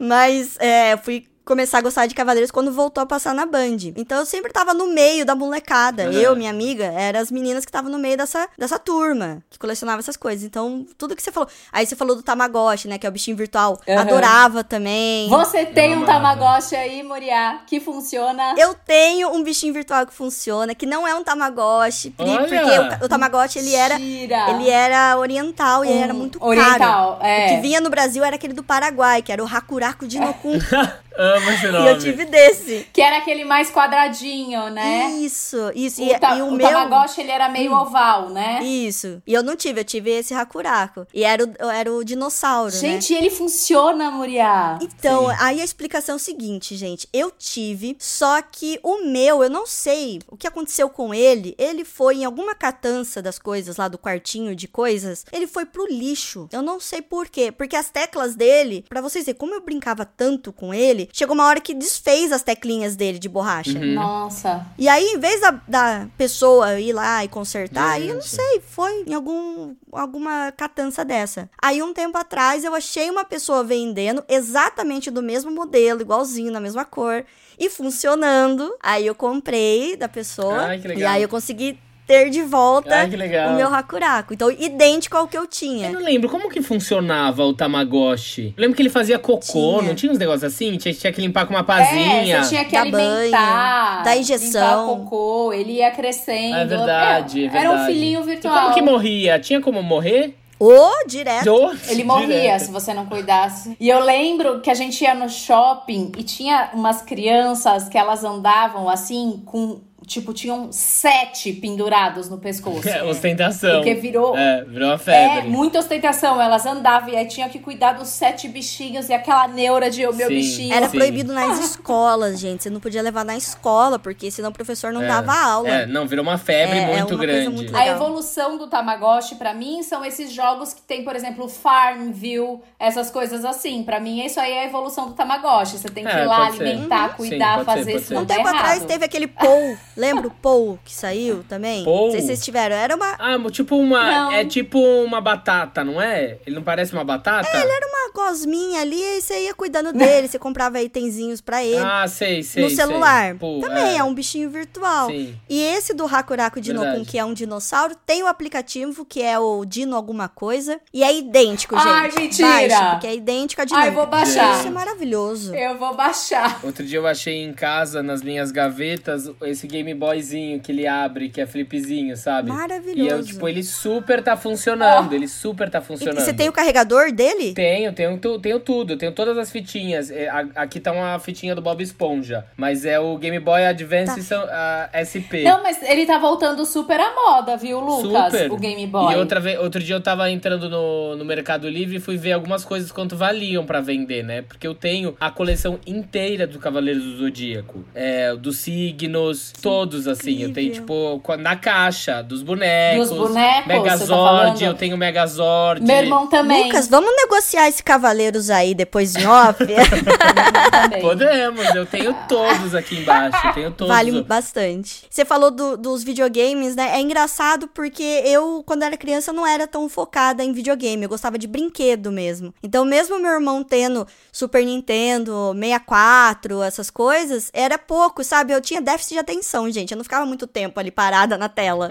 mas 0.00 0.56
é, 0.58 0.96
fui 0.96 1.26
começar 1.50 1.78
a 1.78 1.80
gostar 1.80 2.06
de 2.06 2.14
Cavaleiros 2.14 2.52
quando 2.52 2.70
voltou 2.70 3.02
a 3.02 3.06
passar 3.06 3.34
na 3.34 3.44
Band. 3.44 3.90
Então 3.96 4.20
eu 4.20 4.24
sempre 4.24 4.52
tava 4.52 4.72
no 4.72 4.86
meio 4.86 5.26
da 5.26 5.34
molecada. 5.34 6.04
Uhum. 6.04 6.12
Eu, 6.12 6.36
minha 6.36 6.48
amiga, 6.48 6.84
eram 6.84 7.18
as 7.18 7.28
meninas 7.28 7.64
que 7.64 7.70
estavam 7.70 7.90
no 7.90 7.98
meio 7.98 8.16
dessa, 8.16 8.48
dessa 8.56 8.78
turma, 8.78 9.42
que 9.50 9.58
colecionava 9.58 9.98
essas 9.98 10.16
coisas. 10.16 10.44
Então, 10.44 10.86
tudo 10.96 11.16
que 11.16 11.22
você 11.22 11.32
falou. 11.32 11.48
Aí 11.72 11.84
você 11.84 11.96
falou 11.96 12.14
do 12.14 12.22
Tamagotchi, 12.22 12.86
né? 12.86 12.98
Que 12.98 13.04
é 13.06 13.08
o 13.08 13.12
bichinho 13.12 13.36
virtual. 13.36 13.80
Uhum. 13.84 13.98
Adorava 13.98 14.62
também. 14.62 15.28
Você 15.28 15.66
tem 15.66 15.96
um. 15.96 16.04
Tamagotchi 16.04 16.76
aí, 16.76 17.02
Moriá, 17.02 17.62
que 17.66 17.80
funciona. 17.80 18.54
Eu 18.56 18.72
tenho 18.74 19.34
um 19.34 19.42
bichinho 19.42 19.74
virtual 19.74 20.06
que 20.06 20.14
funciona, 20.14 20.72
que 20.72 20.86
não 20.86 21.06
é 21.06 21.16
um 21.16 21.24
Tamagotchi, 21.24 22.10
Pri, 22.10 22.26
porque 22.38 23.02
o, 23.02 23.06
o 23.06 23.08
Tamagotchi 23.08 23.58
ele 23.58 23.74
era 23.74 23.96
Tira. 23.96 24.50
ele 24.50 24.70
era 24.70 25.18
oriental 25.18 25.84
e 25.84 25.88
Um 25.88 26.00
era 26.00 26.14
muito 26.14 26.38
oriental, 26.44 27.16
caro. 27.16 27.26
é. 27.26 27.46
O 27.46 27.48
que 27.56 27.60
vinha 27.60 27.80
no 27.80 27.90
Brasil 27.90 28.22
era 28.22 28.36
aquele 28.36 28.52
do 28.52 28.62
Paraguai, 28.62 29.20
que 29.20 29.32
era 29.32 29.42
o 29.42 29.48
Hakuraku 29.48 30.06
Dinokun. 30.06 30.58
Amo 31.16 31.50
esse 31.50 31.66
e 31.66 31.70
nome. 31.72 31.88
eu 31.90 31.98
tive 31.98 32.24
desse. 32.24 32.86
Que 32.92 33.00
era 33.02 33.18
aquele 33.18 33.44
mais 33.44 33.70
quadradinho, 33.70 34.70
né? 34.70 35.10
Isso, 35.12 35.56
isso. 35.74 36.02
O, 36.02 36.06
E, 36.06 36.18
ta- 36.18 36.36
e 36.36 36.42
o, 36.42 36.46
o 36.46 36.52
meu. 36.52 36.66
Hum. 36.66 36.70
Tamagotchi, 36.70 37.20
ele 37.20 37.30
era 37.30 37.48
meio 37.48 37.72
oval, 37.74 38.28
né? 38.30 38.62
Isso. 38.62 39.22
E 39.26 39.32
eu 39.34 39.42
não 39.42 39.56
tive, 39.56 39.80
eu 39.80 39.84
tive 39.84 40.10
esse 40.10 40.32
Hakuraku. 40.34 41.06
E 41.12 41.24
era 41.24 41.44
o, 41.44 41.70
era 41.70 41.92
o 41.92 42.04
dinossauro, 42.04 42.72
né? 42.72 42.78
Gente, 42.78 43.12
ele 43.14 43.30
funciona, 43.30 44.10
Moriá. 44.10 44.78
Então, 44.80 45.28
aí 45.40 45.60
a 45.60 45.64
explicação 45.64 46.14
é 46.14 46.16
o 46.16 46.18
seguinte, 46.20 46.76
gente. 46.76 47.08
Eu 47.12 47.30
tive, 47.30 47.96
só 47.98 48.40
que 48.42 48.78
o 48.82 49.04
meu, 49.04 49.42
eu 49.42 49.50
não 49.50 49.66
sei 49.66 50.20
o 50.28 50.36
que 50.36 50.46
aconteceu 50.46 50.88
com 50.88 51.12
ele. 51.12 51.54
Ele 51.58 51.84
foi 51.84 52.16
em 52.18 52.24
alguma 52.24 52.54
catança 52.54 53.20
das 53.20 53.38
coisas 53.38 53.76
lá 53.76 53.88
do 53.88 53.98
quartinho 53.98 54.54
de 54.54 54.66
coisas, 54.68 55.24
ele 55.32 55.46
foi 55.46 55.64
pro 55.66 55.86
lixo. 55.86 56.48
Eu 56.52 56.62
não 56.62 56.78
sei 56.80 57.02
por 57.02 57.28
quê. 57.28 57.50
Porque 57.52 57.76
as 57.76 57.90
teclas 57.90 58.34
dele, 58.34 58.84
pra 58.88 59.00
vocês 59.00 59.24
verem, 59.26 59.38
como 59.38 59.54
eu 59.54 59.60
brincava 59.60 60.04
tanto 60.04 60.52
com 60.52 60.72
ele, 60.72 60.99
chegou 61.12 61.34
uma 61.34 61.46
hora 61.46 61.60
que 61.60 61.72
desfez 61.74 62.32
as 62.32 62.42
teclinhas 62.42 62.96
dele 62.96 63.18
de 63.18 63.28
borracha. 63.28 63.78
Uhum. 63.78 63.94
Nossa. 63.94 64.66
E 64.78 64.88
aí, 64.88 65.04
em 65.04 65.18
vez 65.18 65.40
da, 65.40 65.60
da 65.66 66.06
pessoa 66.18 66.78
ir 66.80 66.92
lá 66.92 67.24
e 67.24 67.28
consertar, 67.28 67.92
aí 67.92 68.08
eu 68.08 68.14
não 68.16 68.22
sei, 68.22 68.60
foi 68.60 69.04
em 69.06 69.14
algum, 69.14 69.74
alguma 69.92 70.52
catança 70.56 71.04
dessa. 71.04 71.48
Aí, 71.62 71.82
um 71.82 71.92
tempo 71.92 72.16
atrás, 72.18 72.64
eu 72.64 72.74
achei 72.74 73.10
uma 73.10 73.24
pessoa 73.24 73.62
vendendo 73.64 74.24
exatamente 74.28 75.10
do 75.10 75.22
mesmo 75.22 75.50
modelo, 75.50 76.00
igualzinho, 76.00 76.50
na 76.52 76.60
mesma 76.60 76.84
cor, 76.84 77.24
e 77.58 77.68
funcionando. 77.68 78.74
Aí 78.82 79.06
eu 79.06 79.14
comprei 79.14 79.96
da 79.96 80.08
pessoa. 80.08 80.62
Ai, 80.66 80.78
que 80.78 80.86
E 80.86 80.94
legal. 80.94 81.12
aí 81.12 81.22
eu 81.22 81.28
consegui 81.28 81.78
ter 82.10 82.30
de 82.30 82.42
volta 82.42 83.02
legal. 83.04 83.50
o 83.52 83.56
meu 83.56 83.72
Hakuraku. 83.72 84.34
Então, 84.34 84.50
idêntico 84.50 85.16
ao 85.16 85.28
que 85.28 85.36
eu 85.36 85.42
Eu 85.42 85.46
tinha. 85.46 85.90
não 85.90 86.00
lembro, 86.00 86.28
como 86.28 86.48
que 86.50 86.60
funcionava 86.60 87.44
o 87.44 87.52
Tamagotchi? 87.54 88.52
Eu 88.56 88.60
lembro 88.62 88.76
que 88.76 88.82
ele 88.82 88.90
fazia 88.90 89.18
cocô, 89.18 89.40
Tinha. 89.78 89.82
não 89.82 89.94
tinha 89.94 90.10
uns 90.12 90.18
negócios 90.18 90.44
assim? 90.44 90.76
Tinha, 90.76 90.92
tinha 90.94 91.12
que 91.12 91.20
limpar 91.20 91.46
com 91.46 91.54
uma 91.54 91.64
pazinha. 91.64 92.36
É, 92.36 92.42
você 92.42 92.48
tinha 92.50 92.64
que 92.64 92.72
Dá 92.72 92.80
alimentar, 92.80 93.92
banho, 93.92 94.04
dá 94.04 94.16
injeção. 94.16 94.86
limpar 94.92 95.04
cocô, 95.04 95.52
ele 95.52 95.72
ia 95.74 95.90
crescendo. 95.90 96.56
É 96.56 96.64
verdade, 96.64 97.44
é 97.44 97.46
Era 97.46 97.56
um 97.70 97.72
verdade. 97.76 97.92
filhinho 97.92 98.20
E 98.20 98.24
virtual. 98.24 98.60
como 98.62 98.74
que 98.74 98.82
morria? 98.82 99.38
Tinha 99.38 99.60
como 99.60 99.82
morrer? 99.82 100.34
Ô, 100.62 100.90
direto. 101.06 101.48
Oh, 101.50 101.70
Ele 101.90 102.04
morria 102.04 102.26
direto. 102.26 102.60
se 102.66 102.70
você 102.70 102.92
não 102.92 103.06
cuidasse. 103.06 103.74
E 103.80 103.88
eu 103.88 103.98
lembro 104.04 104.60
que 104.60 104.68
a 104.70 104.74
gente 104.74 105.02
ia 105.02 105.14
no 105.14 105.26
shopping 105.26 106.12
e 106.18 106.22
tinha 106.22 106.68
umas 106.74 107.00
crianças 107.00 107.88
que 107.88 107.96
elas 107.96 108.22
andavam 108.24 108.86
assim 108.86 109.42
com. 109.46 109.80
Tipo, 110.10 110.32
tinham 110.34 110.72
sete 110.72 111.52
pendurados 111.52 112.28
no 112.28 112.36
pescoço. 112.36 112.88
É, 112.88 113.00
ostentação. 113.04 113.76
Porque 113.76 113.94
virou. 113.94 114.36
É, 114.36 114.64
virou 114.64 114.88
uma 114.88 114.94
É, 114.96 114.98
febre. 114.98 115.48
muita 115.48 115.78
ostentação. 115.78 116.42
Elas 116.42 116.66
andavam 116.66 117.10
e 117.10 117.16
aí 117.16 117.26
tinha 117.26 117.48
que 117.48 117.60
cuidar 117.60 117.92
dos 117.92 118.08
sete 118.08 118.48
bichinhos 118.48 119.08
e 119.08 119.12
aquela 119.12 119.46
neura 119.46 119.88
de 119.88 120.04
o 120.08 120.12
meu 120.12 120.26
Sim. 120.26 120.34
bichinho. 120.34 120.74
Era 120.74 120.88
Sim. 120.88 120.96
proibido 120.98 121.32
nas 121.32 121.60
escolas, 121.60 122.40
gente. 122.40 122.64
Você 122.64 122.70
não 122.70 122.80
podia 122.80 123.00
levar 123.02 123.24
na 123.24 123.36
escola, 123.36 124.00
porque 124.00 124.32
senão 124.32 124.50
o 124.50 124.52
professor 124.52 124.92
não 124.92 125.02
É. 125.02 125.06
dava 125.06 125.32
aula. 125.32 125.68
É, 125.68 125.86
não, 125.86 126.08
virou 126.08 126.24
uma 126.24 126.36
febre 126.38 126.76
É, 126.76 126.82
é 126.82 126.96
muito 126.98 127.16
grande. 127.16 127.48
muito 127.50 127.76
A 127.76 127.86
evolução 127.86 128.58
do 128.58 128.66
Tamagotchi, 128.66 129.36
pra 129.36 129.54
mim, 129.54 129.80
são 129.84 130.04
esses 130.04 130.32
jogos 130.32 130.74
que 130.74 130.82
tem, 130.82 131.04
por 131.04 131.14
exemplo, 131.14 131.46
Farmville, 131.48 132.58
essas 132.80 133.10
coisas 133.12 133.44
assim. 133.44 133.82
Pra 133.84 134.00
mim, 134.00 134.24
isso 134.24 134.40
aí 134.40 134.52
é 134.52 134.62
a 134.62 134.64
evolução 134.66 135.06
do 135.08 135.14
Tamagotchi. 135.14 135.78
Você 135.78 135.88
tem 135.88 136.04
que 136.04 136.10
É, 136.10 136.22
ir 136.22 136.26
lá 136.26 136.46
pode 136.46 136.56
ser. 136.56 136.62
alimentar, 136.64 137.08
Sim, 137.10 137.14
cuidar, 137.16 137.58
ser, 137.58 137.64
fazer, 137.64 137.92
ser. 137.92 138.00
senão 138.00 138.22
Um 138.22 138.26
tempo 138.26 138.40
errado. 138.40 138.56
atrás 138.56 138.84
teve 138.84 139.04
aquele 139.04 139.26
Pou. 139.28 139.76
Lembra 140.00 140.28
o 140.28 140.30
Pou 140.30 140.78
que 140.82 140.94
saiu 140.94 141.44
também? 141.46 141.84
Pou? 141.84 142.06
Não 142.06 142.12
sei 142.12 142.20
se 142.22 142.26
vocês 142.28 142.42
tiveram. 142.42 142.74
Era 142.74 142.96
uma. 142.96 143.16
Ah, 143.18 143.50
tipo 143.50 143.76
uma. 143.76 144.10
Não. 144.10 144.32
É 144.32 144.46
tipo 144.46 144.80
uma 144.80 145.20
batata, 145.20 145.84
não 145.84 146.00
é? 146.00 146.38
Ele 146.46 146.56
não 146.56 146.62
parece 146.62 146.94
uma 146.94 147.04
batata? 147.04 147.48
Era 147.54 147.86
uma 147.86 148.12
gosminha 148.14 148.80
ali 148.80 148.98
e 148.98 149.20
você 149.20 149.44
ia 149.44 149.54
cuidando 149.54 149.92
dele. 149.92 150.28
Você 150.30 150.38
comprava 150.38 150.80
itenzinhos 150.80 151.40
pra 151.40 151.64
ele. 151.64 151.76
Ah, 151.78 152.06
sei, 152.06 152.42
sei. 152.42 152.62
no 152.62 152.68
sei. 152.68 152.76
celular. 152.76 153.34
Pô, 153.34 153.60
Também 153.60 153.98
é. 153.98 154.04
um 154.04 154.14
bichinho 154.14 154.48
virtual. 154.48 155.08
Sim. 155.08 155.34
E 155.48 155.60
esse 155.60 155.92
do 155.92 156.06
Hakuraku 156.06 156.60
Dinokun, 156.60 157.04
que 157.04 157.18
é 157.18 157.24
um 157.24 157.34
dinossauro, 157.34 157.94
tem 158.06 158.22
o 158.22 158.26
aplicativo 158.26 159.04
que 159.04 159.22
é 159.22 159.38
o 159.38 159.64
Dino 159.64 159.96
alguma 159.96 160.28
coisa. 160.28 160.80
E 160.92 161.02
é 161.02 161.14
idêntico, 161.16 161.76
gente. 161.76 161.88
Ai, 161.88 162.10
mentira! 162.16 162.48
Baixa, 162.48 162.90
porque 162.92 163.06
é 163.06 163.14
idêntico 163.14 163.62
a 163.62 163.64
Dinokun. 163.64 163.84
Ai, 163.84 163.90
vou 163.90 164.06
baixar. 164.06 164.58
Isso 164.58 164.68
é 164.68 164.70
maravilhoso. 164.70 165.54
Eu 165.54 165.78
vou 165.78 165.94
baixar. 165.94 166.60
Outro 166.62 166.84
dia 166.84 166.98
eu 166.98 167.06
achei 167.06 167.42
em 167.42 167.52
casa, 167.52 168.02
nas 168.02 168.22
minhas 168.22 168.50
gavetas, 168.50 169.30
esse 169.42 169.66
Game 169.66 169.89
Boyzinho 169.94 170.60
que 170.60 170.72
ele 170.72 170.86
abre, 170.86 171.28
que 171.28 171.40
é 171.40 171.46
flipzinho, 171.46 172.16
sabe? 172.16 172.48
Maravilhoso. 172.48 173.00
E 173.00 173.08
eu, 173.08 173.22
tipo, 173.24 173.48
ele 173.48 173.62
super 173.62 174.22
tá 174.22 174.36
funcionando. 174.36 175.12
Ele 175.12 175.28
super 175.28 175.68
tá 175.70 175.78
E 175.78 175.82
funcionando. 175.82 176.20
você 176.24 176.32
tem 176.32 176.48
o 176.48 176.52
carregador 176.52 177.12
dele? 177.12 177.52
Tenho, 177.54 177.92
tenho, 177.92 178.18
tenho 178.18 178.60
tudo, 178.60 178.96
tenho 178.96 179.12
todas 179.12 179.36
as 179.38 179.50
fitinhas. 179.50 180.10
É, 180.10 180.28
Aqui 180.54 180.80
tá 180.80 180.92
uma 180.92 181.18
fitinha 181.18 181.54
do 181.54 181.62
Bob 181.62 181.82
Esponja, 181.82 182.44
mas 182.56 182.84
é 182.84 182.98
o 183.00 183.16
Game 183.18 183.38
Boy 183.38 183.64
Advance 183.66 184.22
são- 184.22 184.44
a 184.50 184.88
SP. 184.94 185.42
Não, 185.44 185.62
mas 185.62 185.82
ele 185.82 186.06
tá 186.06 186.18
voltando 186.18 186.64
super 186.64 186.98
à 187.00 187.14
moda, 187.14 187.56
viu, 187.56 187.80
Lucas? 187.80 188.32
Super. 188.32 188.52
O 188.52 188.56
Game 188.56 188.86
Boy. 188.86 189.14
E 189.14 189.16
outra 189.16 189.40
vez, 189.40 189.58
outro 189.58 189.82
dia 189.82 189.94
eu 189.94 190.00
tava 190.00 190.30
entrando 190.30 190.68
no, 190.68 191.16
no 191.16 191.24
Mercado 191.24 191.68
Livre 191.68 191.96
e 191.96 192.00
fui 192.00 192.16
ver 192.16 192.32
algumas 192.32 192.64
coisas 192.64 192.90
quanto 192.92 193.16
valiam 193.16 193.64
pra 193.66 193.80
vender, 193.80 194.22
né? 194.24 194.42
Porque 194.42 194.66
eu 194.66 194.74
tenho 194.74 195.16
a 195.20 195.30
coleção 195.30 195.78
inteira 195.86 196.46
do 196.46 196.58
Cavaleiros 196.58 197.02
do 197.04 197.16
Zodíaco. 197.18 197.84
É, 197.94 198.34
dos 198.36 198.58
signos, 198.58 199.52
todos 199.80 200.06
assim. 200.06 200.42
Eu 200.42 200.52
tenho, 200.52 200.72
tipo, 200.72 201.22
na 201.38 201.56
caixa, 201.56 202.22
dos 202.22 202.42
bonecos. 202.42 203.08
Dos 203.08 203.18
bonecos, 203.18 203.62
tá 203.62 203.68
Megazord, 203.68 204.08
falando? 204.08 204.62
eu 204.62 204.74
tenho 204.74 204.96
Megazord. 204.96 205.82
Meu 205.82 205.96
irmão 205.96 206.26
também. 206.26 206.64
Lucas, 206.64 206.86
vamos 206.88 207.10
negociar 207.16 207.68
esse 207.68 207.82
Cavaleiros 207.82 208.50
aí 208.50 208.74
depois 208.74 209.14
em 209.16 209.26
off? 209.26 209.64
Podemos, 211.00 211.74
eu 211.74 211.86
tenho 211.86 212.14
todos 212.28 212.74
aqui 212.74 212.96
embaixo. 212.98 213.46
eu 213.48 213.52
Tenho 213.54 213.70
todos. 213.72 213.94
vale 213.94 214.22
bastante. 214.22 215.04
Você 215.08 215.24
falou 215.24 215.50
do- 215.50 215.76
dos 215.76 216.02
videogames, 216.04 216.76
né? 216.76 216.90
É 216.94 217.00
engraçado 217.00 217.68
porque 217.68 218.02
eu, 218.24 218.62
quando 218.66 218.82
era 218.82 218.96
criança, 218.96 219.32
não 219.32 219.46
era 219.46 219.66
tão 219.66 219.88
focada 219.88 220.42
em 220.44 220.52
videogame. 220.52 221.02
Eu 221.04 221.08
gostava 221.08 221.38
de 221.38 221.46
brinquedo 221.46 222.10
mesmo. 222.12 222.52
Então, 222.62 222.84
mesmo 222.84 223.18
meu 223.18 223.32
irmão 223.32 223.62
tendo 223.62 224.06
Super 224.32 224.64
Nintendo, 224.64 225.54
64, 225.58 226.62
essas 226.62 226.90
coisas, 226.90 227.50
era 227.52 227.78
pouco, 227.78 228.22
sabe? 228.24 228.52
Eu 228.52 228.60
tinha 228.60 228.80
déficit 228.80 229.14
de 229.14 229.20
atenção, 229.20 229.59
gente. 229.68 229.90
Eu 229.90 229.96
não 229.96 230.04
ficava 230.04 230.24
muito 230.24 230.46
tempo 230.46 230.78
ali 230.78 230.92
parada 230.92 231.36
na 231.36 231.48
tela. 231.48 231.88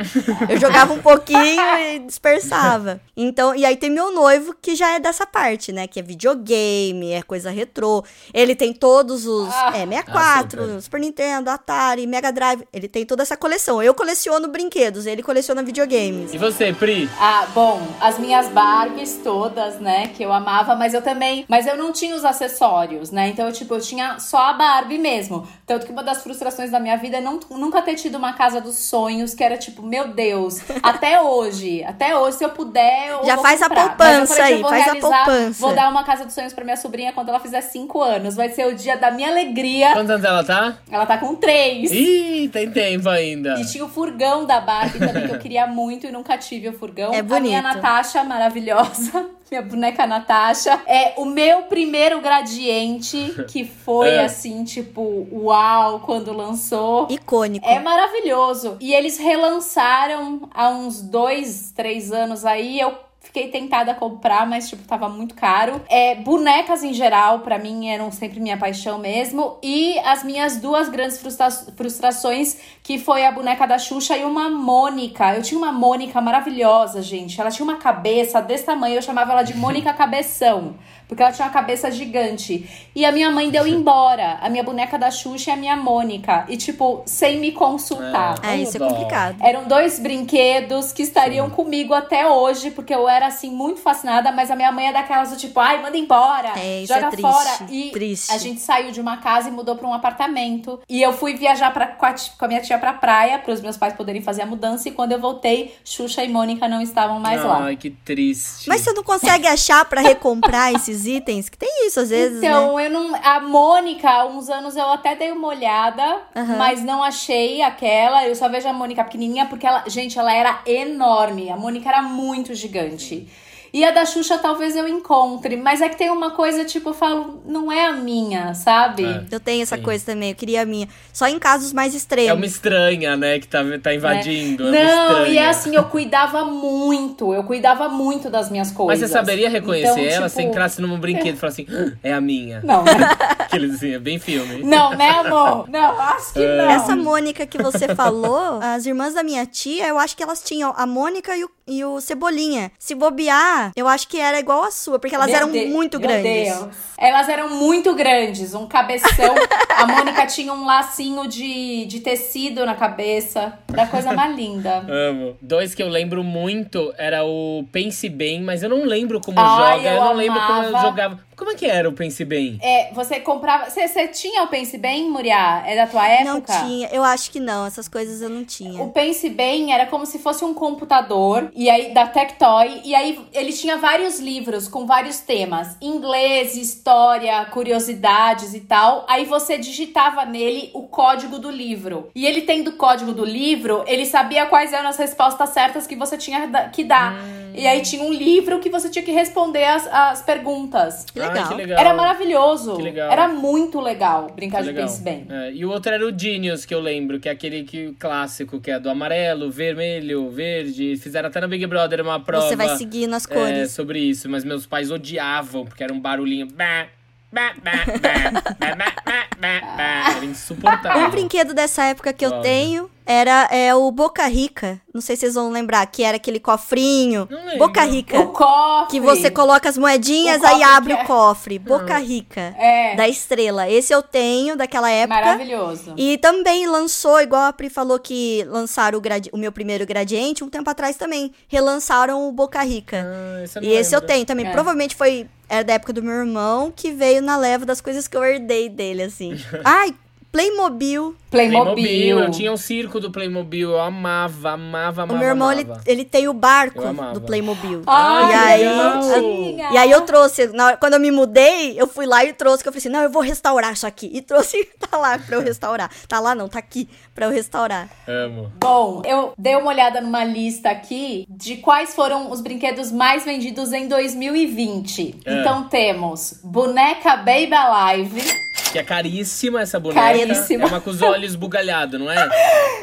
Eu 0.47 0.57
jogava 0.59 0.93
um 0.93 1.01
pouquinho 1.01 1.61
e 1.77 1.99
dispersava. 1.99 3.01
Então, 3.15 3.53
e 3.53 3.65
aí 3.65 3.75
tem 3.75 3.89
meu 3.89 4.13
noivo 4.13 4.55
que 4.61 4.75
já 4.75 4.95
é 4.95 4.99
dessa 4.99 5.25
parte, 5.25 5.73
né? 5.73 5.87
Que 5.87 5.99
é 5.99 6.03
videogame, 6.03 7.11
é 7.11 7.21
coisa 7.21 7.49
retrô. 7.49 8.03
Ele 8.33 8.55
tem 8.55 8.73
todos 8.73 9.25
os. 9.27 9.49
Ah. 9.53 9.71
é, 9.75 9.85
64, 9.85 10.61
Ah, 10.61 10.65
super. 10.65 10.81
Super 10.81 10.99
Nintendo, 11.01 11.49
Atari, 11.49 12.07
Mega 12.07 12.31
Drive. 12.31 12.63
Ele 12.73 12.87
tem 12.87 13.05
toda 13.05 13.21
essa 13.23 13.35
coleção. 13.37 13.81
Eu 13.83 13.93
coleciono 13.93 14.47
brinquedos, 14.47 15.05
ele 15.05 15.21
coleciona 15.21 15.61
videogames. 15.61 16.33
E 16.33 16.37
você, 16.37 16.73
Pri? 16.73 17.09
Ah, 17.19 17.47
bom, 17.53 17.81
as 17.99 18.17
minhas 18.17 18.47
Barbies 18.49 19.19
todas, 19.23 19.79
né, 19.79 20.07
que 20.07 20.23
eu 20.23 20.31
amava, 20.31 20.75
mas 20.75 20.93
eu 20.93 21.01
também, 21.01 21.45
mas 21.47 21.67
eu 21.67 21.77
não 21.77 21.91
tinha 21.91 22.15
os 22.15 22.23
acessórios, 22.25 23.11
né? 23.11 23.29
Então, 23.29 23.45
eu, 23.47 23.53
tipo, 23.53 23.73
eu 23.75 23.81
tinha 23.81 24.19
só 24.19 24.37
a 24.37 24.53
Barbie 24.53 24.97
mesmo. 24.97 25.47
Tanto 25.65 25.85
que 25.85 25.91
uma 25.91 26.03
das 26.03 26.23
frustrações 26.23 26.71
da 26.71 26.79
minha 26.79 26.97
vida 26.97 27.17
é 27.17 27.21
não, 27.21 27.39
nunca 27.59 27.81
ter 27.81 27.95
tido 27.95 28.17
uma 28.17 28.33
casa 28.33 28.59
dos 28.61 28.75
sonhos, 28.75 29.33
que 29.33 29.43
era 29.43 29.57
tipo, 29.57 29.81
meu 29.83 30.07
Deus, 30.09 30.59
até 30.81 31.21
hoje, 31.21 31.83
até 31.83 32.17
hoje, 32.17 32.37
se 32.37 32.43
eu 32.43 32.49
puder, 32.49 33.09
eu 33.09 33.25
Já 33.25 33.35
vou 33.35 33.43
faz 33.43 33.61
a 33.61 33.67
comprar. 33.69 33.87
poupança 33.89 34.19
Mas 34.19 34.29
eu 34.29 34.35
falei, 34.35 34.43
aí, 34.43 34.53
eu 34.53 34.61
vou 34.61 34.69
faz 34.69 34.81
a 34.81 34.85
realizar, 34.85 35.25
poupança. 35.25 35.59
Vou 35.61 35.73
dar 35.75 35.89
uma 35.89 36.03
casa 36.03 36.25
dos 36.25 36.33
sonhos 36.33 36.53
pra 36.53 36.63
minha 36.63 36.77
sobrinha 36.77 37.13
quando 37.13 37.29
ela 37.29 37.39
fizer 37.39 37.61
5 37.61 38.01
anos. 38.01 38.35
Vai 38.35 38.49
ser 38.49 38.65
o 38.67 38.75
dia 38.75 38.97
da 38.97 39.11
minha 39.11 39.29
alegria. 39.29 39.93
Quantos 39.93 40.11
anos 40.11 40.25
ela 40.25 40.43
tá? 40.43 40.77
Ela 40.89 41.05
tá 41.05 41.17
com 41.17 41.35
3. 41.35 41.91
Ih, 41.91 42.49
tem 42.51 42.71
tempo 42.71 43.09
ainda. 43.09 43.59
E 43.59 43.65
tinha 43.65 43.83
o 43.85 43.89
furgão 43.89 44.45
da 44.45 44.59
Barbie 44.59 44.99
também, 44.99 45.27
que 45.27 45.33
eu 45.35 45.39
queria 45.39 45.67
muito 45.67 46.07
e 46.07 46.11
nunca 46.11 46.37
tive 46.37 46.69
o 46.69 46.73
furgão. 46.73 47.13
É 47.13 47.19
A 47.19 47.23
minha 47.23 47.61
bonito. 47.61 47.63
Natasha, 47.63 48.23
maravilhosa. 48.23 49.25
Minha 49.49 49.61
boneca 49.63 50.05
Natasha. 50.05 50.79
É 50.85 51.13
o 51.17 51.25
meu 51.25 51.63
primeiro 51.63 52.21
gradiente, 52.21 53.33
que 53.47 53.65
foi 53.65 54.09
É. 54.19 54.25
assim, 54.25 54.63
tipo, 54.63 55.27
uau, 55.31 55.99
quando 56.01 56.31
lançou. 56.33 57.07
Icônico. 57.09 57.67
É 57.67 57.79
maravilhoso. 57.79 58.77
E 58.79 58.93
eles 58.93 59.17
relançaram 59.17 60.47
há 60.53 60.69
uns 60.69 61.01
dois, 61.01 61.71
três 61.75 62.11
anos 62.11 62.45
aí. 62.45 62.79
Eu 62.79 62.95
fiquei 63.21 63.49
tentada 63.49 63.91
a 63.91 63.95
comprar, 63.95 64.47
mas, 64.47 64.69
tipo, 64.69 64.83
tava 64.83 65.07
muito 65.07 65.35
caro. 65.35 65.81
É, 65.87 66.15
bonecas 66.15 66.83
em 66.83 66.93
geral, 66.93 67.39
pra 67.39 67.59
mim, 67.59 67.87
eram 67.87 68.11
sempre 68.11 68.39
minha 68.39 68.57
paixão 68.57 68.97
mesmo. 68.97 69.57
E 69.61 69.99
as 69.99 70.23
minhas 70.23 70.57
duas 70.57 70.89
grandes 70.89 71.19
frustra 71.19 71.49
frustrações, 71.49 72.57
que 72.81 72.97
foi 72.97 73.25
a 73.25 73.31
boneca 73.31 73.65
da 73.65 73.77
Xuxa 73.77 74.17
e 74.17 74.25
uma 74.25 74.49
Mônica. 74.49 75.35
Eu 75.35 75.43
tinha 75.43 75.57
uma 75.57 75.71
Mônica 75.71 76.19
maravilhosa, 76.19 77.01
gente. 77.01 77.39
Ela 77.39 77.51
tinha 77.51 77.63
uma 77.63 77.77
cabeça 77.77 78.41
desse 78.41 78.65
tamanho, 78.65 78.95
eu 78.95 79.01
chamava 79.01 79.31
ela 79.31 79.43
de 79.43 79.55
Mônica 79.57 79.93
Cabeção. 79.93 80.75
Porque 81.09 81.23
ela 81.23 81.31
tinha 81.31 81.47
uma 81.47 81.51
cabeça 81.51 81.89
gigante. 81.89 82.69
E 82.95 83.03
a 83.03 83.11
minha 83.11 83.31
mãe 83.31 83.49
deu 83.49 83.65
embora. 83.65 84.37
A 84.41 84.47
minha 84.47 84.63
boneca 84.63 84.95
da 84.95 85.09
Xuxa 85.09 85.49
e 85.49 85.53
a 85.53 85.57
minha 85.57 85.75
Mônica. 85.75 86.45
E, 86.47 86.55
tipo, 86.55 87.01
sem 87.03 87.39
me 87.39 87.51
consultar. 87.51 88.35
É, 88.43 88.55
isso 88.57 88.77
é 88.77 88.79
complicado. 88.79 89.37
Eram 89.41 89.67
dois 89.67 89.97
brinquedos 89.97 90.91
que 90.91 91.01
estariam 91.01 91.49
comigo 91.49 91.95
até 91.95 92.29
hoje, 92.29 92.69
porque 92.69 92.93
eu 92.93 93.09
era 93.09 93.25
assim 93.25 93.49
muito 93.49 93.79
fascinada, 93.81 94.31
mas 94.31 94.51
a 94.51 94.55
minha 94.55 94.71
mãe 94.71 94.89
é 94.89 94.93
daquelas 94.93 95.31
do 95.31 95.37
tipo, 95.37 95.59
ai, 95.59 95.81
manda 95.81 95.97
embora, 95.97 96.53
É, 96.55 96.83
isso 96.83 96.93
joga 96.93 97.07
é 97.07 97.09
triste, 97.09 97.21
fora. 97.21 97.49
E 97.71 97.89
triste. 97.91 98.31
a 98.31 98.37
gente 98.37 98.61
saiu 98.61 98.91
de 98.91 99.01
uma 99.01 99.17
casa 99.17 99.49
e 99.49 99.51
mudou 99.51 99.75
pra 99.75 99.87
um 99.87 99.93
apartamento. 99.93 100.79
E 100.87 101.01
eu 101.01 101.11
fui 101.11 101.33
viajar 101.33 101.73
pra, 101.73 101.87
com, 101.87 102.05
a, 102.05 102.13
com 102.37 102.45
a 102.45 102.47
minha 102.47 102.61
tia 102.61 102.77
pra 102.77 102.93
praia, 102.93 103.39
para 103.39 103.51
os 103.51 103.61
meus 103.61 103.77
pais 103.77 103.95
poderem 103.95 104.21
fazer 104.21 104.43
a 104.43 104.45
mudança. 104.45 104.87
E 104.87 104.91
quando 104.91 105.13
eu 105.13 105.19
voltei, 105.19 105.73
Xuxa 105.83 106.23
e 106.23 106.29
Mônica 106.29 106.67
não 106.67 106.81
estavam 106.83 107.19
mais 107.19 107.43
lá. 107.43 107.63
Ai, 107.63 107.75
que 107.75 107.89
triste. 107.89 108.69
Mas 108.69 108.81
você 108.81 108.93
não 108.93 109.03
consegue 109.03 109.47
achar 109.47 109.83
pra 109.85 110.01
recomprar 110.01 110.71
esses 110.75 110.98
itens? 111.05 111.49
Que 111.49 111.57
tem 111.57 111.87
isso 111.87 111.99
às 111.99 112.09
vezes, 112.09 112.41
né? 112.41 112.47
Então, 112.47 112.79
eu 112.79 112.89
não. 112.89 113.15
A 113.23 113.39
Mônica, 113.39 114.09
há 114.09 114.25
uns 114.25 114.49
anos 114.49 114.75
eu 114.75 114.89
até 114.91 115.15
dei 115.15 115.31
uma 115.31 115.47
olhada, 115.47 116.21
mas 116.57 116.83
não 116.83 117.03
achei 117.03 117.61
aquela. 117.61 118.27
Eu 118.27 118.35
só 118.35 118.47
vejo 118.49 118.67
a 118.67 118.73
Mônica 118.73 119.03
pequenininha 119.03 119.45
porque 119.45 119.65
ela. 119.65 119.83
Gente, 119.87 120.17
ela 120.17 120.33
era 120.33 120.61
enorme. 120.65 121.49
A 121.49 121.57
Mônica 121.57 121.89
era 121.89 122.01
muito 122.01 122.53
gigante. 122.53 123.27
E 123.71 123.83
a 123.85 123.91
da 123.91 124.05
Xuxa 124.05 124.37
talvez 124.37 124.75
eu 124.75 124.87
encontre, 124.87 125.55
mas 125.57 125.81
é 125.81 125.89
que 125.89 125.97
tem 125.97 126.09
uma 126.09 126.31
coisa, 126.31 126.65
tipo, 126.65 126.89
eu 126.89 126.93
falo, 126.93 127.41
não 127.45 127.71
é 127.71 127.85
a 127.87 127.93
minha, 127.93 128.53
sabe? 128.53 129.05
É. 129.05 129.23
Eu 129.31 129.39
tenho 129.39 129.61
essa 129.63 129.77
Sim. 129.77 129.83
coisa 129.83 130.05
também, 130.05 130.29
eu 130.29 130.35
queria 130.35 130.61
a 130.61 130.65
minha. 130.65 130.87
Só 131.13 131.27
em 131.27 131.37
casos 131.39 131.71
mais 131.73 131.93
É 131.93 131.97
extremos. 131.97 132.37
uma 132.37 132.45
estranha, 132.45 133.15
né, 133.15 133.39
que 133.39 133.47
tá, 133.47 133.59
tá 133.81 133.93
invadindo. 133.93 134.67
é 134.67 134.71
Não, 134.71 135.07
estranha. 135.09 135.27
e 135.27 135.37
é 135.37 135.49
assim, 135.49 135.75
eu 135.75 135.83
cuidava 135.85 136.43
muito, 136.45 137.33
eu 137.33 137.43
cuidava 137.43 137.87
muito 137.89 138.29
das 138.29 138.49
minhas 138.49 138.69
Mas 138.69 138.77
coisas. 138.77 139.09
você 139.09 139.13
saberia 139.13 139.49
reconhecer 139.49 139.89
Então, 139.91 140.03
ela 140.03 140.29
tipo, 140.29 140.41
se 140.41 140.47
entrasse 140.47 140.81
num 140.81 140.99
brinquedo 140.99 141.35
e 141.35 141.37
falasse 141.37 141.61
assim, 141.61 141.73
"Ah, 141.93 141.97
é 142.03 142.13
a 142.13 142.21
minha. 142.21 142.61
Não, 142.63 142.83
né? 142.83 142.91
Aqueles 143.39 143.75
assim, 143.75 143.93
é 143.93 143.99
bem 143.99 144.19
filme. 144.19 144.63
não, 144.63 144.91
né, 144.95 145.09
amor? 145.09 145.69
Não, 145.69 145.99
acho 146.01 146.33
que 146.33 146.39
não. 146.39 146.69
Essa 146.69 146.95
Mônica 146.95 147.45
que 147.45 147.61
você 147.61 147.93
falou, 147.95 148.59
as 148.61 148.85
irmãs 148.85 149.13
da 149.13 149.23
minha 149.23 149.45
tia, 149.45 149.87
eu 149.87 149.97
acho 149.99 150.15
que 150.15 150.23
elas 150.23 150.41
tinham 150.41 150.73
a 150.75 150.85
Mônica 150.85 151.35
e 151.35 151.43
o, 151.43 151.49
e 151.69 151.85
o 151.85 152.01
Cebolinha. 152.01 152.71
Se 152.79 152.95
bobear, 152.95 153.71
eu 153.75 153.87
acho 153.87 154.07
que 154.07 154.19
era 154.19 154.39
igual 154.39 154.63
a 154.63 154.71
sua, 154.71 154.97
porque 154.99 155.15
elas 155.15 155.27
Meu 155.27 155.35
eram 155.35 155.51
De- 155.51 155.65
muito 155.67 155.99
meu 155.99 156.07
grandes. 156.09 156.53
Deus. 156.57 156.75
Elas 156.97 157.29
eram 157.29 157.49
muito 157.49 157.93
grandes, 157.95 158.53
um 158.53 158.67
cabeção. 158.67 159.35
a 159.77 159.85
Mônica 159.85 160.25
tinha 160.27 160.51
um 160.51 160.65
lacinho 160.65 161.27
de, 161.27 161.85
de 161.85 161.99
tecido 162.01 162.65
na 162.65 162.75
cabeça. 162.75 163.57
Era 163.71 163.83
a 163.83 163.87
coisa 163.87 164.11
mais 164.13 164.35
linda. 164.35 164.83
Amo. 164.89 165.37
Dois 165.41 165.73
que 165.75 165.81
eu 165.83 165.87
lembro 165.87 166.23
muito 166.23 166.93
era 166.97 167.23
o 167.23 167.63
Pense 167.71 168.09
Bem, 168.09 168.41
mas 168.41 168.63
eu 168.63 168.69
não 168.69 168.83
lembro 168.85 169.21
como 169.21 169.39
Ai, 169.39 169.77
joga. 169.77 169.89
eu 169.89 169.95
Eu, 169.95 170.03
não 170.05 170.13
lembro 170.13 170.39
como 170.41 170.63
eu 170.63 170.69
amava. 170.69 170.87
jogava. 170.87 171.28
Como 171.39 171.51
é 171.51 171.55
que 171.55 171.65
era 171.65 171.87
o 171.87 171.93
Pense 171.93 172.25
Bem? 172.25 172.59
É, 172.61 172.91
você 172.93 173.21
comprava. 173.21 173.69
Você, 173.69 173.87
você 173.87 174.09
tinha 174.09 174.43
o 174.43 174.47
Pense 174.49 174.77
Bem, 174.77 175.09
Muriá? 175.09 175.63
É 175.65 175.73
da 175.73 175.87
tua 175.87 176.01
Não 176.21 176.35
época? 176.35 176.65
tinha, 176.65 176.89
eu 176.91 177.01
acho 177.01 177.31
que 177.31 177.39
não, 177.39 177.65
essas 177.65 177.87
coisas 177.87 178.21
eu 178.21 178.29
não 178.29 178.43
tinha. 178.43 178.83
O 178.83 178.89
Pense 178.89 179.29
Bem 179.29 179.71
era 179.73 179.85
como 179.85 180.05
se 180.05 180.19
fosse 180.19 180.43
um 180.43 180.53
computador, 180.53 181.49
e 181.55 181.69
aí 181.69 181.93
da 181.93 182.05
Tectoy, 182.07 182.81
e 182.83 182.93
aí 182.93 183.25
ele 183.31 183.53
tinha 183.53 183.77
vários 183.77 184.19
livros 184.19 184.67
com 184.67 184.85
vários 184.85 185.19
temas: 185.19 185.77
inglês, 185.81 186.57
história, 186.57 187.45
curiosidades 187.45 188.53
e 188.53 188.59
tal. 188.59 189.05
Aí 189.07 189.23
você 189.23 189.57
digitava 189.57 190.25
nele 190.25 190.71
o 190.73 190.89
código 190.89 191.39
do 191.39 191.49
livro. 191.49 192.09
E 192.13 192.25
ele 192.27 192.41
tendo 192.41 192.71
o 192.71 192.75
código 192.75 193.13
do 193.13 193.23
livro, 193.23 193.85
ele 193.87 194.05
sabia 194.05 194.45
quais 194.45 194.73
eram 194.73 194.89
as 194.89 194.97
respostas 194.97 195.51
certas 195.51 195.87
que 195.87 195.95
você 195.95 196.17
tinha 196.17 196.69
que 196.69 196.83
dar. 196.83 197.15
E 197.53 197.67
aí 197.67 197.81
tinha 197.81 198.03
um 198.03 198.13
livro 198.13 198.59
que 198.59 198.69
você 198.69 198.89
tinha 198.89 199.03
que 199.03 199.11
responder 199.11 199.63
as, 199.63 199.87
as 199.87 200.21
perguntas. 200.21 201.05
Que 201.05 201.19
legal. 201.19 201.35
Ai, 201.37 201.47
que 201.47 201.53
legal. 201.55 201.79
Era 201.79 201.93
maravilhoso. 201.93 202.75
Que 202.77 202.83
legal. 202.83 203.11
Era 203.11 203.27
muito 203.27 203.79
legal 203.79 204.31
brincar 204.35 204.59
Que 204.59 204.63
de 204.65 204.69
legal. 204.71 204.87
Pense 204.87 205.01
Bem. 205.01 205.25
É, 205.29 205.51
e 205.53 205.65
o 205.65 205.69
outro 205.69 205.93
era 205.93 206.05
o 206.05 206.17
Genius, 206.17 206.65
que 206.65 206.73
eu 206.73 206.79
lembro, 206.79 207.19
que 207.19 207.29
é 207.29 207.31
aquele 207.31 207.63
que, 207.63 207.93
clássico, 207.93 208.59
que 208.59 208.71
é 208.71 208.79
do 208.79 208.89
amarelo, 208.89 209.49
vermelho, 209.49 210.29
verde. 210.29 210.97
Fizeram 210.97 211.29
até 211.29 211.41
no 211.41 211.47
Big 211.47 211.65
Brother 211.67 212.01
uma 212.01 212.19
prova. 212.19 212.47
Você 212.47 212.55
vai 212.55 212.77
seguindo 212.77 213.13
as 213.13 213.25
é, 213.29 213.33
cores. 213.33 213.71
sobre 213.71 213.99
isso, 213.99 214.29
mas 214.29 214.43
meus 214.43 214.65
pais 214.65 214.91
odiavam, 214.91 215.65
porque 215.65 215.83
era 215.83 215.93
um 215.93 215.99
barulhinho. 215.99 216.47
Bah, 216.47 216.87
bah, 217.31 217.53
bah, 217.63 217.71
bah, 217.85 218.41
bah, 218.41 218.75
bah, 218.75 218.75
bah, 219.05 219.27
bah, 219.39 219.61
bah. 219.77 220.15
Era 220.17 220.25
insuportável. 220.25 221.05
Um 221.05 221.09
brinquedo 221.09 221.53
dessa 221.53 221.83
época 221.85 222.11
que 222.13 222.25
eu 222.25 222.29
Óbvio. 222.29 222.43
tenho 222.43 222.89
era 223.11 223.47
é, 223.51 223.73
o 223.73 223.91
Boca 223.91 224.27
Rica. 224.27 224.79
Não 224.93 225.01
sei 225.01 225.15
se 225.15 225.21
vocês 225.21 225.33
vão 225.33 225.49
lembrar, 225.49 225.83
que 225.87 226.03
era 226.03 226.17
aquele 226.17 226.39
cofrinho. 226.39 227.27
Não 227.29 227.39
lembro. 227.43 227.57
Boca 227.57 227.83
Rica. 227.83 228.19
O 228.19 228.27
cofre. 228.27 228.91
Que 228.91 228.99
você 228.99 229.31
coloca 229.31 229.67
as 229.67 229.77
moedinhas, 229.79 230.43
aí 230.43 230.61
abre 230.61 230.93
é- 230.93 231.01
o 231.01 231.05
cofre. 231.05 231.57
Boca 231.57 231.97
Rica. 231.97 232.53
É. 232.57 232.95
Da 232.95 233.09
estrela. 233.09 233.67
Esse 233.67 233.91
eu 233.93 234.03
tenho 234.03 234.55
daquela 234.55 234.91
época. 234.91 235.19
Maravilhoso. 235.21 235.93
E 235.97 236.19
também 236.19 236.67
lançou, 236.67 237.19
igual 237.19 237.41
a 237.43 237.53
Pri 237.53 237.69
falou 237.69 237.97
que 237.97 238.43
lançaram 238.47 238.99
o, 238.99 239.01
gradi- 239.01 239.29
o 239.33 239.37
meu 239.37 239.51
primeiro 239.51 239.85
gradiente, 239.87 240.43
um 240.43 240.49
tempo 240.49 240.69
atrás 240.69 240.95
também 240.95 241.31
relançaram 241.47 242.29
o 242.29 242.31
Boca 242.31 242.61
Rica. 242.61 243.03
Ah, 243.07 243.43
esse 243.43 243.59
e 243.59 243.69
esse 243.73 243.95
eu 243.95 243.99
lembro. 244.01 244.13
tenho 244.13 244.25
também. 244.27 244.45
É. 244.45 244.51
Provavelmente 244.51 244.95
foi. 244.95 245.27
Era 245.51 245.63
da 245.63 245.73
época 245.73 245.91
do 245.93 246.03
meu 246.03 246.13
irmão, 246.13 246.71
que 246.75 246.91
veio 246.91 247.23
na 247.23 247.35
leva 247.35 247.65
das 247.65 247.81
coisas 247.81 248.07
que 248.07 248.15
eu 248.15 248.23
herdei 248.23 248.69
dele, 248.69 249.01
assim. 249.01 249.33
Ai, 249.65 249.95
Playmobil. 250.31 251.15
Playmobil. 251.29 252.19
Eu 252.19 252.31
tinha 252.31 252.51
um 252.51 252.57
circo 252.57 252.99
do 252.99 253.11
Playmobil. 253.11 253.71
Eu 253.71 253.79
amava, 253.79 254.51
amava, 254.51 255.03
amava. 255.03 255.13
o 255.13 255.17
meu 255.17 255.27
irmão, 255.27 255.51
ele, 255.51 255.61
amava. 255.61 255.81
ele 255.85 256.05
tem 256.05 256.27
o 256.27 256.33
barco 256.33 256.81
do 257.13 257.21
Playmobil. 257.21 257.83
Ai, 257.85 258.31
e 258.31 258.35
aí. 258.35 259.57
E 259.73 259.77
aí 259.77 259.91
eu 259.91 260.01
trouxe, 260.01 260.47
na 260.47 260.77
quando 260.77 260.93
eu 260.93 260.99
me 260.99 261.11
mudei, 261.11 261.79
eu 261.79 261.87
fui 261.87 262.05
lá 262.05 262.23
e 262.23 262.33
trouxe, 262.33 262.63
que 262.63 262.69
eu 262.69 262.73
falei 262.73 262.79
assim, 262.79 262.89
não, 262.89 263.01
eu 263.01 263.09
vou 263.09 263.21
restaurar 263.21 263.73
isso 263.73 263.85
aqui. 263.85 264.09
E 264.13 264.21
trouxe, 264.21 264.63
tá 264.79 264.97
lá 264.97 265.17
pra 265.19 265.35
eu 265.35 265.41
restaurar. 265.41 265.91
Tá 266.07 266.19
lá 266.19 266.33
não, 266.33 266.47
tá 266.47 266.59
aqui 266.59 266.89
pra 267.13 267.25
eu 267.25 267.31
restaurar. 267.31 267.89
Amo. 268.07 268.51
Bom, 268.59 269.01
eu 269.05 269.33
dei 269.37 269.55
uma 269.55 269.69
olhada 269.69 270.01
numa 270.01 270.23
lista 270.23 270.69
aqui 270.69 271.25
de 271.29 271.57
quais 271.57 271.93
foram 271.93 272.31
os 272.31 272.41
brinquedos 272.41 272.91
mais 272.91 273.23
vendidos 273.25 273.71
em 273.73 273.87
2020. 273.87 275.19
É. 275.25 275.39
Então 275.39 275.67
temos 275.67 276.39
boneca 276.43 277.17
Baby 277.17 277.53
Alive. 277.53 278.49
Que 278.71 278.77
é 278.77 278.83
caríssima 278.83 279.61
essa 279.61 279.79
boneca. 279.79 279.99
Caríssima. 279.99 280.65
É 280.65 280.67
uma 280.67 280.79
com 280.79 280.91
os 280.91 281.01
olhos 281.01 281.18
bugalhados, 281.35 281.99
não 281.99 282.11
é? 282.11 282.15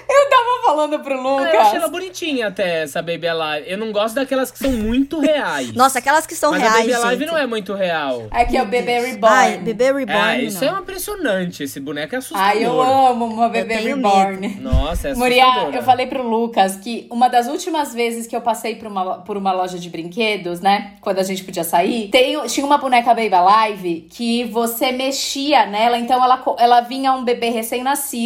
Eu 0.08 0.30
tava 0.30 0.62
falando 0.64 0.98
pro 1.00 1.14
Ah, 1.14 1.42
eu 1.42 1.60
achei 1.60 1.76
ela 1.76 1.86
Lucas. 1.86 1.90
bonitinha 1.90 2.48
até, 2.48 2.82
essa 2.82 3.00
Baby 3.02 3.28
Alive. 3.28 3.70
Eu 3.70 3.78
não 3.78 3.92
gosto 3.92 4.14
daquelas 4.14 4.50
que 4.50 4.58
são 4.58 4.70
muito 4.72 5.18
reais. 5.20 5.72
Nossa, 5.74 5.98
aquelas 5.98 6.26
que 6.26 6.34
são 6.34 6.50
Mas 6.52 6.60
reais, 6.62 6.76
a 6.76 6.80
Baby 6.80 6.94
Alive 6.94 7.18
gente. 7.24 7.30
não 7.32 7.38
é 7.38 7.46
muito 7.46 7.74
real. 7.74 8.26
Aqui 8.30 8.56
é 8.56 8.62
o 8.62 8.66
bebê 8.66 9.00
Reborn. 9.00 9.36
Ai, 9.36 9.58
bebê 9.58 9.92
reborn, 9.92 10.12
Ah, 10.20 10.38
isso 10.38 10.64
não. 10.64 10.76
é 10.76 10.80
impressionante. 10.80 11.62
Esse 11.62 11.78
boneco 11.80 12.14
é 12.14 12.18
assustador. 12.18 12.46
Ai, 12.48 12.64
eu 12.64 12.80
amo 12.80 13.26
uma 13.26 13.48
bebê 13.48 13.74
Reborn. 13.76 14.56
Nossa, 14.60 15.08
é 15.08 15.14
Muriá, 15.14 15.68
eu 15.72 15.82
falei 15.82 16.06
pro 16.06 16.22
Lucas 16.26 16.76
que 16.76 17.06
uma 17.10 17.28
das 17.28 17.46
últimas 17.46 17.92
vezes 17.94 18.26
que 18.26 18.34
eu 18.34 18.40
passei 18.40 18.74
por 18.76 18.88
uma, 18.88 19.18
por 19.18 19.36
uma 19.36 19.52
loja 19.52 19.78
de 19.78 19.88
brinquedos, 19.88 20.60
né? 20.60 20.92
Quando 21.00 21.18
a 21.18 21.22
gente 21.22 21.44
podia 21.44 21.64
sair, 21.64 22.08
tem, 22.08 22.40
tinha 22.46 22.64
uma 22.66 22.78
boneca 22.78 23.14
Baby 23.14 23.34
Alive 23.34 24.06
que 24.10 24.44
você 24.44 24.92
mexia 24.92 25.66
nela, 25.66 25.98
então 25.98 26.22
ela, 26.22 26.42
ela 26.58 26.80
vinha 26.80 27.12
um 27.12 27.24
bebê 27.24 27.50
recém-nascido, 27.50 28.25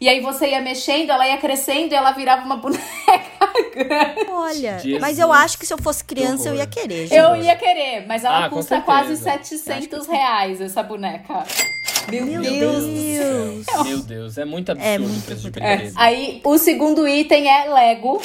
e 0.00 0.08
aí 0.08 0.20
você 0.20 0.48
ia 0.48 0.60
mexendo, 0.60 1.10
ela 1.10 1.26
ia 1.26 1.36
crescendo 1.38 1.92
e 1.92 1.94
ela 1.94 2.12
virava 2.12 2.44
uma 2.44 2.56
boneca 2.58 2.82
grande. 3.74 4.26
Olha, 4.30 4.78
Jesus. 4.78 5.00
mas 5.00 5.18
eu 5.18 5.32
acho 5.32 5.58
que 5.58 5.66
se 5.66 5.72
eu 5.72 5.78
fosse 5.78 6.04
criança 6.04 6.48
eu 6.48 6.54
ia 6.54 6.66
querer, 6.66 7.06
gente. 7.06 7.14
Eu 7.18 7.36
ia 7.36 7.56
querer, 7.56 8.06
mas 8.06 8.24
ela 8.24 8.46
Ah, 8.46 8.50
custa 8.50 8.80
quase 8.80 9.12
Acho 9.14 9.22
700 9.22 10.06
reais 10.06 10.60
essa 10.60 10.82
boneca. 10.82 11.44
Meu, 12.10 12.24
Meu 12.24 12.40
Deus. 12.42 12.84
Deus. 12.84 13.66
Meu 13.86 13.98
Deus, 14.00 14.38
é 14.38 14.44
muito 14.44 14.72
absurdo 14.72 15.04
É 15.04 15.18
o 15.18 15.22
preço 15.22 15.50
de 15.50 15.58
É. 15.62 15.76
brinquedo. 15.76 15.94
Aí, 15.96 16.40
o 16.42 16.56
segundo 16.58 17.06
item 17.06 17.48
é 17.48 17.68
Lego, 17.68 18.20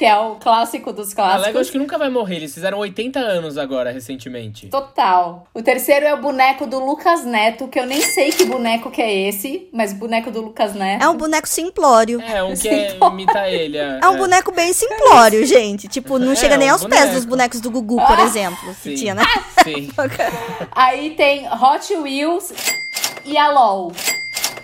que 0.00 0.06
é 0.06 0.16
o 0.16 0.36
clássico 0.36 0.94
dos 0.94 1.12
A 1.12 1.14
clássicos. 1.14 1.46
Lego 1.46 1.58
acho 1.58 1.72
que 1.72 1.76
nunca 1.78 1.98
vai 1.98 2.08
morrer. 2.08 2.36
Eles 2.36 2.54
fizeram 2.54 2.78
80 2.78 3.20
anos 3.20 3.58
agora, 3.58 3.90
recentemente. 3.92 4.68
Total. 4.68 5.46
O 5.52 5.60
terceiro 5.62 6.06
é 6.06 6.14
o 6.14 6.16
boneco 6.16 6.66
do 6.66 6.82
Lucas 6.82 7.22
Neto, 7.26 7.68
que 7.68 7.78
eu 7.78 7.84
nem 7.84 8.00
sei 8.00 8.32
que 8.32 8.46
boneco 8.46 8.90
que 8.90 9.02
é 9.02 9.28
esse, 9.28 9.68
mas 9.70 9.92
boneco 9.92 10.30
do 10.30 10.40
Lucas 10.40 10.72
Neto. 10.72 11.04
É 11.04 11.06
um 11.10 11.18
boneco 11.18 11.46
simplório. 11.46 12.18
É, 12.22 12.42
um 12.42 12.54
que 12.54 12.66
é, 12.66 12.96
imita 12.98 13.46
ele. 13.46 13.76
É 13.76 14.08
um 14.08 14.16
boneco 14.16 14.50
bem 14.52 14.72
simplório, 14.72 15.44
gente. 15.44 15.86
Tipo, 15.86 16.18
não 16.18 16.32
É, 16.32 16.36
chega 16.36 16.56
nem 16.56 16.70
um 16.70 16.72
aos 16.72 16.82
pés 16.86 17.00
boneco. 17.00 17.14
dos 17.16 17.24
bonecos 17.26 17.60
do 17.60 17.70
Gugu, 17.70 18.00
por 18.06 18.18
exemplo. 18.20 18.74
Que 18.82 18.88
Sim. 18.90 18.94
tinha, 18.94 19.14
né? 19.14 19.22
Sim. 19.62 19.90
Aí 20.72 21.10
tem 21.10 21.46
Hot 21.46 21.94
Wheels 21.94 22.54
e 23.26 23.36
a 23.36 23.48
LOL. 23.52 23.92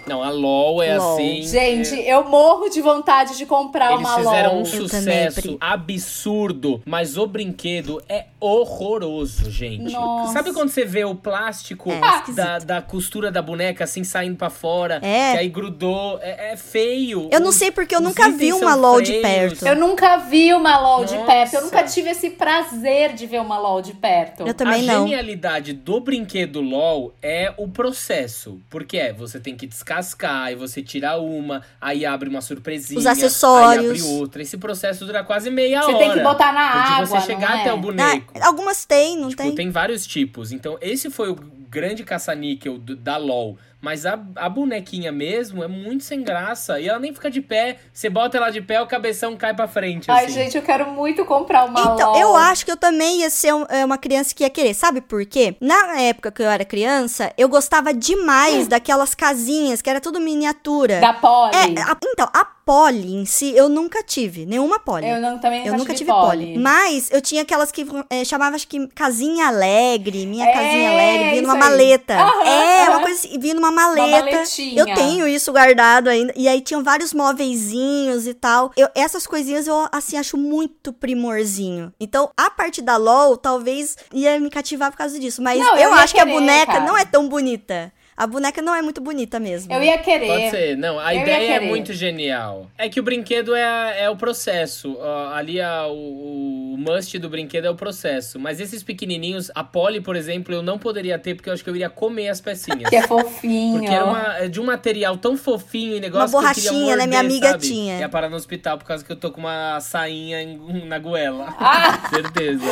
Não, 0.07 0.23
a 0.23 0.31
LOL 0.31 0.83
é 0.83 0.97
LOL. 0.97 1.15
assim. 1.15 1.43
Gente, 1.43 1.95
é- 2.01 2.13
eu 2.15 2.25
morro 2.25 2.69
de 2.69 2.81
vontade 2.81 3.37
de 3.37 3.45
comprar 3.47 3.93
Eles 3.93 4.07
uma 4.07 4.17
fizeram 4.17 4.51
LOL. 4.55 4.63
um 4.63 4.67
Eu 4.67 4.89
também, 4.89 5.31
sucesso 5.31 5.59
absurdo, 5.61 6.83
mas 6.85 7.17
o 7.17 7.27
brinquedo 7.27 8.01
é 8.09 8.27
horroroso, 8.39 9.51
gente. 9.51 9.93
Nossa. 9.93 10.33
Sabe 10.33 10.53
quando 10.53 10.69
você 10.71 10.85
vê 10.85 11.05
o 11.05 11.15
plástico 11.15 11.91
É, 11.91 11.99
da, 12.01 12.17
esquisito. 12.19 12.65
da 12.67 12.83
costura 12.83 13.31
da 13.31 13.43
boneca 13.43 13.85
assim 13.85 14.05
saindo 14.05 14.37
pra 14.37 14.51
fora? 14.51 15.01
É. 15.03 15.33
Que 15.33 15.39
aí 15.39 15.49
grudou. 15.49 16.19
É, 16.23 16.53
é 16.53 16.57
feio. 16.57 17.29
Eu 17.33 17.41
não 17.41 17.51
sei 17.53 17.71
porque 17.71 17.95
eu 17.95 17.99
os 18.01 18.05
nunca 18.05 18.31
vi 18.31 18.53
uma 18.53 18.75
LOL 18.75 19.01
de 19.01 19.13
feios. 19.21 19.23
perto. 19.55 19.67
Eu 19.67 19.77
nunca 19.77 20.17
vi 20.19 20.53
uma 20.55 20.79
LOL 20.79 21.05
de 21.05 21.15
Nossa. 21.15 21.27
perto. 21.27 21.55
Eu 21.55 21.63
nunca 21.63 21.83
tive 21.85 22.11
esse 22.11 22.31
prazer 22.31 23.15
de 23.15 23.27
ver 23.27 23.41
uma 23.41 23.59
LOL 23.59 23.83
de 23.83 23.93
perto. 23.95 24.47
Eu 24.47 24.55
também 24.55 24.89
a 24.89 24.95
não. 24.95 25.03
genialidade 25.07 25.73
do 25.73 25.99
brinquedo 26.01 26.61
LOL 26.61 27.13
é 27.23 27.53
o 27.57 27.69
processo. 27.69 28.61
Porque 28.71 28.97
é, 28.99 29.13
você 29.13 29.41
tem 29.41 29.57
que 29.57 29.67
descascar, 30.01 30.53
e 30.53 30.55
você 30.55 30.83
tira 30.83 31.17
uma, 31.19 31.63
aí 31.81 32.05
abre 32.05 32.29
uma 32.29 32.41
surpresinha. 32.41 32.99
Os 32.99 33.07
acessórios. 33.07 33.85
Aí 33.85 33.89
abre 33.91 34.03
outra. 34.03 34.43
Esse 34.43 34.57
processo 34.57 35.05
dura 35.05 35.25
quase 35.25 35.51
meia 35.51 35.83
Você 35.83 35.91
hora. 35.93 35.99
tem 35.99 36.13
que 36.13 36.21
botar 36.21 36.53
na 36.53 36.61
água, 36.61 37.07
você 37.07 37.27
chegar 37.27 37.51
não 37.51 37.57
é? 37.57 37.61
até 37.63 37.73
o 37.73 37.79
boneco. 37.79 38.33
Ah, 38.41 38.47
algumas 38.47 38.85
tem, 38.85 39.17
não 39.19 39.29
Tipo, 39.29 39.43
tem? 39.43 39.55
tem 39.55 39.71
vários 39.71 40.07
tipos. 40.07 40.53
Então, 40.53 40.79
esse 40.81 41.11
foi 41.11 41.31
o 41.31 41.37
grande 41.77 42.05
caça-níquel 42.05 42.79
da 42.79 43.18
LOL. 43.18 43.59
Mas 43.79 44.07
a, 44.07 44.18
a 44.37 44.49
bonequinha 44.49 45.12
mesmo 45.12 45.62
é 45.62 45.68
muito 45.68 46.03
sem 46.03 46.22
graça. 46.22 46.81
E 46.81 46.89
ela 46.89 46.99
nem 46.99 47.12
fica 47.12 47.31
de 47.31 47.43
pé. 47.43 47.77
Você 47.93 48.09
bota 48.09 48.37
ela 48.39 48.51
de 48.51 48.61
pé, 48.62 48.81
o 48.81 48.87
cabeção 48.87 49.37
cai 49.37 49.55
pra 49.55 49.68
frente. 49.68 50.11
Ai, 50.11 50.24
assim. 50.24 50.35
gente, 50.35 50.57
eu 50.57 50.62
quero 50.62 50.91
muito 50.91 51.24
comprar 51.27 51.66
uma 51.66 51.79
Então, 51.79 52.12
LOL. 52.12 52.16
eu 52.20 52.35
acho 52.37 52.64
que 52.64 52.72
eu 52.72 52.77
também 52.77 53.20
ia 53.20 53.29
ser 53.31 53.53
um- 53.55 53.66
é, 53.68 53.85
uma 53.85 53.99
criança 53.99 54.35
que 54.35 54.43
ia 54.43 54.51
querer. 54.51 54.72
Sabe 54.74 55.03
por 55.03 55.24
quê? 55.27 55.55
Na 55.61 56.01
época 56.01 56.33
que 56.33 56.43
eu 56.43 56.49
era 56.49 56.64
criança, 56.64 57.31
eu 57.37 57.49
gostava 57.51 57.93
demais 57.93 58.66
daquelas 58.66 59.14
casinhas 59.14 59.83
que 59.83 59.91
era 59.91 60.01
tudo 60.01 60.18
miniatura. 60.20 60.99
Da 60.99 61.12
Polly. 61.12 61.55
É, 61.55 61.81
a- 61.83 61.97
então, 62.03 62.29
a 62.33 62.45
Polly 62.45 63.14
em 63.14 63.24
si, 63.27 63.55
eu 63.55 63.68
nunca 63.68 64.03
tive. 64.03 64.45
Nenhuma 64.47 64.81
Polly. 64.81 65.07
Eu 65.09 65.20
não, 65.20 65.39
também 65.39 65.64
Eu 65.64 65.77
nunca 65.77 65.95
tive 65.95 66.11
Polly. 66.11 66.47
Polly. 66.47 66.59
Mas 66.59 67.11
eu 67.12 67.20
tinha 67.20 67.43
aquelas 67.43 67.70
que 67.70 67.87
é, 68.11 68.24
chamava, 68.24 68.57
acho 68.57 68.66
que, 68.66 68.89
casinha 68.89 69.47
alegre, 69.49 70.27
minha 70.27 70.47
É, 70.47 70.53
casinha 70.53 70.91
alegre, 70.91 71.31
vinha 71.31 71.43
numa. 71.43 71.66
Maleta. 71.71 72.14
Aham, 72.14 72.43
é, 72.45 72.83
aham. 72.83 72.91
uma 72.91 73.01
coisa 73.03 73.19
assim, 73.19 73.39
vinha 73.39 73.55
numa 73.55 73.71
maleta. 73.71 74.43
eu 74.77 74.87
tenho 74.95 75.29
isso 75.29 75.53
guardado 75.53 76.09
ainda. 76.09 76.33
E 76.37 76.49
aí 76.49 76.61
tinham 76.61 76.83
vários 76.83 77.12
móveizinhos 77.12 78.27
e 78.27 78.35
tal. 78.35 78.73
Eu, 78.77 78.89
essas 78.95 79.27
coisinhas 79.27 79.67
eu, 79.67 79.89
assim, 79.93 80.17
acho 80.17 80.37
muito 80.37 80.93
primorzinho. 80.93 81.93
Então, 81.99 82.31
a 82.37 82.51
parte 82.51 82.81
da 82.83 82.97
LOL, 82.97 83.37
talvez 83.37 83.97
ia 84.12 84.39
me 84.41 84.51
cativar 84.51 84.91
por 84.91 84.99
causa 84.99 85.19
disso. 85.19 85.43
Mas 85.43 85.59
Não, 85.59 85.77
eu, 85.77 85.91
eu 85.91 85.95
acho 85.95 86.14
que 86.14 86.21
a 86.21 86.25
querer, 86.25 86.35
boneca 86.35 86.73
cara. 86.73 86.85
não 86.85 86.97
é 86.97 87.05
tão 87.05 87.29
bonita. 87.29 87.93
A 88.17 88.27
boneca 88.27 88.62
não 88.62 88.75
é 88.75 88.81
muito 88.81 89.01
bonita 89.01 89.39
mesmo. 89.39 89.71
Eu 89.73 89.83
ia 89.83 89.99
querer. 89.99 90.27
Pode 90.27 90.51
ser, 90.51 90.77
não. 90.77 90.99
A 90.99 91.14
Eu 91.14 91.19
ia 91.19 91.23
ideia 91.23 91.53
é 91.57 91.61
muito 91.61 91.93
genial. 91.93 92.67
É 92.79 92.89
que 92.89 92.99
o 92.99 93.03
brinquedo 93.03 93.55
é, 93.55 94.05
é 94.05 94.09
o 94.11 94.17
processo. 94.17 94.97
Ó, 94.99 95.35
ali 95.35 95.61
a- 95.61 95.87
o, 95.87 96.73
o 96.75 96.77
must 96.79 97.19
do 97.19 97.29
brinquedo 97.29 97.67
é 97.67 97.71
o 97.71 97.75
processo. 97.75 98.39
Mas 98.41 98.59
esses 98.59 98.83
pequenininhos, 98.83 99.51
a 99.55 99.62
Polly, 99.62 100.01
por 100.01 100.17
exemplo, 100.17 100.55
eu 100.55 100.62
não 100.62 100.79
poderia 100.79 101.19
ter 101.19 101.35
porque 101.35 101.51
eu 101.51 101.53
acho 101.55 101.62
que 101.62 101.69
eu 101.69 101.75
iria 101.77 101.91
comer 101.91 102.29
as 102.29 102.41
pecinhas. 102.41 102.89
Que 102.89 102.97
é 102.97 103.03
fofinho. 103.03 103.81
Porque 103.81 103.95
era 103.95 104.05
uma, 104.05 104.39
é 104.39 104.49
de 104.49 104.61
um 104.61 104.64
material 104.64 105.17
tão 105.19 105.37
fofinho 105.37 105.97
e 105.97 106.01
negócio 106.01 106.39
Uma 106.39 106.55
que 106.55 106.61
eu 106.61 106.62
borrachinha, 106.73 106.97
né? 106.97 107.03
morder, 107.03 107.09
Minha 107.09 107.21
amiga 107.21 107.51
sabe? 107.51 107.69
tinha. 107.69 107.99
Ia 107.99 108.09
parar 108.09 108.31
no 108.31 108.37
hospital 108.37 108.79
por 108.79 108.87
causa 108.87 109.05
que 109.05 109.12
eu 109.12 109.17
tô 109.17 109.31
com 109.31 109.41
uma 109.41 109.79
sainha 109.81 110.43
em- 110.43 110.87
na 110.87 110.99
goela. 110.99 111.55
Ah! 111.59 111.99
Certeza. 112.09 112.64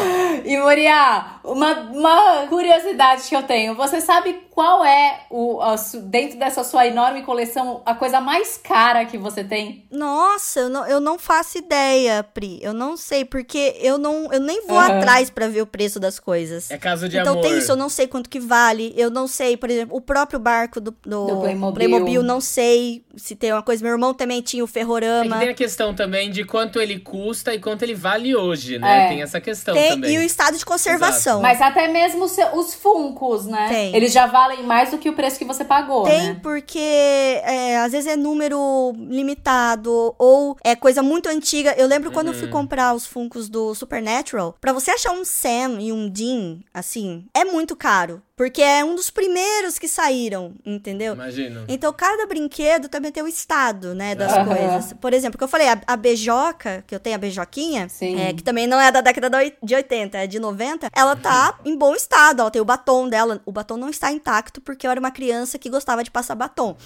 E 0.45 0.57
Moriá, 0.57 1.39
uma, 1.45 1.73
uma 1.91 2.47
curiosidade 2.49 3.23
que 3.29 3.37
eu 3.37 3.43
tenho. 3.43 3.75
Você 3.75 4.01
sabe 4.01 4.41
qual 4.55 4.85
é, 4.85 5.23
o, 5.31 5.61
a 5.61 5.75
dentro 6.05 6.39
dessa 6.39 6.63
sua 6.63 6.87
enorme 6.87 7.23
coleção, 7.23 7.83
a 7.85 7.93
coisa 7.93 8.21
mais 8.21 8.57
cara 8.57 9.05
que 9.05 9.19
você 9.19 9.43
tem? 9.43 9.85
Nossa, 9.91 10.61
eu 10.61 10.69
não, 10.69 10.87
eu 10.87 11.01
não 11.01 11.19
faço 11.19 11.59
ideia, 11.59 12.23
Pri. 12.23 12.61
Eu 12.63 12.73
não 12.73 12.97
sei, 12.97 13.25
porque 13.25 13.77
eu 13.81 13.99
não 13.99 14.33
eu 14.33 14.39
nem 14.41 14.65
vou 14.65 14.79
Aham. 14.79 14.99
atrás 14.99 15.29
pra 15.29 15.49
ver 15.49 15.63
o 15.63 15.67
preço 15.67 15.99
das 15.99 16.21
coisas. 16.21 16.71
É 16.71 16.79
caso 16.79 17.09
de 17.09 17.19
então 17.19 17.33
amor. 17.33 17.43
tem 17.43 17.59
isso, 17.59 17.73
eu 17.73 17.77
não 17.77 17.89
sei 17.89 18.07
quanto 18.07 18.31
que 18.31 18.39
vale. 18.39 18.95
Eu 18.97 19.11
não 19.11 19.27
sei, 19.27 19.57
por 19.57 19.69
exemplo, 19.69 19.97
o 19.97 20.01
próprio 20.01 20.39
barco 20.39 20.81
do, 20.81 20.93
do, 21.05 21.27
Do 21.27 21.41
Playmobil. 21.75 22.23
não 22.23 22.41
sei 22.41 23.05
se 23.17 23.35
tem 23.35 23.53
uma 23.53 23.63
coisa. 23.63 23.83
Meu 23.83 23.93
irmão 23.93 24.15
também 24.15 24.41
tinha 24.41 24.63
o 24.63 24.69
É 24.69 24.71
Ferrorama. 24.71 25.39
tem 25.41 25.49
a 25.49 25.55
questão 25.55 25.93
também 25.93 26.31
de 26.31 26.45
quanto 26.45 26.81
ele 26.81 27.01
custa 27.01 27.53
e 27.53 27.59
quanto 27.59 27.83
ele 27.83 27.95
vale 27.97 28.37
hoje, 28.37 28.79
né? 28.79 29.07
É. 29.07 29.09
Tem 29.09 29.21
essa 29.23 29.41
questão 29.41 29.75
Tem- 29.75 29.91
também. 29.91 30.15
e 30.15 30.19
o 30.19 30.23
estado 30.23 30.57
de 30.57 30.65
conservação. 30.65 31.43
Mas 31.43 31.61
até 31.61 31.89
mesmo 31.89 32.23
os 32.25 32.37
os 32.55 32.75
funcos, 32.75 33.47
né? 33.47 33.69
Tem. 33.69 33.97
Eles 33.97 34.13
já 34.13 34.27
valem 34.27 34.44
mais 34.65 34.91
do 34.91 34.99
que 34.99 35.09
o 35.09 35.15
preço 35.15 35.39
que 35.39 35.45
você 35.45 35.65
pagou, 35.65 36.05
Tem 36.05 36.29
né? 36.35 36.41
porque 36.43 36.79
é, 36.79 37.79
às 37.79 37.93
vezes 37.93 38.07
é 38.11 38.17
número 38.17 38.93
limitado 38.97 40.15
ou 40.19 40.57
é 40.65 40.75
coisa 40.77 41.03
muito 41.03 41.29
antiga. 41.29 41.75
Eu 41.77 41.87
lembro 41.87 42.11
quando 42.13 42.29
eu 42.29 42.33
Uhum. 42.35 42.39
fui 42.41 42.49
comprar 42.49 42.95
os 42.95 43.07
Funkos 43.07 43.49
do 43.49 43.75
Supernatural, 43.75 44.55
pra 44.61 44.73
você 44.73 44.91
achar 44.91 45.13
um 45.13 45.25
Sam 45.25 45.79
e 45.81 45.93
um 45.93 46.09
Dean, 46.09 46.59
assim, 46.73 47.27
é 47.35 47.45
muito 47.45 47.75
caro. 47.77 48.23
Porque 48.37 48.61
é 48.61 48.85
um 48.85 48.97
dos 48.97 49.11
primeiros 49.11 49.79
que 49.79 49.87
saíram, 49.87 50.55
entendeu? 50.67 51.15
Imagino. 51.15 51.65
Então, 51.69 51.93
cada 51.93 52.27
brinquedo 52.27 52.89
também 52.89 53.13
tem 53.13 53.23
o 53.23 53.29
estado, 53.29 53.95
né, 53.95 54.17
das 54.17 54.33
Aham. 54.33 54.47
coisas. 54.47 54.93
Por 54.95 55.13
exemplo, 55.15 55.39
que 55.39 55.45
eu 55.45 55.49
falei, 55.49 55.69
a, 55.69 55.81
a 55.87 55.97
beijoca, 55.97 56.83
que 56.85 56.93
eu 56.93 56.99
tenho 56.99 57.15
a 57.15 57.19
beijoquinha, 57.19 57.87
é, 58.19 58.33
que 58.33 58.43
também 58.43 58.67
não 58.67 58.81
é 58.81 58.91
da 58.91 59.01
década 59.01 59.31
de 59.63 59.75
80, 59.75 60.19
é 60.19 60.27
de 60.27 60.41
90, 60.41 60.89
ela 60.93 61.15
tá 61.15 61.61
em 61.65 61.77
bom 61.79 61.95
estado, 61.95 62.41
ela 62.41 62.51
tem 62.51 62.61
o 62.61 62.65
batom 62.65 63.09
dela. 63.09 63.41
O 63.47 63.53
batom 63.53 63.77
não 63.77 63.89
está 63.89 64.11
intacto 64.11 64.61
porque 64.61 64.85
eu 64.85 64.91
era 64.91 64.99
uma 64.99 65.13
criança 65.13 65.57
que 65.57 65.71
gostava 65.71 66.03
de 66.03 66.11
passar 66.11 66.35
batom. 66.35 66.77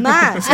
Mas 0.00 0.46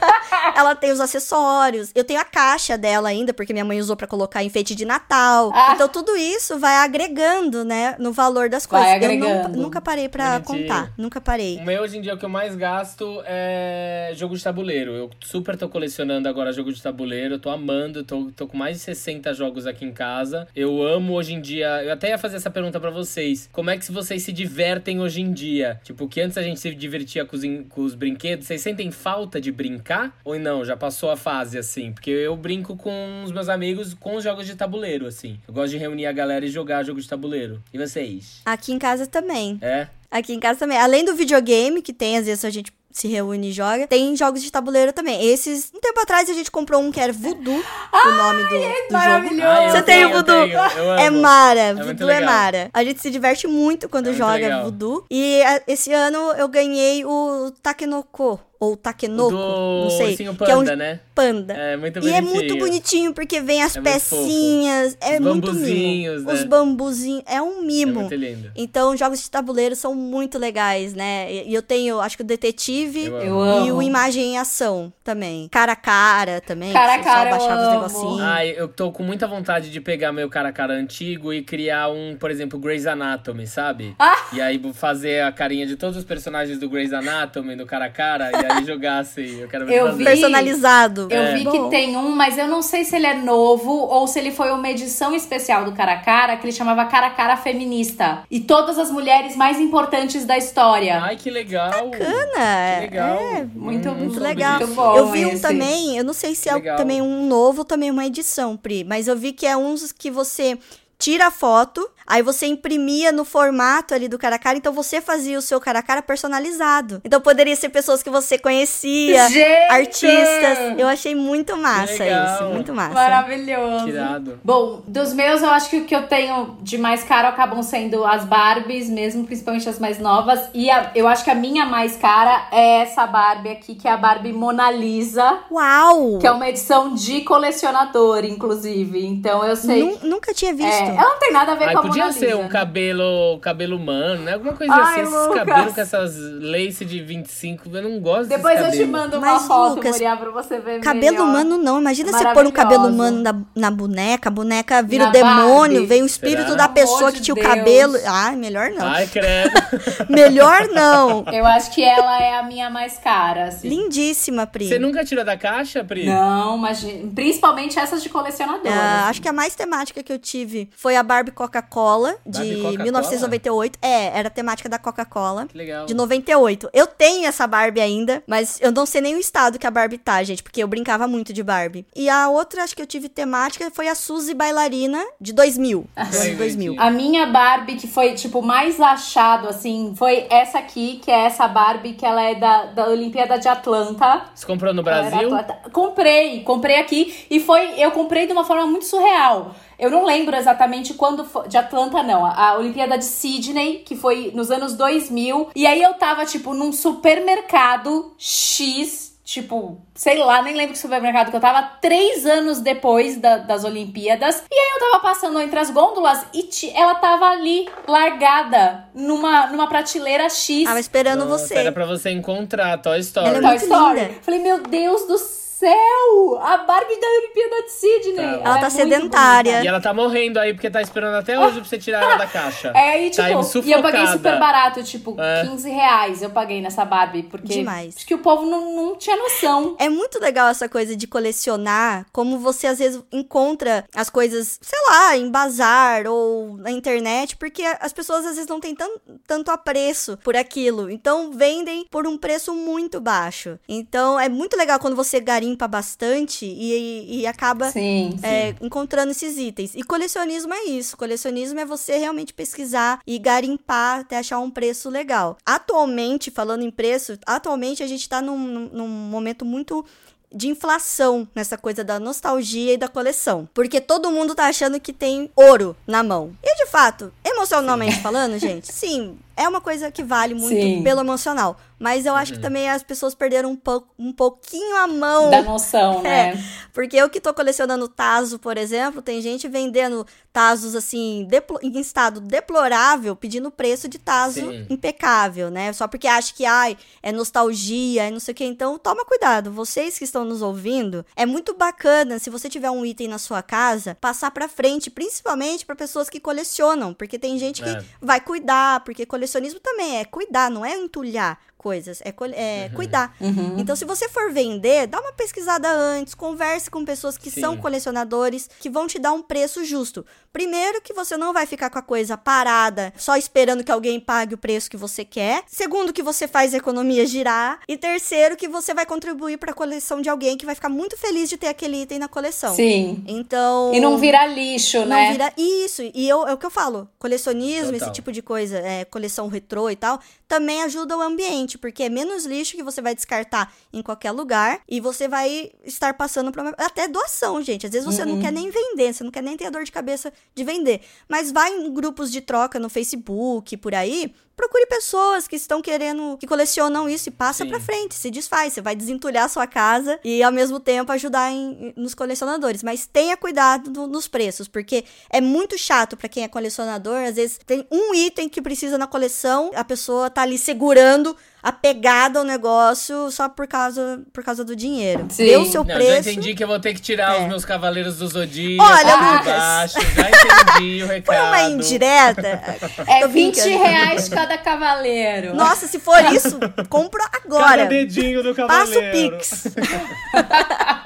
ela 0.56 0.74
tem 0.74 0.92
os 0.92 1.00
acessórios, 1.00 1.90
eu 1.94 2.04
tenho 2.04 2.20
a 2.20 2.24
caixa 2.24 2.78
dela 2.78 3.10
ainda, 3.10 3.34
porque 3.34 3.52
minha 3.52 3.64
mãe 3.66 3.78
usou 3.78 3.96
pra 3.96 4.06
colocar 4.06 4.42
enfeite 4.42 4.74
de 4.74 4.86
Natal. 4.86 5.50
Ah. 5.54 5.72
Então, 5.74 5.88
tudo 5.88 6.16
isso 6.16 6.58
vai 6.58 6.76
agregando, 6.76 7.64
né, 7.66 7.96
no 7.98 8.12
valor 8.12 8.48
das 8.48 8.64
Vai 8.64 8.80
coisas. 8.82 9.02
Eu 9.02 9.06
agregando. 9.10 9.48
nunca, 9.48 9.48
nunca 9.60 9.80
parei 9.90 10.08
pra 10.08 10.38
Bonitinho. 10.38 10.68
contar, 10.68 10.92
nunca 10.96 11.20
parei. 11.20 11.56
O 11.56 11.64
meu 11.64 11.82
hoje 11.82 11.98
em 11.98 12.00
dia 12.00 12.14
o 12.14 12.16
que 12.16 12.24
eu 12.24 12.28
mais 12.28 12.54
gasto 12.54 13.22
é 13.26 14.12
jogo 14.14 14.36
de 14.36 14.42
tabuleiro. 14.44 14.92
Eu 14.92 15.10
super 15.20 15.56
tô 15.56 15.68
colecionando 15.68 16.28
agora 16.28 16.52
jogo 16.52 16.72
de 16.72 16.80
tabuleiro, 16.80 17.40
tô 17.40 17.50
amando, 17.50 18.04
tô, 18.04 18.30
tô 18.36 18.46
com 18.46 18.56
mais 18.56 18.76
de 18.76 18.82
60 18.84 19.34
jogos 19.34 19.66
aqui 19.66 19.84
em 19.84 19.92
casa. 19.92 20.46
Eu 20.54 20.80
amo 20.80 21.14
hoje 21.14 21.34
em 21.34 21.40
dia. 21.40 21.82
Eu 21.82 21.92
até 21.92 22.10
ia 22.10 22.18
fazer 22.18 22.36
essa 22.36 22.50
pergunta 22.50 22.78
pra 22.78 22.90
vocês. 22.90 23.48
Como 23.52 23.68
é 23.68 23.76
que 23.76 23.90
vocês 23.90 24.22
se 24.22 24.32
divertem 24.32 25.00
hoje 25.00 25.20
em 25.20 25.32
dia? 25.32 25.80
Tipo, 25.82 26.06
que 26.06 26.20
antes 26.20 26.38
a 26.38 26.42
gente 26.42 26.60
se 26.60 26.72
divertia 26.72 27.24
com 27.24 27.34
os, 27.34 27.42
com 27.68 27.80
os 27.82 27.94
brinquedos, 27.96 28.46
vocês 28.46 28.60
sentem 28.60 28.92
falta 28.92 29.40
de 29.40 29.50
brincar? 29.50 30.16
Ou 30.24 30.38
não? 30.38 30.64
Já 30.64 30.76
passou 30.76 31.10
a 31.10 31.16
fase 31.16 31.58
assim? 31.58 31.92
Porque 31.92 32.10
eu 32.10 32.36
brinco 32.36 32.76
com 32.76 33.24
os 33.24 33.32
meus 33.32 33.48
amigos 33.48 33.92
com 33.94 34.14
os 34.14 34.22
jogos 34.22 34.46
de 34.46 34.54
tabuleiro, 34.54 35.06
assim. 35.06 35.40
Eu 35.48 35.54
gosto 35.54 35.72
de 35.72 35.78
reunir 35.78 36.06
a 36.06 36.12
galera 36.12 36.44
e 36.44 36.48
jogar 36.48 36.84
jogo 36.84 37.00
de 37.00 37.08
tabuleiro. 37.08 37.60
E 37.72 37.78
vocês? 37.78 38.40
Aqui 38.44 38.72
em 38.72 38.78
casa 38.78 39.06
também. 39.06 39.58
É? 39.60 39.79
Aqui 40.10 40.32
em 40.32 40.40
casa 40.40 40.58
também. 40.60 40.76
Além 40.78 41.04
do 41.04 41.14
videogame, 41.14 41.82
que 41.82 41.92
tem, 41.92 42.18
às 42.18 42.26
vezes 42.26 42.44
a 42.44 42.50
gente 42.50 42.72
se 42.92 43.06
reúne 43.06 43.50
e 43.50 43.52
joga, 43.52 43.86
tem 43.86 44.16
jogos 44.16 44.42
de 44.42 44.50
tabuleiro 44.50 44.92
também. 44.92 45.24
Esses, 45.24 45.70
um 45.72 45.78
tempo 45.78 46.00
atrás 46.00 46.28
a 46.28 46.32
gente 46.32 46.50
comprou 46.50 46.82
um 46.82 46.90
que 46.90 46.98
era 46.98 47.12
Voodoo, 47.12 47.62
o 47.92 48.10
nome 48.10 48.42
do, 48.42 48.48
do 48.48 48.54
jogo. 48.60 48.74
Maravilhoso! 48.90 49.46
Ah, 49.48 49.64
eu 49.66 49.70
Você 49.70 49.82
tem 49.82 50.04
o 50.04 50.08
tenho, 50.08 50.08
eu 50.08 50.16
Voodoo? 50.16 50.48
tenho, 50.48 50.82
eu 50.82 50.92
É. 50.94 51.10
Mara, 51.10 51.74
muito 51.74 51.86
Voodoo 51.86 52.10
é. 52.10 52.20
Mara. 52.20 52.68
A 52.74 52.82
gente 52.82 53.00
se 53.00 53.08
diverte 53.08 53.46
muito 53.46 53.88
quando 53.88 54.10
É 54.10 54.12
joga 54.12 54.32
legal. 54.34 54.64
Voodoo. 54.64 55.04
E 55.08 55.40
a- 55.44 55.62
esse 55.68 55.92
ano 55.92 56.18
eu 56.36 56.48
ganhei 56.48 57.04
o 57.04 57.52
Takenoko, 57.62 58.40
ou 58.60 58.76
Takenoko, 58.76 59.30
do 59.30 59.36
não 59.84 59.90
sei. 59.90 60.10
ursinho 60.10 60.34
que 60.36 60.44
é 60.44 60.54
um 60.54 60.58
panda, 60.58 60.76
né? 60.76 61.00
panda. 61.14 61.54
É 61.54 61.76
muito 61.78 61.98
E 61.98 62.00
bonitinho. 62.02 62.16
é 62.16 62.20
muito 62.20 62.56
bonitinho, 62.58 63.14
porque 63.14 63.40
vem 63.40 63.62
as 63.62 63.74
É 63.74 63.80
pecinhas, 63.80 64.96
é 65.00 65.14
Os 65.14 65.20
muito 65.20 65.46
bambuzinhos, 65.46 66.16
mimo. 66.20 66.26
né? 66.32 66.34
Os 66.34 66.44
bambuzinhos, 66.44 67.22
é 67.26 67.40
um 67.42 67.58
É 67.58 67.62
mimo. 67.62 68.00
muito 68.00 68.14
lindo. 68.14 68.50
Então, 68.54 68.96
jogos 68.96 69.20
de 69.22 69.30
tabuleiro 69.30 69.74
são 69.74 69.94
muito 69.94 70.38
legais, 70.38 70.94
né? 70.94 71.32
E 71.32 71.40
e 71.50 71.54
eu 71.54 71.62
tenho, 71.62 71.98
acho 72.00 72.16
que 72.18 72.22
o 72.22 72.26
Detetive 72.26 73.06
Eu 73.06 73.64
e 73.66 73.72
o 73.72 73.82
Imagem 73.82 74.34
em 74.34 74.38
Ação 74.38 74.92
também. 75.02 75.48
Cara 75.48 75.72
a 75.72 75.76
cara 75.76 76.40
também. 76.40 76.70
Cara 76.72 76.94
a 76.94 76.98
que 76.98 77.04
cara, 77.04 77.30
Só 77.30 77.36
eu 77.36 77.38
baixava 77.48 77.62
os 77.62 77.72
negocinhos. 77.74 78.20
Ai, 78.20 78.54
eu 78.56 78.68
tô 78.68 78.92
com 78.92 79.02
muita 79.02 79.26
vontade 79.26 79.70
de 79.70 79.80
pegar 79.80 80.12
meu 80.12 80.28
cara 80.28 80.50
a 80.50 80.52
cara 80.52 80.74
antigo 80.74 81.32
e 81.32 81.42
criar 81.42 81.88
um, 81.88 82.14
por 82.14 82.30
exemplo, 82.30 82.58
Grey's 82.58 82.86
Anatomy, 82.86 83.46
sabe? 83.46 83.94
Ah! 83.98 84.16
E 84.34 84.40
aí 84.40 84.60
fazer 84.74 85.22
a 85.22 85.32
carinha 85.32 85.66
de 85.66 85.76
todos 85.76 85.96
os 85.96 86.04
personagens 86.04 86.58
do 86.58 86.68
Grey's 86.68 86.92
Anatomy 86.92 87.56
no 87.56 87.64
cara 87.66 87.86
a 87.86 87.90
cara 87.90 88.30
e 88.30 88.36
aí 88.36 88.49
jogar 88.64 88.98
assim. 88.98 89.40
Eu 89.40 89.48
quero 89.48 89.66
ver 89.66 89.74
Eu 89.78 89.86
fazer. 89.86 89.98
vi- 89.98 90.04
Personalizado. 90.04 91.08
Eu 91.10 91.20
É. 91.22 91.34
vi 91.34 91.44
Bom. 91.44 91.50
que 91.50 91.70
tem 91.70 91.96
um, 91.96 92.10
mas 92.14 92.36
eu 92.38 92.46
não 92.48 92.62
sei 92.62 92.84
se 92.84 92.96
ele 92.96 93.06
é 93.06 93.14
novo 93.14 93.70
ou 93.70 94.06
se 94.06 94.18
ele 94.18 94.30
foi 94.30 94.50
uma 94.52 94.68
edição 94.68 95.14
especial 95.14 95.64
do 95.64 95.72
Cara 95.72 95.92
a 95.94 95.98
Cara, 96.00 96.36
que 96.36 96.44
ele 96.46 96.52
chamava 96.52 96.84
Cara 96.86 97.08
a 97.08 97.10
Cara 97.10 97.36
Feminista. 97.36 98.22
E 98.30 98.40
todas 98.40 98.78
as 98.78 98.90
mulheres 98.90 99.36
mais 99.36 99.58
importantes 99.60 100.24
da 100.24 100.36
história. 100.36 101.00
Ai, 101.02 101.16
que 101.16 101.30
legal. 101.30 101.70
Bacana. 101.70 102.74
Que 102.76 102.80
legal. 102.90 103.16
É, 103.18 103.44
Muito- 103.54 103.88
Não 103.88 103.94
muito 103.94 104.20
legal. 104.20 104.58
Muito 104.60 104.74
bom 104.74 104.96
eu 104.96 105.06
vi 105.10 105.24
um 105.26 105.30
esse. 105.32 105.42
também, 105.42 105.96
eu 105.96 106.04
não 106.04 106.12
sei 106.12 106.34
se 106.34 106.48
é 106.48 106.54
Legal. 106.54 106.76
também 106.76 107.00
um 107.02 107.26
novo 107.26 107.60
ou 107.60 107.64
também 107.64 107.90
uma 107.90 108.04
edição, 108.06 108.56
Pri, 108.56 108.84
mas 108.84 109.08
eu 109.08 109.16
vi 109.16 109.32
que 109.32 109.46
é 109.46 109.56
uns 109.56 109.92
que 109.92 110.10
você 110.10 110.58
tira 110.98 111.28
a 111.28 111.30
foto, 111.30 111.88
Aí 112.10 112.22
você 112.22 112.46
imprimia 112.46 113.12
no 113.12 113.24
formato 113.24 113.94
ali 113.94 114.08
do 114.08 114.18
cara 114.18 114.34
a 114.34 114.38
cara, 114.38 114.58
então 114.58 114.72
você 114.72 115.00
fazia 115.00 115.38
o 115.38 115.42
seu 115.42 115.60
cara 115.60 115.78
a 115.78 115.82
cara 115.82 116.02
personalizado. 116.02 117.00
Então 117.04 117.20
poderia 117.20 117.54
ser 117.54 117.68
pessoas 117.68 118.02
que 118.02 118.10
você 118.10 118.36
conhecia, 118.36 119.28
Gente! 119.28 119.70
artistas. 119.70 120.58
Eu 120.76 120.88
achei 120.88 121.14
muito 121.14 121.56
massa 121.56 122.02
Legal. 122.02 122.34
isso, 122.34 122.44
muito 122.46 122.74
massa. 122.74 122.94
Maravilhoso. 122.94 123.84
Que 123.84 123.90
irado. 123.90 124.40
Bom, 124.42 124.82
dos 124.88 125.12
meus, 125.12 125.40
eu 125.40 125.50
acho 125.50 125.70
que 125.70 125.76
o 125.78 125.84
que 125.84 125.94
eu 125.94 126.08
tenho 126.08 126.56
de 126.60 126.76
mais 126.78 127.04
caro 127.04 127.28
acabam 127.28 127.62
sendo 127.62 128.04
as 128.04 128.24
Barbies 128.24 128.88
mesmo, 128.90 129.24
principalmente 129.24 129.68
as 129.68 129.78
mais 129.78 129.98
novas. 130.00 130.40
E 130.52 130.68
a- 130.70 130.90
eu 130.96 131.06
acho 131.06 131.22
que 131.22 131.30
a 131.30 131.34
minha 131.34 131.64
mais 131.64 131.96
cara 131.96 132.48
é 132.50 132.80
essa 132.82 133.06
Barbie 133.06 133.50
aqui, 133.50 133.74
que 133.74 133.86
é 133.86 133.92
a 133.92 133.96
Barbie 133.96 134.32
Mona 134.32 134.70
Lisa. 134.70 135.38
Uau! 135.50 136.18
Que 136.18 136.26
é 136.26 136.30
uma 136.32 136.48
edição 136.48 136.92
de 136.94 137.20
colecionador, 137.20 138.24
inclusive. 138.24 139.06
Então 139.06 139.44
eu 139.44 139.54
sei. 139.54 139.84
Nu- 139.84 139.98
nunca 140.02 140.34
tinha 140.34 140.52
visto. 140.52 140.70
É, 140.70 140.88
ela 140.96 141.10
não 141.10 141.18
tem 141.18 141.32
nada 141.32 141.52
a 141.52 141.54
ver 141.54 141.68
Aí 141.68 141.74
com 141.74 141.78
a 141.80 141.82
podia 142.06 142.12
ser 142.28 142.36
um 142.36 142.42
né? 142.44 142.48
cabelo, 142.48 143.38
cabelo 143.40 143.76
humano, 143.76 144.22
né? 144.24 144.34
Alguma 144.34 144.52
coisa 144.54 144.72
Ai, 144.72 144.80
assim. 144.82 145.00
Esses 145.02 145.14
Lucas. 145.28 145.44
cabelos 145.44 145.74
com 145.74 145.80
essas 145.80 146.16
lace 146.40 146.84
de 146.84 147.02
25, 147.02 147.68
eu 147.76 147.82
não 147.82 148.00
gosto 148.00 148.28
Depois 148.28 148.60
eu 148.60 148.70
te 148.70 148.84
mando 148.84 149.18
uma 149.18 149.26
Mas, 149.34 149.46
foto, 149.46 149.76
Lucas, 149.76 149.92
Moriá, 149.92 150.16
pra 150.16 150.30
você 150.30 150.58
ver 150.58 150.80
Cabelo 150.80 151.12
melhor. 151.12 151.28
humano 151.28 151.58
não, 151.58 151.80
imagina 151.80 152.12
você 152.12 152.26
pôr 152.32 152.46
um 152.46 152.50
cabelo 152.50 152.86
humano 152.86 153.22
na, 153.22 153.34
na 153.54 153.70
boneca, 153.70 154.28
a 154.28 154.32
boneca 154.32 154.82
vira 154.82 155.04
Na 155.04 155.10
o 155.10 155.12
demônio, 155.12 155.74
Barbie. 155.80 155.86
vem 155.86 156.02
o 156.02 156.06
espírito 156.06 156.44
Será? 156.52 156.56
da 156.56 156.68
pessoa 156.68 157.12
que 157.12 157.20
tinha 157.20 157.34
o 157.34 157.36
Deus. 157.36 157.46
cabelo. 157.48 157.94
Ai, 158.06 158.36
melhor 158.36 158.70
não. 158.70 158.86
Ai, 158.86 159.06
credo. 159.06 159.50
Melhor 160.08 160.68
não. 160.68 161.24
Eu 161.32 161.44
acho 161.46 161.70
que 161.72 161.82
ela 161.82 162.20
é 162.22 162.36
a 162.38 162.42
minha 162.42 162.68
mais 162.70 162.98
cara, 162.98 163.46
assim. 163.46 163.68
Lindíssima, 163.68 164.46
Pri. 164.46 164.68
Você 164.68 164.78
nunca 164.78 165.04
tirou 165.04 165.24
da 165.24 165.36
caixa, 165.36 165.84
Pri? 165.84 166.06
Não, 166.06 166.56
mas 166.58 166.84
principalmente 167.14 167.78
essas 167.78 168.02
de 168.02 168.08
colecionador. 168.08 168.60
Ah, 168.72 169.00
assim. 169.02 169.10
acho 169.10 169.22
que 169.22 169.28
a 169.28 169.32
mais 169.32 169.54
temática 169.54 170.02
que 170.02 170.12
eu 170.12 170.18
tive 170.18 170.68
foi 170.76 170.96
a 170.96 171.02
Barbie 171.02 171.30
Coca-Cola, 171.30 171.79
de 172.26 172.38
Barbie 172.38 172.56
Coca-Cola? 172.56 172.82
1998. 172.84 173.78
É, 173.82 174.18
era 174.18 174.28
a 174.28 174.30
temática 174.30 174.68
da 174.68 174.78
Coca-Cola. 174.78 175.46
Que 175.46 175.56
legal. 175.56 175.86
De 175.86 175.94
98. 175.94 176.70
Eu 176.72 176.86
tenho 176.86 177.26
essa 177.26 177.46
Barbie 177.46 177.80
ainda, 177.80 178.22
mas 178.26 178.58
eu 178.60 178.72
não 178.72 178.86
sei 178.86 179.00
nem 179.00 179.16
o 179.16 179.18
estado 179.18 179.58
que 179.58 179.66
a 179.66 179.70
Barbie 179.70 179.98
tá, 179.98 180.22
gente, 180.22 180.42
porque 180.42 180.62
eu 180.62 180.68
brincava 180.68 181.06
muito 181.06 181.32
de 181.32 181.42
Barbie. 181.42 181.86
E 181.94 182.08
a 182.08 182.28
outra, 182.28 182.62
acho 182.62 182.74
que 182.74 182.82
eu 182.82 182.86
tive 182.86 183.08
temática, 183.08 183.70
foi 183.70 183.88
a 183.88 183.94
Suzy 183.94 184.34
Bailarina, 184.34 185.02
de 185.20 185.32
2000. 185.32 185.86
Ah, 185.96 186.04
do 186.04 186.16
ano 186.16 186.36
2000. 186.36 186.76
A 186.78 186.90
minha 186.90 187.26
Barbie, 187.26 187.76
que 187.76 187.86
foi, 187.86 188.14
tipo, 188.14 188.42
mais 188.42 188.80
achado, 188.80 189.48
assim, 189.48 189.94
foi 189.96 190.26
essa 190.30 190.58
aqui, 190.58 191.00
que 191.02 191.10
é 191.10 191.26
essa 191.26 191.46
Barbie 191.48 191.94
que 191.94 192.04
ela 192.04 192.22
é 192.22 192.34
da, 192.34 192.64
da 192.66 192.88
Olimpíada 192.88 193.38
de 193.38 193.48
Atlanta. 193.48 194.24
Você 194.34 194.46
comprou 194.46 194.72
no 194.72 194.82
Brasil? 194.82 195.30
Comprei, 195.72 196.42
comprei 196.42 196.76
aqui. 196.76 197.26
E 197.30 197.40
foi, 197.40 197.80
eu 197.80 197.90
comprei 197.90 198.26
de 198.26 198.32
uma 198.32 198.44
forma 198.44 198.66
muito 198.66 198.84
surreal. 198.84 199.54
Eu 199.80 199.90
não 199.90 200.04
lembro 200.04 200.36
exatamente 200.36 200.94
quando 200.94 201.24
foi. 201.24 201.48
De 201.48 201.56
Atlanta, 201.56 202.02
não. 202.02 202.24
A 202.24 202.56
Olimpíada 202.58 202.98
de 202.98 203.04
Sydney, 203.04 203.78
que 203.78 203.96
foi 203.96 204.30
nos 204.34 204.50
anos 204.50 204.74
2000. 204.74 205.50
E 205.56 205.66
aí 205.66 205.82
eu 205.82 205.94
tava, 205.94 206.24
tipo, 206.26 206.52
num 206.54 206.70
supermercado 206.72 208.12
X. 208.18 209.10
Tipo, 209.22 209.80
sei 209.94 210.18
lá, 210.18 210.42
nem 210.42 210.56
lembro 210.56 210.72
que 210.72 210.78
supermercado 210.78 211.30
que 211.30 211.36
eu 211.36 211.40
tava, 211.40 211.62
três 211.80 212.26
anos 212.26 212.60
depois 212.60 213.16
da- 213.16 213.36
das 213.38 213.62
Olimpíadas. 213.62 214.42
E 214.50 214.54
aí 214.54 214.70
eu 214.74 214.90
tava 214.90 215.02
passando 215.04 215.38
entre 215.40 215.56
as 215.56 215.70
gôndolas 215.70 216.26
e 216.34 216.42
ti- 216.42 216.72
ela 216.74 216.96
tava 216.96 217.26
ali, 217.26 217.68
largada, 217.86 218.88
numa, 218.92 219.46
numa 219.46 219.68
prateleira 219.68 220.28
X. 220.28 220.64
Tava 220.64 220.80
esperando 220.80 221.24
Nossa, 221.26 221.46
você. 221.46 221.54
Era 221.54 221.70
pra 221.70 221.86
você 221.86 222.10
encontrar 222.10 222.76
Toy 222.78 222.98
Story. 222.98 223.28
Ela 223.28 223.38
é 223.38 223.40
Toy 223.40 223.50
muito 223.50 223.62
Story. 223.62 224.00
linda. 224.00 224.14
Falei, 224.22 224.40
meu 224.40 224.62
Deus 224.62 225.06
do 225.06 225.16
céu! 225.16 225.39
A 225.66 226.56
Barbie 226.58 227.00
da 227.00 227.06
Olimpíada 227.08 227.62
de 227.64 227.70
Sydney. 227.72 228.14
Tá. 228.16 228.22
Ela 228.22 228.38
é 228.38 228.42
tá 228.42 228.60
muito 228.60 228.70
sedentária. 228.72 229.62
E 229.62 229.66
ela 229.66 229.80
tá 229.80 229.92
morrendo 229.92 230.38
aí 230.38 230.52
porque 230.54 230.70
tá 230.70 230.80
esperando 230.80 231.14
até 231.16 231.38
hoje 231.38 231.60
pra 231.60 231.64
você 231.68 231.78
tirar 231.78 232.02
ela 232.02 232.16
da 232.16 232.26
caixa. 232.26 232.72
É, 232.74 232.90
aí, 232.92 233.10
tipo, 233.10 233.22
tá 233.22 233.60
e 233.64 233.72
eu 233.72 233.82
paguei 233.82 234.06
super 234.08 234.38
barato, 234.38 234.82
tipo, 234.82 235.16
É. 235.20 235.44
15 235.46 235.68
reais 235.70 236.22
eu 236.22 236.30
paguei 236.30 236.60
nessa 236.60 236.84
Barbie, 236.84 237.24
porque 237.24 237.46
Demais. 237.54 237.96
acho 237.96 238.06
que 238.06 238.14
o 238.14 238.18
povo 238.18 238.46
não, 238.46 238.74
não 238.74 238.96
tinha 238.96 239.16
noção. 239.16 239.76
É 239.78 239.88
muito 239.88 240.18
legal 240.20 240.48
essa 240.48 240.68
coisa 240.68 240.96
de 240.96 241.06
colecionar, 241.06 242.06
como 242.12 242.38
você 242.38 242.66
às 242.66 242.78
vezes 242.78 243.02
encontra 243.12 243.84
as 243.94 244.08
coisas, 244.10 244.58
sei 244.62 244.78
lá, 244.88 245.16
em 245.16 245.30
bazar 245.30 246.06
ou 246.06 246.56
na 246.58 246.70
internet, 246.70 247.36
porque 247.36 247.62
as 247.80 247.92
pessoas 247.92 248.20
às 248.26 248.34
vezes 248.34 248.46
não 248.46 248.60
têm 248.60 248.74
tan- 248.74 248.88
tanto 249.26 249.50
apreço 249.50 250.16
por 250.22 250.36
aquilo. 250.36 250.90
Então 250.90 251.30
vendem 251.32 251.86
por 251.90 252.06
um 252.06 252.16
preço 252.16 252.54
muito 252.54 253.00
baixo. 253.00 253.58
Então 253.68 254.18
é 254.18 254.28
muito 254.28 254.56
legal 254.56 254.78
quando 254.78 254.96
você 254.96 255.20
garimpa 255.20 255.49
bastante 255.68 256.44
e, 256.46 257.20
e 257.20 257.26
acaba 257.26 257.70
Sim. 257.70 258.18
é, 258.22 258.54
encontrando 258.60 259.10
esses 259.10 259.36
itens. 259.38 259.74
E 259.74 259.82
colecionismo 259.82 260.52
é 260.52 260.64
isso. 260.64 260.96
Colecionismo 260.96 261.58
é 261.60 261.64
você 261.64 261.96
realmente 261.96 262.32
pesquisar 262.34 263.00
e 263.06 263.18
garimpar 263.18 264.00
até 264.00 264.18
achar 264.18 264.38
um 264.40 264.50
preço 264.50 264.88
legal. 264.90 265.36
Atualmente, 265.44 266.30
falando 266.30 266.62
em 266.62 266.70
preço, 266.70 267.18
atualmente 267.26 267.82
a 267.82 267.86
gente 267.86 268.08
tá 268.08 268.20
num, 268.20 268.36
num- 268.38 268.70
num 268.72 268.88
momento 268.88 269.44
muito 269.44 269.84
de 270.32 270.46
inflação 270.48 271.26
nessa 271.34 271.58
coisa 271.58 271.82
da 271.82 271.98
nostalgia 271.98 272.74
e 272.74 272.76
da 272.76 272.86
coleção. 272.86 273.48
Porque 273.52 273.80
todo 273.80 274.10
mundo 274.12 274.32
tá 274.34 274.46
achando 274.46 274.78
que 274.78 274.92
tem 274.92 275.28
ouro 275.34 275.76
na 275.86 276.02
mão. 276.04 276.32
E 276.42 276.56
de 276.64 276.70
fato, 276.70 277.12
emocionalmente 277.24 278.00
falando, 278.00 278.38
gente, 278.38 278.72
sim, 278.72 279.18
é 279.36 279.48
uma 279.48 279.60
coisa 279.60 279.90
que 279.90 280.02
vale 280.02 280.34
muito 280.34 280.48
Sim. 280.60 280.82
pelo 280.82 281.00
emocional. 281.00 281.58
Mas 281.78 282.04
eu 282.04 282.14
acho 282.14 282.34
que 282.34 282.38
também 282.38 282.68
as 282.68 282.82
pessoas 282.82 283.14
perderam 283.14 283.52
um, 283.52 283.56
pouco, 283.56 283.88
um 283.98 284.12
pouquinho 284.12 284.76
a 284.76 284.86
mão 284.86 285.30
Da 285.30 285.40
noção, 285.40 286.00
É, 286.04 286.34
né? 286.34 286.44
porque 286.74 286.94
eu 286.94 287.08
que 287.08 287.18
tô 287.18 287.32
colecionando 287.32 287.88
Tazo, 287.88 288.38
por 288.38 288.58
exemplo, 288.58 289.00
tem 289.00 289.22
gente 289.22 289.48
vendendo 289.48 290.06
Tazos 290.30 290.74
assim, 290.74 291.26
em 291.62 291.80
estado 291.80 292.20
deplorável, 292.20 293.16
pedindo 293.16 293.50
preço 293.50 293.88
de 293.88 293.98
Tazo 293.98 294.40
Sim. 294.40 294.66
impecável, 294.68 295.50
né? 295.50 295.72
Só 295.72 295.88
porque 295.88 296.06
acha 296.06 296.34
que, 296.34 296.44
ai, 296.44 296.76
é 297.02 297.10
nostalgia, 297.12 298.02
é 298.08 298.10
não 298.10 298.20
sei 298.20 298.32
o 298.32 298.34
que. 298.34 298.44
Então, 298.44 298.78
toma 298.78 299.04
cuidado. 299.06 299.50
Vocês 299.50 299.96
que 299.98 300.04
estão 300.04 300.22
nos 300.22 300.42
ouvindo, 300.42 301.04
é 301.16 301.24
muito 301.24 301.54
bacana, 301.54 302.18
se 302.18 302.28
você 302.28 302.50
tiver 302.50 302.70
um 302.70 302.84
item 302.84 303.08
na 303.08 303.18
sua 303.18 303.42
casa, 303.42 303.96
passar 303.98 304.30
pra 304.32 304.48
frente, 304.48 304.90
principalmente 304.90 305.64
pra 305.64 305.74
pessoas 305.74 306.10
que 306.10 306.20
colecionam, 306.20 306.92
porque 306.92 307.18
tem 307.18 307.38
gente 307.38 307.62
que 307.62 307.70
É. 307.70 307.82
vai 308.02 308.20
cuidar, 308.20 308.80
porque 308.84 309.06
colecionismo 309.30 309.60
também 309.60 309.98
é 309.98 310.04
cuidar, 310.04 310.50
não 310.50 310.64
é 310.64 310.74
entulhar 310.74 311.38
coisas, 311.60 312.00
é, 312.00 312.14
é 312.32 312.70
cuidar. 312.70 313.14
Uhum. 313.20 313.56
Então, 313.58 313.76
se 313.76 313.84
você 313.84 314.08
for 314.08 314.32
vender, 314.32 314.86
dá 314.86 314.98
uma 314.98 315.12
pesquisada 315.12 315.70
antes, 315.70 316.14
converse 316.14 316.70
com 316.70 316.86
pessoas 316.86 317.18
que 317.18 317.30
Sim. 317.30 317.42
são 317.42 317.56
colecionadores, 317.58 318.48
que 318.58 318.70
vão 318.70 318.86
te 318.86 318.98
dar 318.98 319.12
um 319.12 319.20
preço 319.20 319.62
justo. 319.62 320.06
Primeiro, 320.32 320.80
que 320.80 320.94
você 320.94 321.18
não 321.18 321.34
vai 321.34 321.44
ficar 321.44 321.68
com 321.68 321.78
a 321.78 321.82
coisa 321.82 322.16
parada, 322.16 322.94
só 322.96 323.14
esperando 323.14 323.62
que 323.62 323.70
alguém 323.70 324.00
pague 324.00 324.34
o 324.34 324.38
preço 324.38 324.70
que 324.70 324.76
você 324.76 325.04
quer. 325.04 325.42
Segundo, 325.46 325.92
que 325.92 326.02
você 326.02 326.26
faz 326.26 326.54
a 326.54 326.56
economia 326.56 327.04
girar. 327.04 327.60
E 327.68 327.76
terceiro, 327.76 328.36
que 328.36 328.48
você 328.48 328.72
vai 328.72 328.86
contribuir 328.86 329.36
para 329.36 329.50
a 329.50 329.54
coleção 329.54 330.00
de 330.00 330.08
alguém 330.08 330.38
que 330.38 330.46
vai 330.46 330.54
ficar 330.54 330.70
muito 330.70 330.96
feliz 330.96 331.28
de 331.28 331.36
ter 331.36 331.48
aquele 331.48 331.82
item 331.82 331.98
na 331.98 332.08
coleção. 332.08 332.54
Sim. 332.54 333.04
Então. 333.06 333.74
E 333.74 333.80
não 333.80 333.98
vira 333.98 334.24
lixo, 334.24 334.78
Não 334.80 334.86
né? 334.86 335.12
vira 335.12 335.32
isso. 335.36 335.82
E 335.82 336.08
eu, 336.08 336.26
é 336.26 336.32
o 336.32 336.38
que 336.38 336.46
eu 336.46 336.50
falo. 336.50 336.88
Colecionismo, 336.98 337.72
Total. 337.72 337.88
esse 337.88 337.92
tipo 337.92 338.10
de 338.10 338.22
coisa, 338.22 338.58
é, 338.58 338.84
coleção 338.84 339.28
retrô 339.28 339.68
e 339.68 339.76
tal, 339.76 340.00
também 340.30 340.62
ajuda 340.62 340.96
o 340.96 341.00
ambiente, 341.00 341.49
porque 341.58 341.84
é 341.84 341.88
menos 341.88 342.24
lixo 342.24 342.56
que 342.56 342.62
você 342.62 342.80
vai 342.82 342.94
descartar 342.94 343.52
em 343.72 343.82
qualquer 343.82 344.10
lugar 344.12 344.60
e 344.68 344.80
você 344.80 345.08
vai 345.08 345.50
estar 345.64 345.94
passando 345.94 346.32
até 346.58 346.88
doação, 346.88 347.40
gente. 347.42 347.66
Às 347.66 347.72
vezes 347.72 347.86
você 347.86 348.02
Uhum. 348.02 348.14
não 348.16 348.20
quer 348.20 348.32
nem 348.32 348.50
vender, 348.50 348.92
você 348.92 349.04
não 349.04 349.10
quer 349.10 349.22
nem 349.22 349.36
ter 349.36 349.46
a 349.46 349.50
dor 349.50 349.64
de 349.64 349.72
cabeça 349.72 350.12
de 350.34 350.44
vender, 350.44 350.80
mas 351.08 351.30
vai 351.32 351.52
em 351.54 351.72
grupos 351.72 352.10
de 352.10 352.20
troca 352.20 352.58
no 352.58 352.68
Facebook, 352.68 353.56
por 353.56 353.74
aí, 353.74 354.12
procure 354.40 354.64
pessoas 354.66 355.28
que 355.28 355.36
estão 355.36 355.60
querendo, 355.60 356.16
que 356.18 356.26
colecionam 356.26 356.88
isso 356.88 357.10
e 357.10 357.12
passa 357.12 357.44
Sim. 357.44 357.50
pra 357.50 357.60
frente, 357.60 357.94
se 357.94 358.10
desfaz, 358.10 358.54
você 358.54 358.62
vai 358.62 358.74
desentulhar 358.74 359.24
a 359.24 359.28
sua 359.28 359.46
casa 359.46 360.00
e 360.02 360.22
ao 360.22 360.32
mesmo 360.32 360.58
tempo 360.58 360.90
ajudar 360.92 361.30
em- 361.30 361.74
nos 361.76 361.94
colecionadores, 361.94 362.62
mas 362.62 362.86
tenha 362.86 363.18
cuidado 363.18 363.70
no- 363.70 363.86
nos 363.86 364.08
preços, 364.08 364.48
porque 364.48 364.82
é 365.10 365.20
muito 365.20 365.58
chato 365.58 365.94
pra 365.94 366.08
quem 366.08 366.24
é 366.24 366.28
colecionador, 366.28 366.96
às 367.06 367.16
vezes 367.16 367.38
tem 367.44 367.66
um 367.70 367.94
item 367.94 368.30
que 368.30 368.40
precisa 368.40 368.78
na 368.78 368.86
coleção, 368.86 369.50
a 369.54 369.62
pessoa 369.62 370.08
tá 370.08 370.22
ali 370.22 370.38
segurando 370.38 371.14
apegada 371.42 372.18
ao 372.18 372.24
negócio 372.24 373.10
só 373.10 373.26
por 373.26 373.46
causa 373.46 374.02
por 374.12 374.22
causa 374.22 374.44
do 374.44 374.54
dinheiro. 374.54 375.06
Sim. 375.08 375.24
Deu 375.24 375.40
o 375.40 375.46
seu 375.50 375.64
Não, 375.64 375.74
preço. 375.74 376.02
já 376.04 376.12
entendi 376.12 376.34
que 376.34 376.44
eu 376.44 376.48
vou 376.48 376.60
ter 376.60 376.74
que 376.74 376.82
tirar 376.82 377.16
É. 377.18 377.22
os 377.22 377.28
meus 377.28 377.46
cavaleiros 377.46 377.96
do 377.96 378.06
Zodíaco 378.08 378.62
Olha, 378.62 378.94
Lucas. 378.96 379.24
baixo. 379.26 379.78
Já 379.80 380.10
entendi 380.10 380.82
o 380.82 380.86
recado. 380.86 381.16
Foi 381.16 381.26
uma 381.26 381.42
indireta. 381.44 382.20
É 382.86 383.00
Tô 383.00 383.08
20 383.08 383.40
brincando. 383.40 383.64
reais 383.64 384.08
cada 384.10 384.29
cavaleiro. 384.38 385.34
Nossa, 385.34 385.66
se 385.66 385.78
for 385.78 385.98
isso, 386.12 386.38
compra 386.68 387.04
Cada 387.10 387.24
agora. 387.24 387.66
dedinho 387.66 388.22
do 388.22 388.34
Passa 388.34 388.44
o 388.44 388.48
cavaleiro. 388.72 389.16
Pix. 389.16 389.44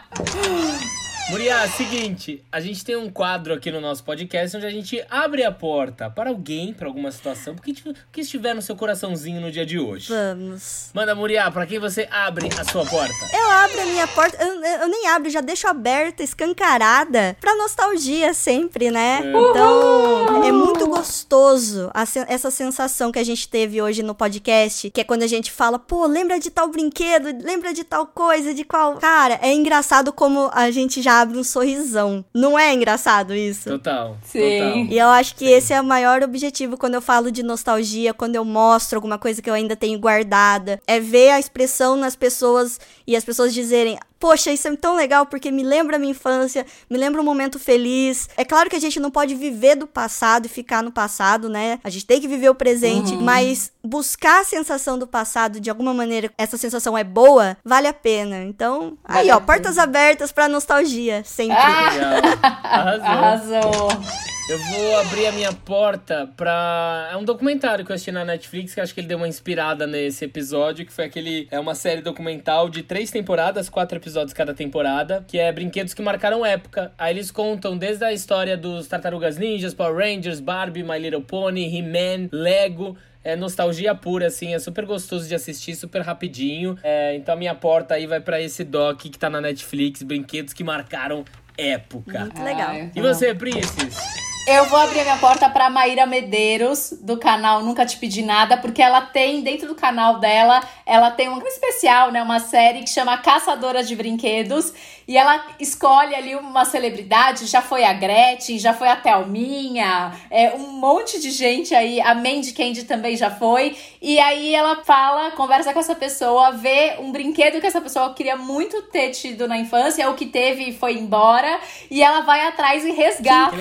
Muriá, 1.35 1.67
seguinte, 1.67 2.45
a 2.53 2.61
gente 2.61 2.85
tem 2.85 2.95
um 2.95 3.11
quadro 3.11 3.53
aqui 3.55 3.69
no 3.69 3.81
nosso 3.81 4.05
podcast 4.05 4.57
onde 4.57 4.67
a 4.67 4.71
gente 4.71 5.05
abre 5.11 5.43
a 5.43 5.51
porta 5.51 6.09
para 6.09 6.31
alguém, 6.31 6.73
para 6.73 6.87
alguma 6.87 7.11
situação, 7.11 7.57
porque 7.57 7.73
o 7.73 7.95
que 8.13 8.21
estiver 8.21 8.55
no 8.55 8.63
seu 8.63 8.77
coraçãozinho 8.77 9.41
no 9.41 9.51
dia 9.51 9.67
de 9.67 9.77
hoje. 9.77 10.13
Vamos. 10.13 10.91
Manda, 10.95 11.13
Muriá, 11.13 11.51
para 11.51 11.67
quem 11.67 11.81
você 11.81 12.07
abre 12.09 12.49
a 12.57 12.63
sua 12.63 12.87
porta? 12.87 13.13
Eu 13.33 13.51
abro 13.51 13.81
a 13.81 13.85
minha 13.85 14.07
porta, 14.07 14.41
eu, 14.41 14.65
eu 14.83 14.89
nem 14.89 15.09
abro, 15.09 15.29
já 15.29 15.41
deixo 15.41 15.67
aberta, 15.67 16.23
escancarada, 16.23 17.37
pra 17.41 17.57
nostalgia 17.57 18.33
sempre, 18.33 18.93
né? 18.93 19.21
Então, 19.25 20.45
é 20.45 20.53
muito 20.53 20.87
gostoso 20.87 21.91
a 21.93 22.05
essa 22.29 22.49
sensação 22.53 23.11
que 23.11 23.19
a 23.19 23.25
gente 23.25 23.49
teve 23.49 23.83
hoje 23.83 24.05
no 24.05 24.15
podcast, 24.15 24.89
que 24.89 25.01
é 25.01 25.05
quando 25.05 25.25
a 25.25 25.29
gente 25.29 25.51
fala, 25.51 25.81
pô, 25.81 26.07
lembra 26.07 26.39
de 26.39 26.49
tal 26.49 26.69
brinquedo, 26.69 27.37
lembra 27.45 27.75
de 27.75 27.83
tal 27.83 28.07
coisa, 28.07 28.55
de 28.55 28.63
qual. 28.63 28.99
Cara, 28.99 29.41
é 29.43 29.53
engraçado 29.53 30.13
como 30.13 30.49
a 30.55 30.71
gente 30.71 31.03
já 31.03 31.24
abre 31.25 31.39
um 31.39 31.45
sorrisão. 31.45 32.25
Não 32.33 32.59
é 32.59 32.73
engraçado 32.73 33.35
isso? 33.35 33.71
Total. 33.71 34.17
Sim. 34.23 34.87
E 34.91 34.99
eu 34.99 35.09
acho 35.09 35.35
que 35.35 35.45
esse 35.45 35.73
é 35.73 35.81
o 35.81 35.85
maior 35.85 36.23
objetivo 36.23 36.77
quando 36.77 36.95
eu 36.95 37.03
falo 37.03 37.31
de 37.31 37.43
nostalgia, 37.43 38.15
quando 38.15 38.37
eu 38.37 38.45
mostro 38.45 38.97
alguma 38.97 39.19
coisa 39.19 39.43
que 39.43 39.51
eu 39.51 39.55
ainda 39.55 39.75
tenho 39.75 39.99
guardada. 39.99 40.81
É 40.87 41.01
ver 41.01 41.31
a 41.31 41.41
expressão 41.41 41.97
nas 41.97 42.15
pessoas 42.15 42.79
e 43.07 43.17
as 43.17 43.25
pessoas 43.25 43.53
dizerem. 43.53 43.99
Poxa, 44.25 44.51
isso 44.51 44.67
é 44.67 44.75
tão 44.75 44.97
legal 44.97 45.27
porque 45.27 45.51
me 45.51 45.63
lembra 45.63 45.97
a 45.97 45.99
minha 45.99 46.13
infância, 46.13 46.65
me 46.89 46.97
lembra 46.97 47.21
um 47.21 47.25
momento 47.25 47.59
feliz. 47.59 48.27
É 48.39 48.43
claro 48.43 48.71
que 48.71 48.77
a 48.77 48.81
gente 48.81 48.99
não 48.99 49.11
pode 49.11 49.35
viver 49.35 49.77
do 49.77 49.87
passado 49.87 50.47
e 50.47 50.49
ficar 50.49 50.83
no 50.83 50.91
passado, 50.91 51.47
né? 51.47 51.79
A 51.85 51.91
gente 51.91 52.07
tem 52.07 52.19
que 52.19 52.27
viver 52.27 52.49
o 52.49 52.55
presente, 52.55 53.15
mas 53.15 53.71
buscar 53.85 54.41
a 54.41 54.45
sensação 54.45 54.99
do 54.99 55.07
passado 55.07 55.61
de 55.61 55.69
alguma 55.69 55.93
maneira, 55.93 56.33
essa 56.39 56.57
sensação 56.57 56.97
é 56.97 57.05
boa, 57.05 57.55
vale 57.63 57.87
a 57.87 57.93
pena. 57.93 58.45
Então, 58.45 58.97
aí, 59.05 59.29
Vale 59.29 59.33
ó, 59.33 59.37
a 59.37 59.41
portas 59.43 59.77
abertas 59.77 60.33
pra 60.33 60.49
nostalgia, 60.49 61.23
sempre. 61.23 61.59
Ah! 61.59 61.91
Legal. 61.91 62.39
Arrasou. 62.63 63.05
Arrasou. 63.05 64.34
Eu 64.47 64.59
vou 64.59 64.97
abrir 65.01 65.27
a 65.27 65.33
minha 65.33 65.53
porta 65.55 66.31
pra. 66.37 67.09
É 67.11 67.17
um 67.17 67.25
documentário 67.25 67.83
que 67.83 67.91
eu 67.91 67.95
assisti 67.95 68.13
na 68.13 68.27
Netflix, 68.27 68.75
que 68.75 68.81
acho 68.81 68.93
que 68.93 69.01
ele 69.01 69.07
deu 69.07 69.17
uma 69.17 69.27
inspirada 69.27 69.87
nesse 69.87 70.27
episódio, 70.27 70.85
que 70.85 70.93
foi 70.93 71.07
aquele. 71.07 71.49
É 71.51 71.59
uma 71.59 71.75
série 71.75 72.03
documental 72.03 72.69
de 72.69 72.83
três 72.83 73.11
temporadas, 73.11 73.71
quatro 73.71 73.97
episódios 73.97 74.35
cada 74.35 74.53
temporada, 74.53 75.25
que 75.27 75.39
é 75.39 75.51
brinquedos 75.51 75.95
que 75.95 76.03
marcaram 76.03 76.45
época. 76.45 76.93
Aí 76.99 77.15
eles 77.15 77.31
contam 77.31 77.79
desde 77.79 78.05
a 78.05 78.13
história 78.13 78.55
dos 78.55 78.87
Tartarugas 78.87 79.39
Ninjas, 79.39 79.73
Power 79.73 79.97
Rangers, 79.97 80.41
Barbie, 80.41 80.83
My 80.83 80.99
Little 80.99 81.23
Pony, 81.23 81.79
He-Man, 81.79 82.29
Lego. 82.31 82.99
É 83.25 83.35
nostalgia 83.35 83.95
pura, 83.95 84.27
assim, 84.27 84.53
é 84.53 84.59
super 84.59 84.85
gostoso 84.85 85.27
de 85.27 85.35
assistir, 85.35 85.75
super 85.75 86.03
rapidinho. 86.03 86.79
É, 86.83 87.17
então 87.17 87.33
a 87.33 87.39
minha 87.39 87.55
porta 87.55 87.95
aí 87.95 88.07
vai 88.07 88.21
pra 88.21 88.39
esse 88.39 88.63
doc 88.63 89.01
que 89.01 89.19
tá 89.19 89.31
na 89.31 89.41
Netflix, 89.41 90.03
brinquedos 90.03 90.53
que 90.53 90.63
marcaram 90.63 91.25
época. 91.57 92.21
Muito 92.21 92.43
legal. 92.43 92.69
Ai, 92.69 92.91
E 92.95 93.01
você, 93.01 93.35
Princess? 93.35 94.14
Eu 94.47 94.67
vou 94.67 94.79
abrir 94.79 95.01
a 95.01 95.05
minha 95.05 95.17
porta 95.17 95.49
pra 95.49 95.71
Maíra 95.71 96.05
Medeiros, 96.05 96.93
do 97.01 97.17
canal 97.17 97.63
Nunca 97.63 97.87
Te 97.87 97.97
Pedi 97.97 98.23
Nada, 98.23 98.59
porque 98.59 98.83
ela 98.83 99.01
tem, 99.01 99.43
dentro 99.43 99.67
do 99.67 99.75
canal 99.75 100.19
dela, 100.19 100.63
ela 100.85 101.11
tem 101.11 101.31
um 101.31 101.41
especial, 101.47 102.13
né? 102.13 102.23
Uma 102.23 102.39
série 102.39 102.81
que 102.81 102.91
chama 102.91 103.17
Caçadora 103.17 103.83
de 103.83 103.97
Brinquedos. 103.97 104.71
E 105.07 105.17
ela 105.17 105.45
escolhe 105.61 106.15
ali 106.15 106.35
uma 106.35 106.65
celebridade, 106.65 107.47
já 107.47 107.61
foi 107.61 107.85
a 107.85 107.93
Gretchen, 107.93 108.59
já 108.59 108.73
foi 108.73 108.89
a 108.89 108.97
Thelminha, 108.97 110.13
é, 110.31 110.55
um 110.55 110.73
monte 110.73 111.21
de 111.21 111.31
gente 111.31 111.75
aí, 111.75 112.01
a 112.01 112.15
Mandy 112.15 112.53
Candy 112.53 112.85
também 112.85 113.17
já 113.17 113.31
foi. 113.31 113.77
E 114.01 114.19
aí 114.19 114.55
ela 114.55 114.83
fala, 114.85 115.31
conversa 115.33 115.73
com 115.73 115.81
essa 115.81 115.95
pessoa, 115.95 116.53
vê 116.53 116.97
um 116.99 117.13
brinquedo 117.13 117.61
que 117.61 117.67
essa 117.67 117.81
pessoa 117.81 118.15
queria 118.15 118.37
muito 118.37 118.81
ter 118.83 119.11
tido 119.11 119.47
na 119.47 119.59
infância, 119.59 120.09
ou 120.09 120.15
que 120.15 120.27
teve 120.27 120.71
e 120.71 120.73
foi 120.73 120.95
embora, 120.95 121.59
e 121.91 122.03
ela 122.03 122.21
vai 122.23 122.47
atrás 122.47 122.85
e 122.85 122.91
resgata 122.91 123.57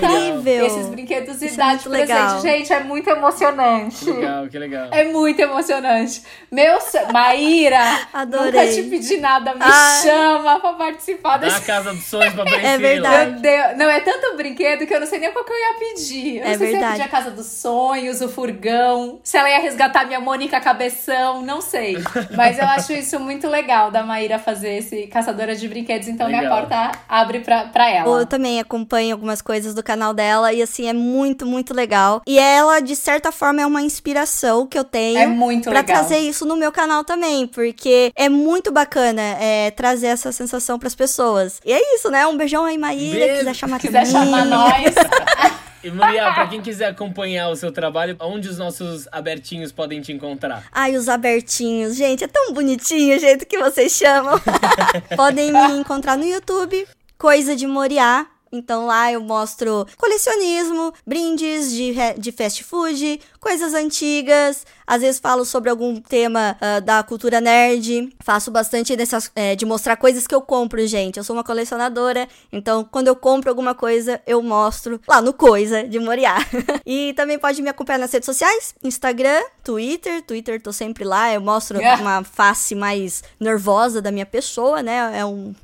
esses 0.64 0.88
brinquedos 0.88 1.42
e 1.42 1.48
é 1.48 1.52
dá 1.52 1.74
de 1.74 1.88
presente. 1.88 2.42
Gente, 2.42 2.72
é 2.72 2.80
muito 2.80 3.08
emocionante. 3.10 4.04
Que 4.04 4.10
legal, 4.10 4.48
que 4.48 4.58
legal. 4.58 4.88
É 4.90 5.04
muito 5.04 5.40
emocionante. 5.40 6.22
Meu, 6.50 6.78
Maíra, 7.12 8.06
Adorei. 8.12 8.52
nunca 8.52 8.72
te 8.72 8.82
pedi 8.84 9.16
nada, 9.18 9.54
me 9.54 9.62
Ai. 9.62 10.02
chama 10.02 10.60
pra 10.60 10.72
participar 10.72 11.33
Dá 11.38 11.46
a 11.46 11.50
desse 11.50 11.62
casa 11.62 11.92
dos 11.92 12.04
sonhos 12.04 12.32
pra 12.34 12.44
Priscila. 12.44 12.64
É 12.74 12.78
verdade. 12.78 13.40
Deus, 13.40 13.76
não 13.76 13.88
é 13.90 14.00
tanto 14.00 14.36
brinquedo 14.36 14.86
que 14.86 14.94
eu 14.94 15.00
não 15.00 15.06
sei 15.06 15.18
nem 15.18 15.32
qual 15.32 15.44
que 15.44 15.52
eu 15.52 15.56
ia 15.56 15.74
pedir. 15.78 16.36
Eu 16.38 16.44
É 16.44 16.48
não 16.50 16.58
sei 16.58 16.58
se 16.58 16.62
eu 16.62 16.66
ia 16.66 16.72
verdade. 16.72 16.92
pedir 16.98 17.02
a 17.04 17.08
casa 17.08 17.30
dos 17.30 17.46
sonhos, 17.46 18.20
o 18.20 18.28
furgão, 18.28 19.20
se 19.22 19.36
ela 19.36 19.48
ia 19.50 19.60
resgatar 19.60 20.06
minha 20.06 20.20
Mônica 20.20 20.60
Cabeção, 20.60 21.42
não 21.42 21.60
sei. 21.60 21.96
Mas 22.36 22.58
eu 22.58 22.66
acho 22.66 22.92
isso 22.92 23.18
muito 23.20 23.48
legal 23.48 23.90
da 23.90 24.02
Maíra 24.02 24.38
fazer 24.38 24.78
esse 24.78 25.06
caçadora 25.06 25.54
de 25.54 25.66
brinquedos, 25.68 26.08
então 26.08 26.28
minha 26.28 26.40
Legal. 26.42 26.58
porta 26.58 26.92
abre 27.08 27.40
pra, 27.40 27.64
pra 27.66 27.88
ela. 27.90 28.20
Eu 28.20 28.26
também 28.26 28.60
acompanho 28.60 29.12
algumas 29.14 29.40
coisas 29.42 29.74
do 29.74 29.82
canal 29.82 30.12
dela 30.14 30.52
e 30.52 30.62
assim 30.62 30.88
é 30.88 30.92
muito, 30.92 31.46
muito 31.46 31.72
legal. 31.74 32.22
E 32.26 32.38
ela, 32.38 32.80
de 32.80 32.96
certa 32.96 33.30
forma, 33.32 33.60
é 33.62 33.66
uma 33.66 33.82
inspiração 33.82 34.66
que 34.66 34.78
eu 34.78 34.84
tenho 34.84 35.18
É 35.18 35.26
muito 35.26 35.64
pra 35.70 35.80
legal. 35.80 35.96
trazer 35.98 36.18
isso 36.18 36.44
no 36.44 36.56
meu 36.56 36.70
canal 36.72 37.04
também, 37.04 37.46
porque 37.46 38.12
é 38.16 38.28
muito 38.28 38.70
bacana 38.72 39.22
é, 39.40 39.70
trazer 39.70 40.08
essa 40.08 40.30
sensação 40.32 40.78
pras 40.78 40.94
pessoas. 40.94 41.23
E 41.64 41.72
é 41.72 41.94
isso, 41.96 42.10
né? 42.10 42.26
Um 42.26 42.36
beijão 42.36 42.64
aí, 42.64 42.76
Maíra, 42.78 43.18
Beijo. 43.18 43.38
quiser 43.38 43.54
chamar 43.54 43.80
quiser 43.80 44.06
também. 44.06 44.24
chamar 44.24 44.44
nós. 44.44 44.94
E 45.84 45.90
Muriel, 45.90 46.32
pra 46.32 46.46
quem 46.46 46.62
quiser 46.62 46.86
acompanhar 46.86 47.50
o 47.50 47.56
seu 47.56 47.70
trabalho, 47.70 48.16
onde 48.18 48.48
os 48.48 48.56
nossos 48.56 49.06
abertinhos 49.12 49.70
podem 49.70 50.00
te 50.00 50.12
encontrar? 50.12 50.64
Ai, 50.72 50.96
os 50.96 51.10
abertinhos. 51.10 51.94
Gente, 51.94 52.24
é 52.24 52.26
tão 52.26 52.54
bonitinho 52.54 53.14
o 53.14 53.20
jeito 53.20 53.44
que 53.44 53.58
vocês 53.58 53.92
chamam. 53.92 54.40
Podem 55.14 55.52
me 55.52 55.72
encontrar 55.78 56.16
no 56.16 56.24
YouTube, 56.24 56.88
Coisa 57.18 57.54
de 57.54 57.66
Moriá. 57.66 58.26
Então 58.50 58.86
lá 58.86 59.12
eu 59.12 59.20
mostro 59.20 59.84
colecionismo, 59.98 60.94
brindes 61.06 61.70
de, 61.72 61.92
de 62.16 62.32
fast 62.32 62.62
food, 62.64 63.20
coisas 63.44 63.74
antigas. 63.74 64.66
Às 64.86 65.02
vezes 65.02 65.20
falo 65.20 65.44
sobre 65.44 65.68
algum 65.68 66.00
tema 66.00 66.56
ah, 66.60 66.80
da 66.80 67.02
cultura 67.02 67.40
nerd. 67.40 68.10
Faço 68.20 68.50
bastante 68.50 68.96
dessas, 68.96 69.30
eh, 69.36 69.54
de 69.54 69.66
mostrar 69.66 69.96
coisas 69.96 70.26
que 70.26 70.34
eu 70.34 70.40
compro, 70.40 70.84
gente. 70.86 71.18
Eu 71.18 71.24
sou 71.24 71.36
uma 71.36 71.44
colecionadora, 71.44 72.26
então 72.50 72.88
quando 72.90 73.08
eu 73.08 73.16
compro 73.16 73.50
alguma 73.50 73.74
coisa, 73.74 74.20
eu 74.26 74.42
mostro 74.42 74.98
lá 75.06 75.20
no 75.20 75.34
Coisa 75.34 75.84
de 75.84 75.98
Moriá. 75.98 76.36
e 76.86 77.12
também 77.14 77.38
pode 77.38 77.60
me 77.60 77.68
acompanhar 77.68 77.98
nas 77.98 78.12
redes 78.12 78.26
sociais: 78.26 78.74
Instagram, 78.82 79.42
Twitter. 79.62 80.22
Twitter 80.22 80.60
tô 80.60 80.72
sempre 80.72 81.04
lá, 81.04 81.32
eu 81.32 81.40
mostro 81.40 81.78
Ah. 81.84 81.96
uma 82.00 82.24
face 82.24 82.74
mais 82.74 83.22
nervosa 83.38 84.00
da 84.00 84.10
minha 84.10 84.26
pessoa, 84.26 84.82
né? 84.82 85.18
É 85.18 85.24
um, 85.24 85.54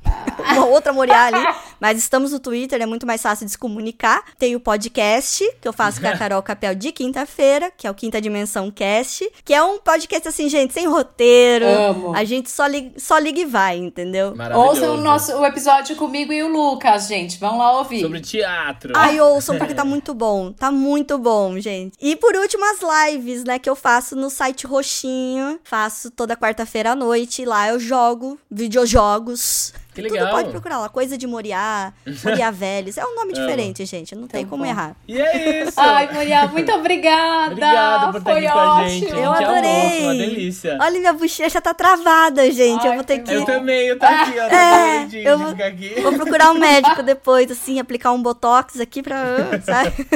uma 0.51 0.65
outra 0.67 0.93
Moriá 0.93 1.25
ali. 1.25 1.43
Mas 1.79 1.97
estamos 1.97 2.31
no 2.31 2.39
Twitter, 2.39 2.79
é 2.79 2.85
muito 2.85 3.07
mais 3.07 3.21
fácil 3.21 3.45
de 3.45 3.51
se 3.53 3.57
comunicar. 3.57 4.23
Tem 4.37 4.55
o 4.55 4.59
podcast, 4.59 5.43
que 5.59 5.67
eu 5.67 5.73
faço 5.73 5.99
com 5.99 6.07
a 6.07 6.15
Carol 6.17 6.43
Capel 6.43 6.75
de 6.75 6.91
quinta-feira, 6.91 7.70
que 7.77 7.87
é 7.87 7.91
o 7.91 7.93
Quinta 7.93 8.21
Dimensão 8.21 8.69
Cast, 8.71 9.29
que 9.43 9.53
é 9.53 9.63
um 9.63 9.79
podcast 9.79 10.27
assim, 10.27 10.49
gente, 10.49 10.73
sem 10.73 10.87
roteiro. 10.87 11.65
Amo. 11.65 12.15
A 12.15 12.23
gente 12.23 12.49
só 12.49 12.67
liga, 12.67 12.91
só 12.97 13.17
liga 13.17 13.39
e 13.39 13.45
vai, 13.45 13.77
entendeu? 13.77 14.35
Maravilhoso. 14.35 14.69
Ouçam 14.69 14.95
o, 14.95 15.01
nosso, 15.01 15.35
o 15.37 15.45
episódio 15.45 15.95
comigo 15.95 16.31
e 16.31 16.43
o 16.43 16.47
Lucas, 16.47 17.07
gente. 17.07 17.39
Vão 17.39 17.57
lá 17.57 17.77
ouvir. 17.77 18.01
Sobre 18.01 18.19
teatro. 18.19 18.93
Ai, 18.95 19.19
ouçam, 19.19 19.57
porque 19.57 19.73
tá 19.73 19.85
muito 19.85 20.13
bom. 20.13 20.51
Tá 20.51 20.71
muito 20.71 21.17
bom, 21.17 21.59
gente. 21.59 21.95
E 22.01 22.15
por 22.15 22.35
último, 22.35 22.63
as 22.65 23.09
lives, 23.09 23.43
né, 23.43 23.59
que 23.59 23.69
eu 23.69 23.75
faço 23.75 24.15
no 24.15 24.29
site 24.29 24.65
Roxinho. 24.67 25.59
Faço 25.63 26.11
toda 26.11 26.35
quarta-feira 26.35 26.91
à 26.91 26.95
noite. 26.95 27.45
Lá 27.45 27.69
eu 27.69 27.79
jogo 27.79 28.39
videojogos. 28.49 29.73
Que 29.93 30.01
Tudo 30.03 30.13
legal. 30.13 30.31
pode 30.31 30.49
procurar 30.51 30.77
lá. 30.79 30.87
Coisa 30.87 31.17
de 31.17 31.27
Moriá, 31.27 31.91
Moriá 32.23 32.49
Velhos. 32.51 32.97
É 32.97 33.03
um 33.05 33.13
nome 33.13 33.33
diferente, 33.33 33.83
gente. 33.85 34.15
Não 34.15 34.25
tem 34.27 34.43
Tá 34.45 34.49
como 34.49 34.63
bom. 34.63 34.69
errar. 34.69 34.95
E 35.05 35.19
é 35.19 35.63
isso. 35.63 35.73
Ai, 35.79 36.09
Muriel, 36.13 36.47
muito 36.47 36.71
obrigada. 36.71 37.51
Obrigado 37.51 38.11
por 38.11 38.17
estar 38.19 38.31
Foi 38.31 38.45
aqui 38.45 38.53
com 38.53 38.59
a 38.59 38.75
ótimo. 38.77 38.89
gente. 38.89 39.03
Eu 39.11 39.15
gente 39.33 39.43
adorei. 39.43 39.97
amou, 39.97 40.01
uma 40.03 40.13
delícia. 40.15 40.77
Olha, 40.81 40.99
minha 40.99 41.13
bochecha 41.13 41.59
tá 41.61 41.73
travada, 41.73 42.49
gente. 42.51 42.85
eu 42.85 42.91
Ai, 42.91 42.95
vou 42.97 43.03
ter 43.03 43.19
que. 43.19 43.33
Eu 43.33 43.45
também, 43.45 43.87
eu 43.87 43.99
tô 43.99 44.05
aqui, 44.05 44.31
ó. 44.39 44.43
É, 44.55 45.07
eu 45.29 45.37
vou- 45.37 45.49
aqui. 45.49 46.01
Vou 46.01 46.13
procurar 46.13 46.51
um 46.51 46.55
médico 46.57 47.03
depois, 47.03 47.51
assim, 47.51 47.79
aplicar 47.79 48.13
um 48.13 48.21
botox 48.21 48.79
aqui 48.79 49.03
pra. 49.03 49.17
Sabe? 49.65 50.07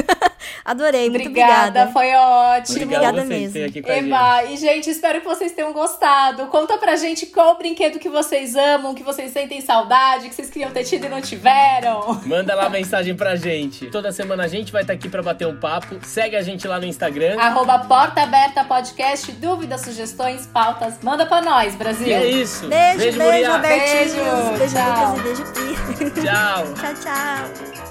Adorei, 0.64 1.10
muito 1.10 1.28
Obrigada, 1.28 1.68
obrigada. 1.82 1.92
foi 1.92 2.14
ótimo. 2.14 2.76
Obrigada 2.76 3.08
Obrigado 3.08 3.18
a 3.18 3.22
você 3.22 3.28
mesmo. 3.28 3.52
ter 3.52 3.64
aqui 3.64 3.82
com 3.82 3.90
a 3.90 3.94
gente. 3.94 4.06
Eba, 4.06 4.44
e 4.44 4.56
gente, 4.56 4.90
espero 4.90 5.20
que 5.20 5.26
vocês 5.26 5.52
tenham 5.52 5.72
gostado. 5.72 6.46
Conta 6.46 6.78
pra 6.78 6.96
gente 6.96 7.26
qual 7.26 7.56
brinquedo 7.58 7.98
que 7.98 8.08
vocês 8.08 8.54
amam, 8.56 8.94
que 8.94 9.02
vocês 9.02 9.32
sentem 9.32 9.60
saudade, 9.66 10.28
que 10.28 10.34
vocês 10.34 10.48
queriam 10.48 10.70
ter 10.70 10.84
tido 10.84 11.06
e 11.06 11.08
não 11.08 11.20
tiveram. 11.20 12.20
Manda 12.24 12.54
lá 12.54 12.68
mensagem 12.70 13.14
pra 13.14 13.36
gente. 13.36 13.86
Toda 13.86 14.12
semana 14.12 14.44
a 14.44 14.48
gente 14.48 14.72
vai 14.72 14.82
estar 14.82 14.92
aqui 14.94 15.08
pra 15.08 15.22
bater 15.22 15.46
um 15.46 15.56
papo. 15.56 15.98
Segue 16.04 16.36
a 16.36 16.42
gente 16.42 16.66
lá 16.66 16.78
no 16.78 16.86
Instagram. 16.86 17.38
Arroba 17.40 17.80
Porta 17.80 18.22
Aberta 18.22 18.64
Podcast, 18.64 19.30
dúvidas, 19.32 19.80
sugestões, 19.82 20.46
pautas. 20.46 20.94
Manda 21.02 21.26
pra 21.26 21.42
nós, 21.42 21.74
Brasil. 21.74 22.06
E 22.06 22.12
é 22.12 22.26
isso. 22.26 22.68
Beijo, 22.68 22.98
beijo, 22.98 23.22
Muriá. 23.22 23.54
Albertinhos. 23.54 24.12
Beijo, 24.14 24.58
Beijo, 24.58 24.74
tchau. 24.74 25.16
E 25.16 25.20
beijo, 25.20 25.44
Pi. 25.52 25.76
Tchau. 26.22 26.64
tchau, 26.74 26.94
tchau. 26.94 27.85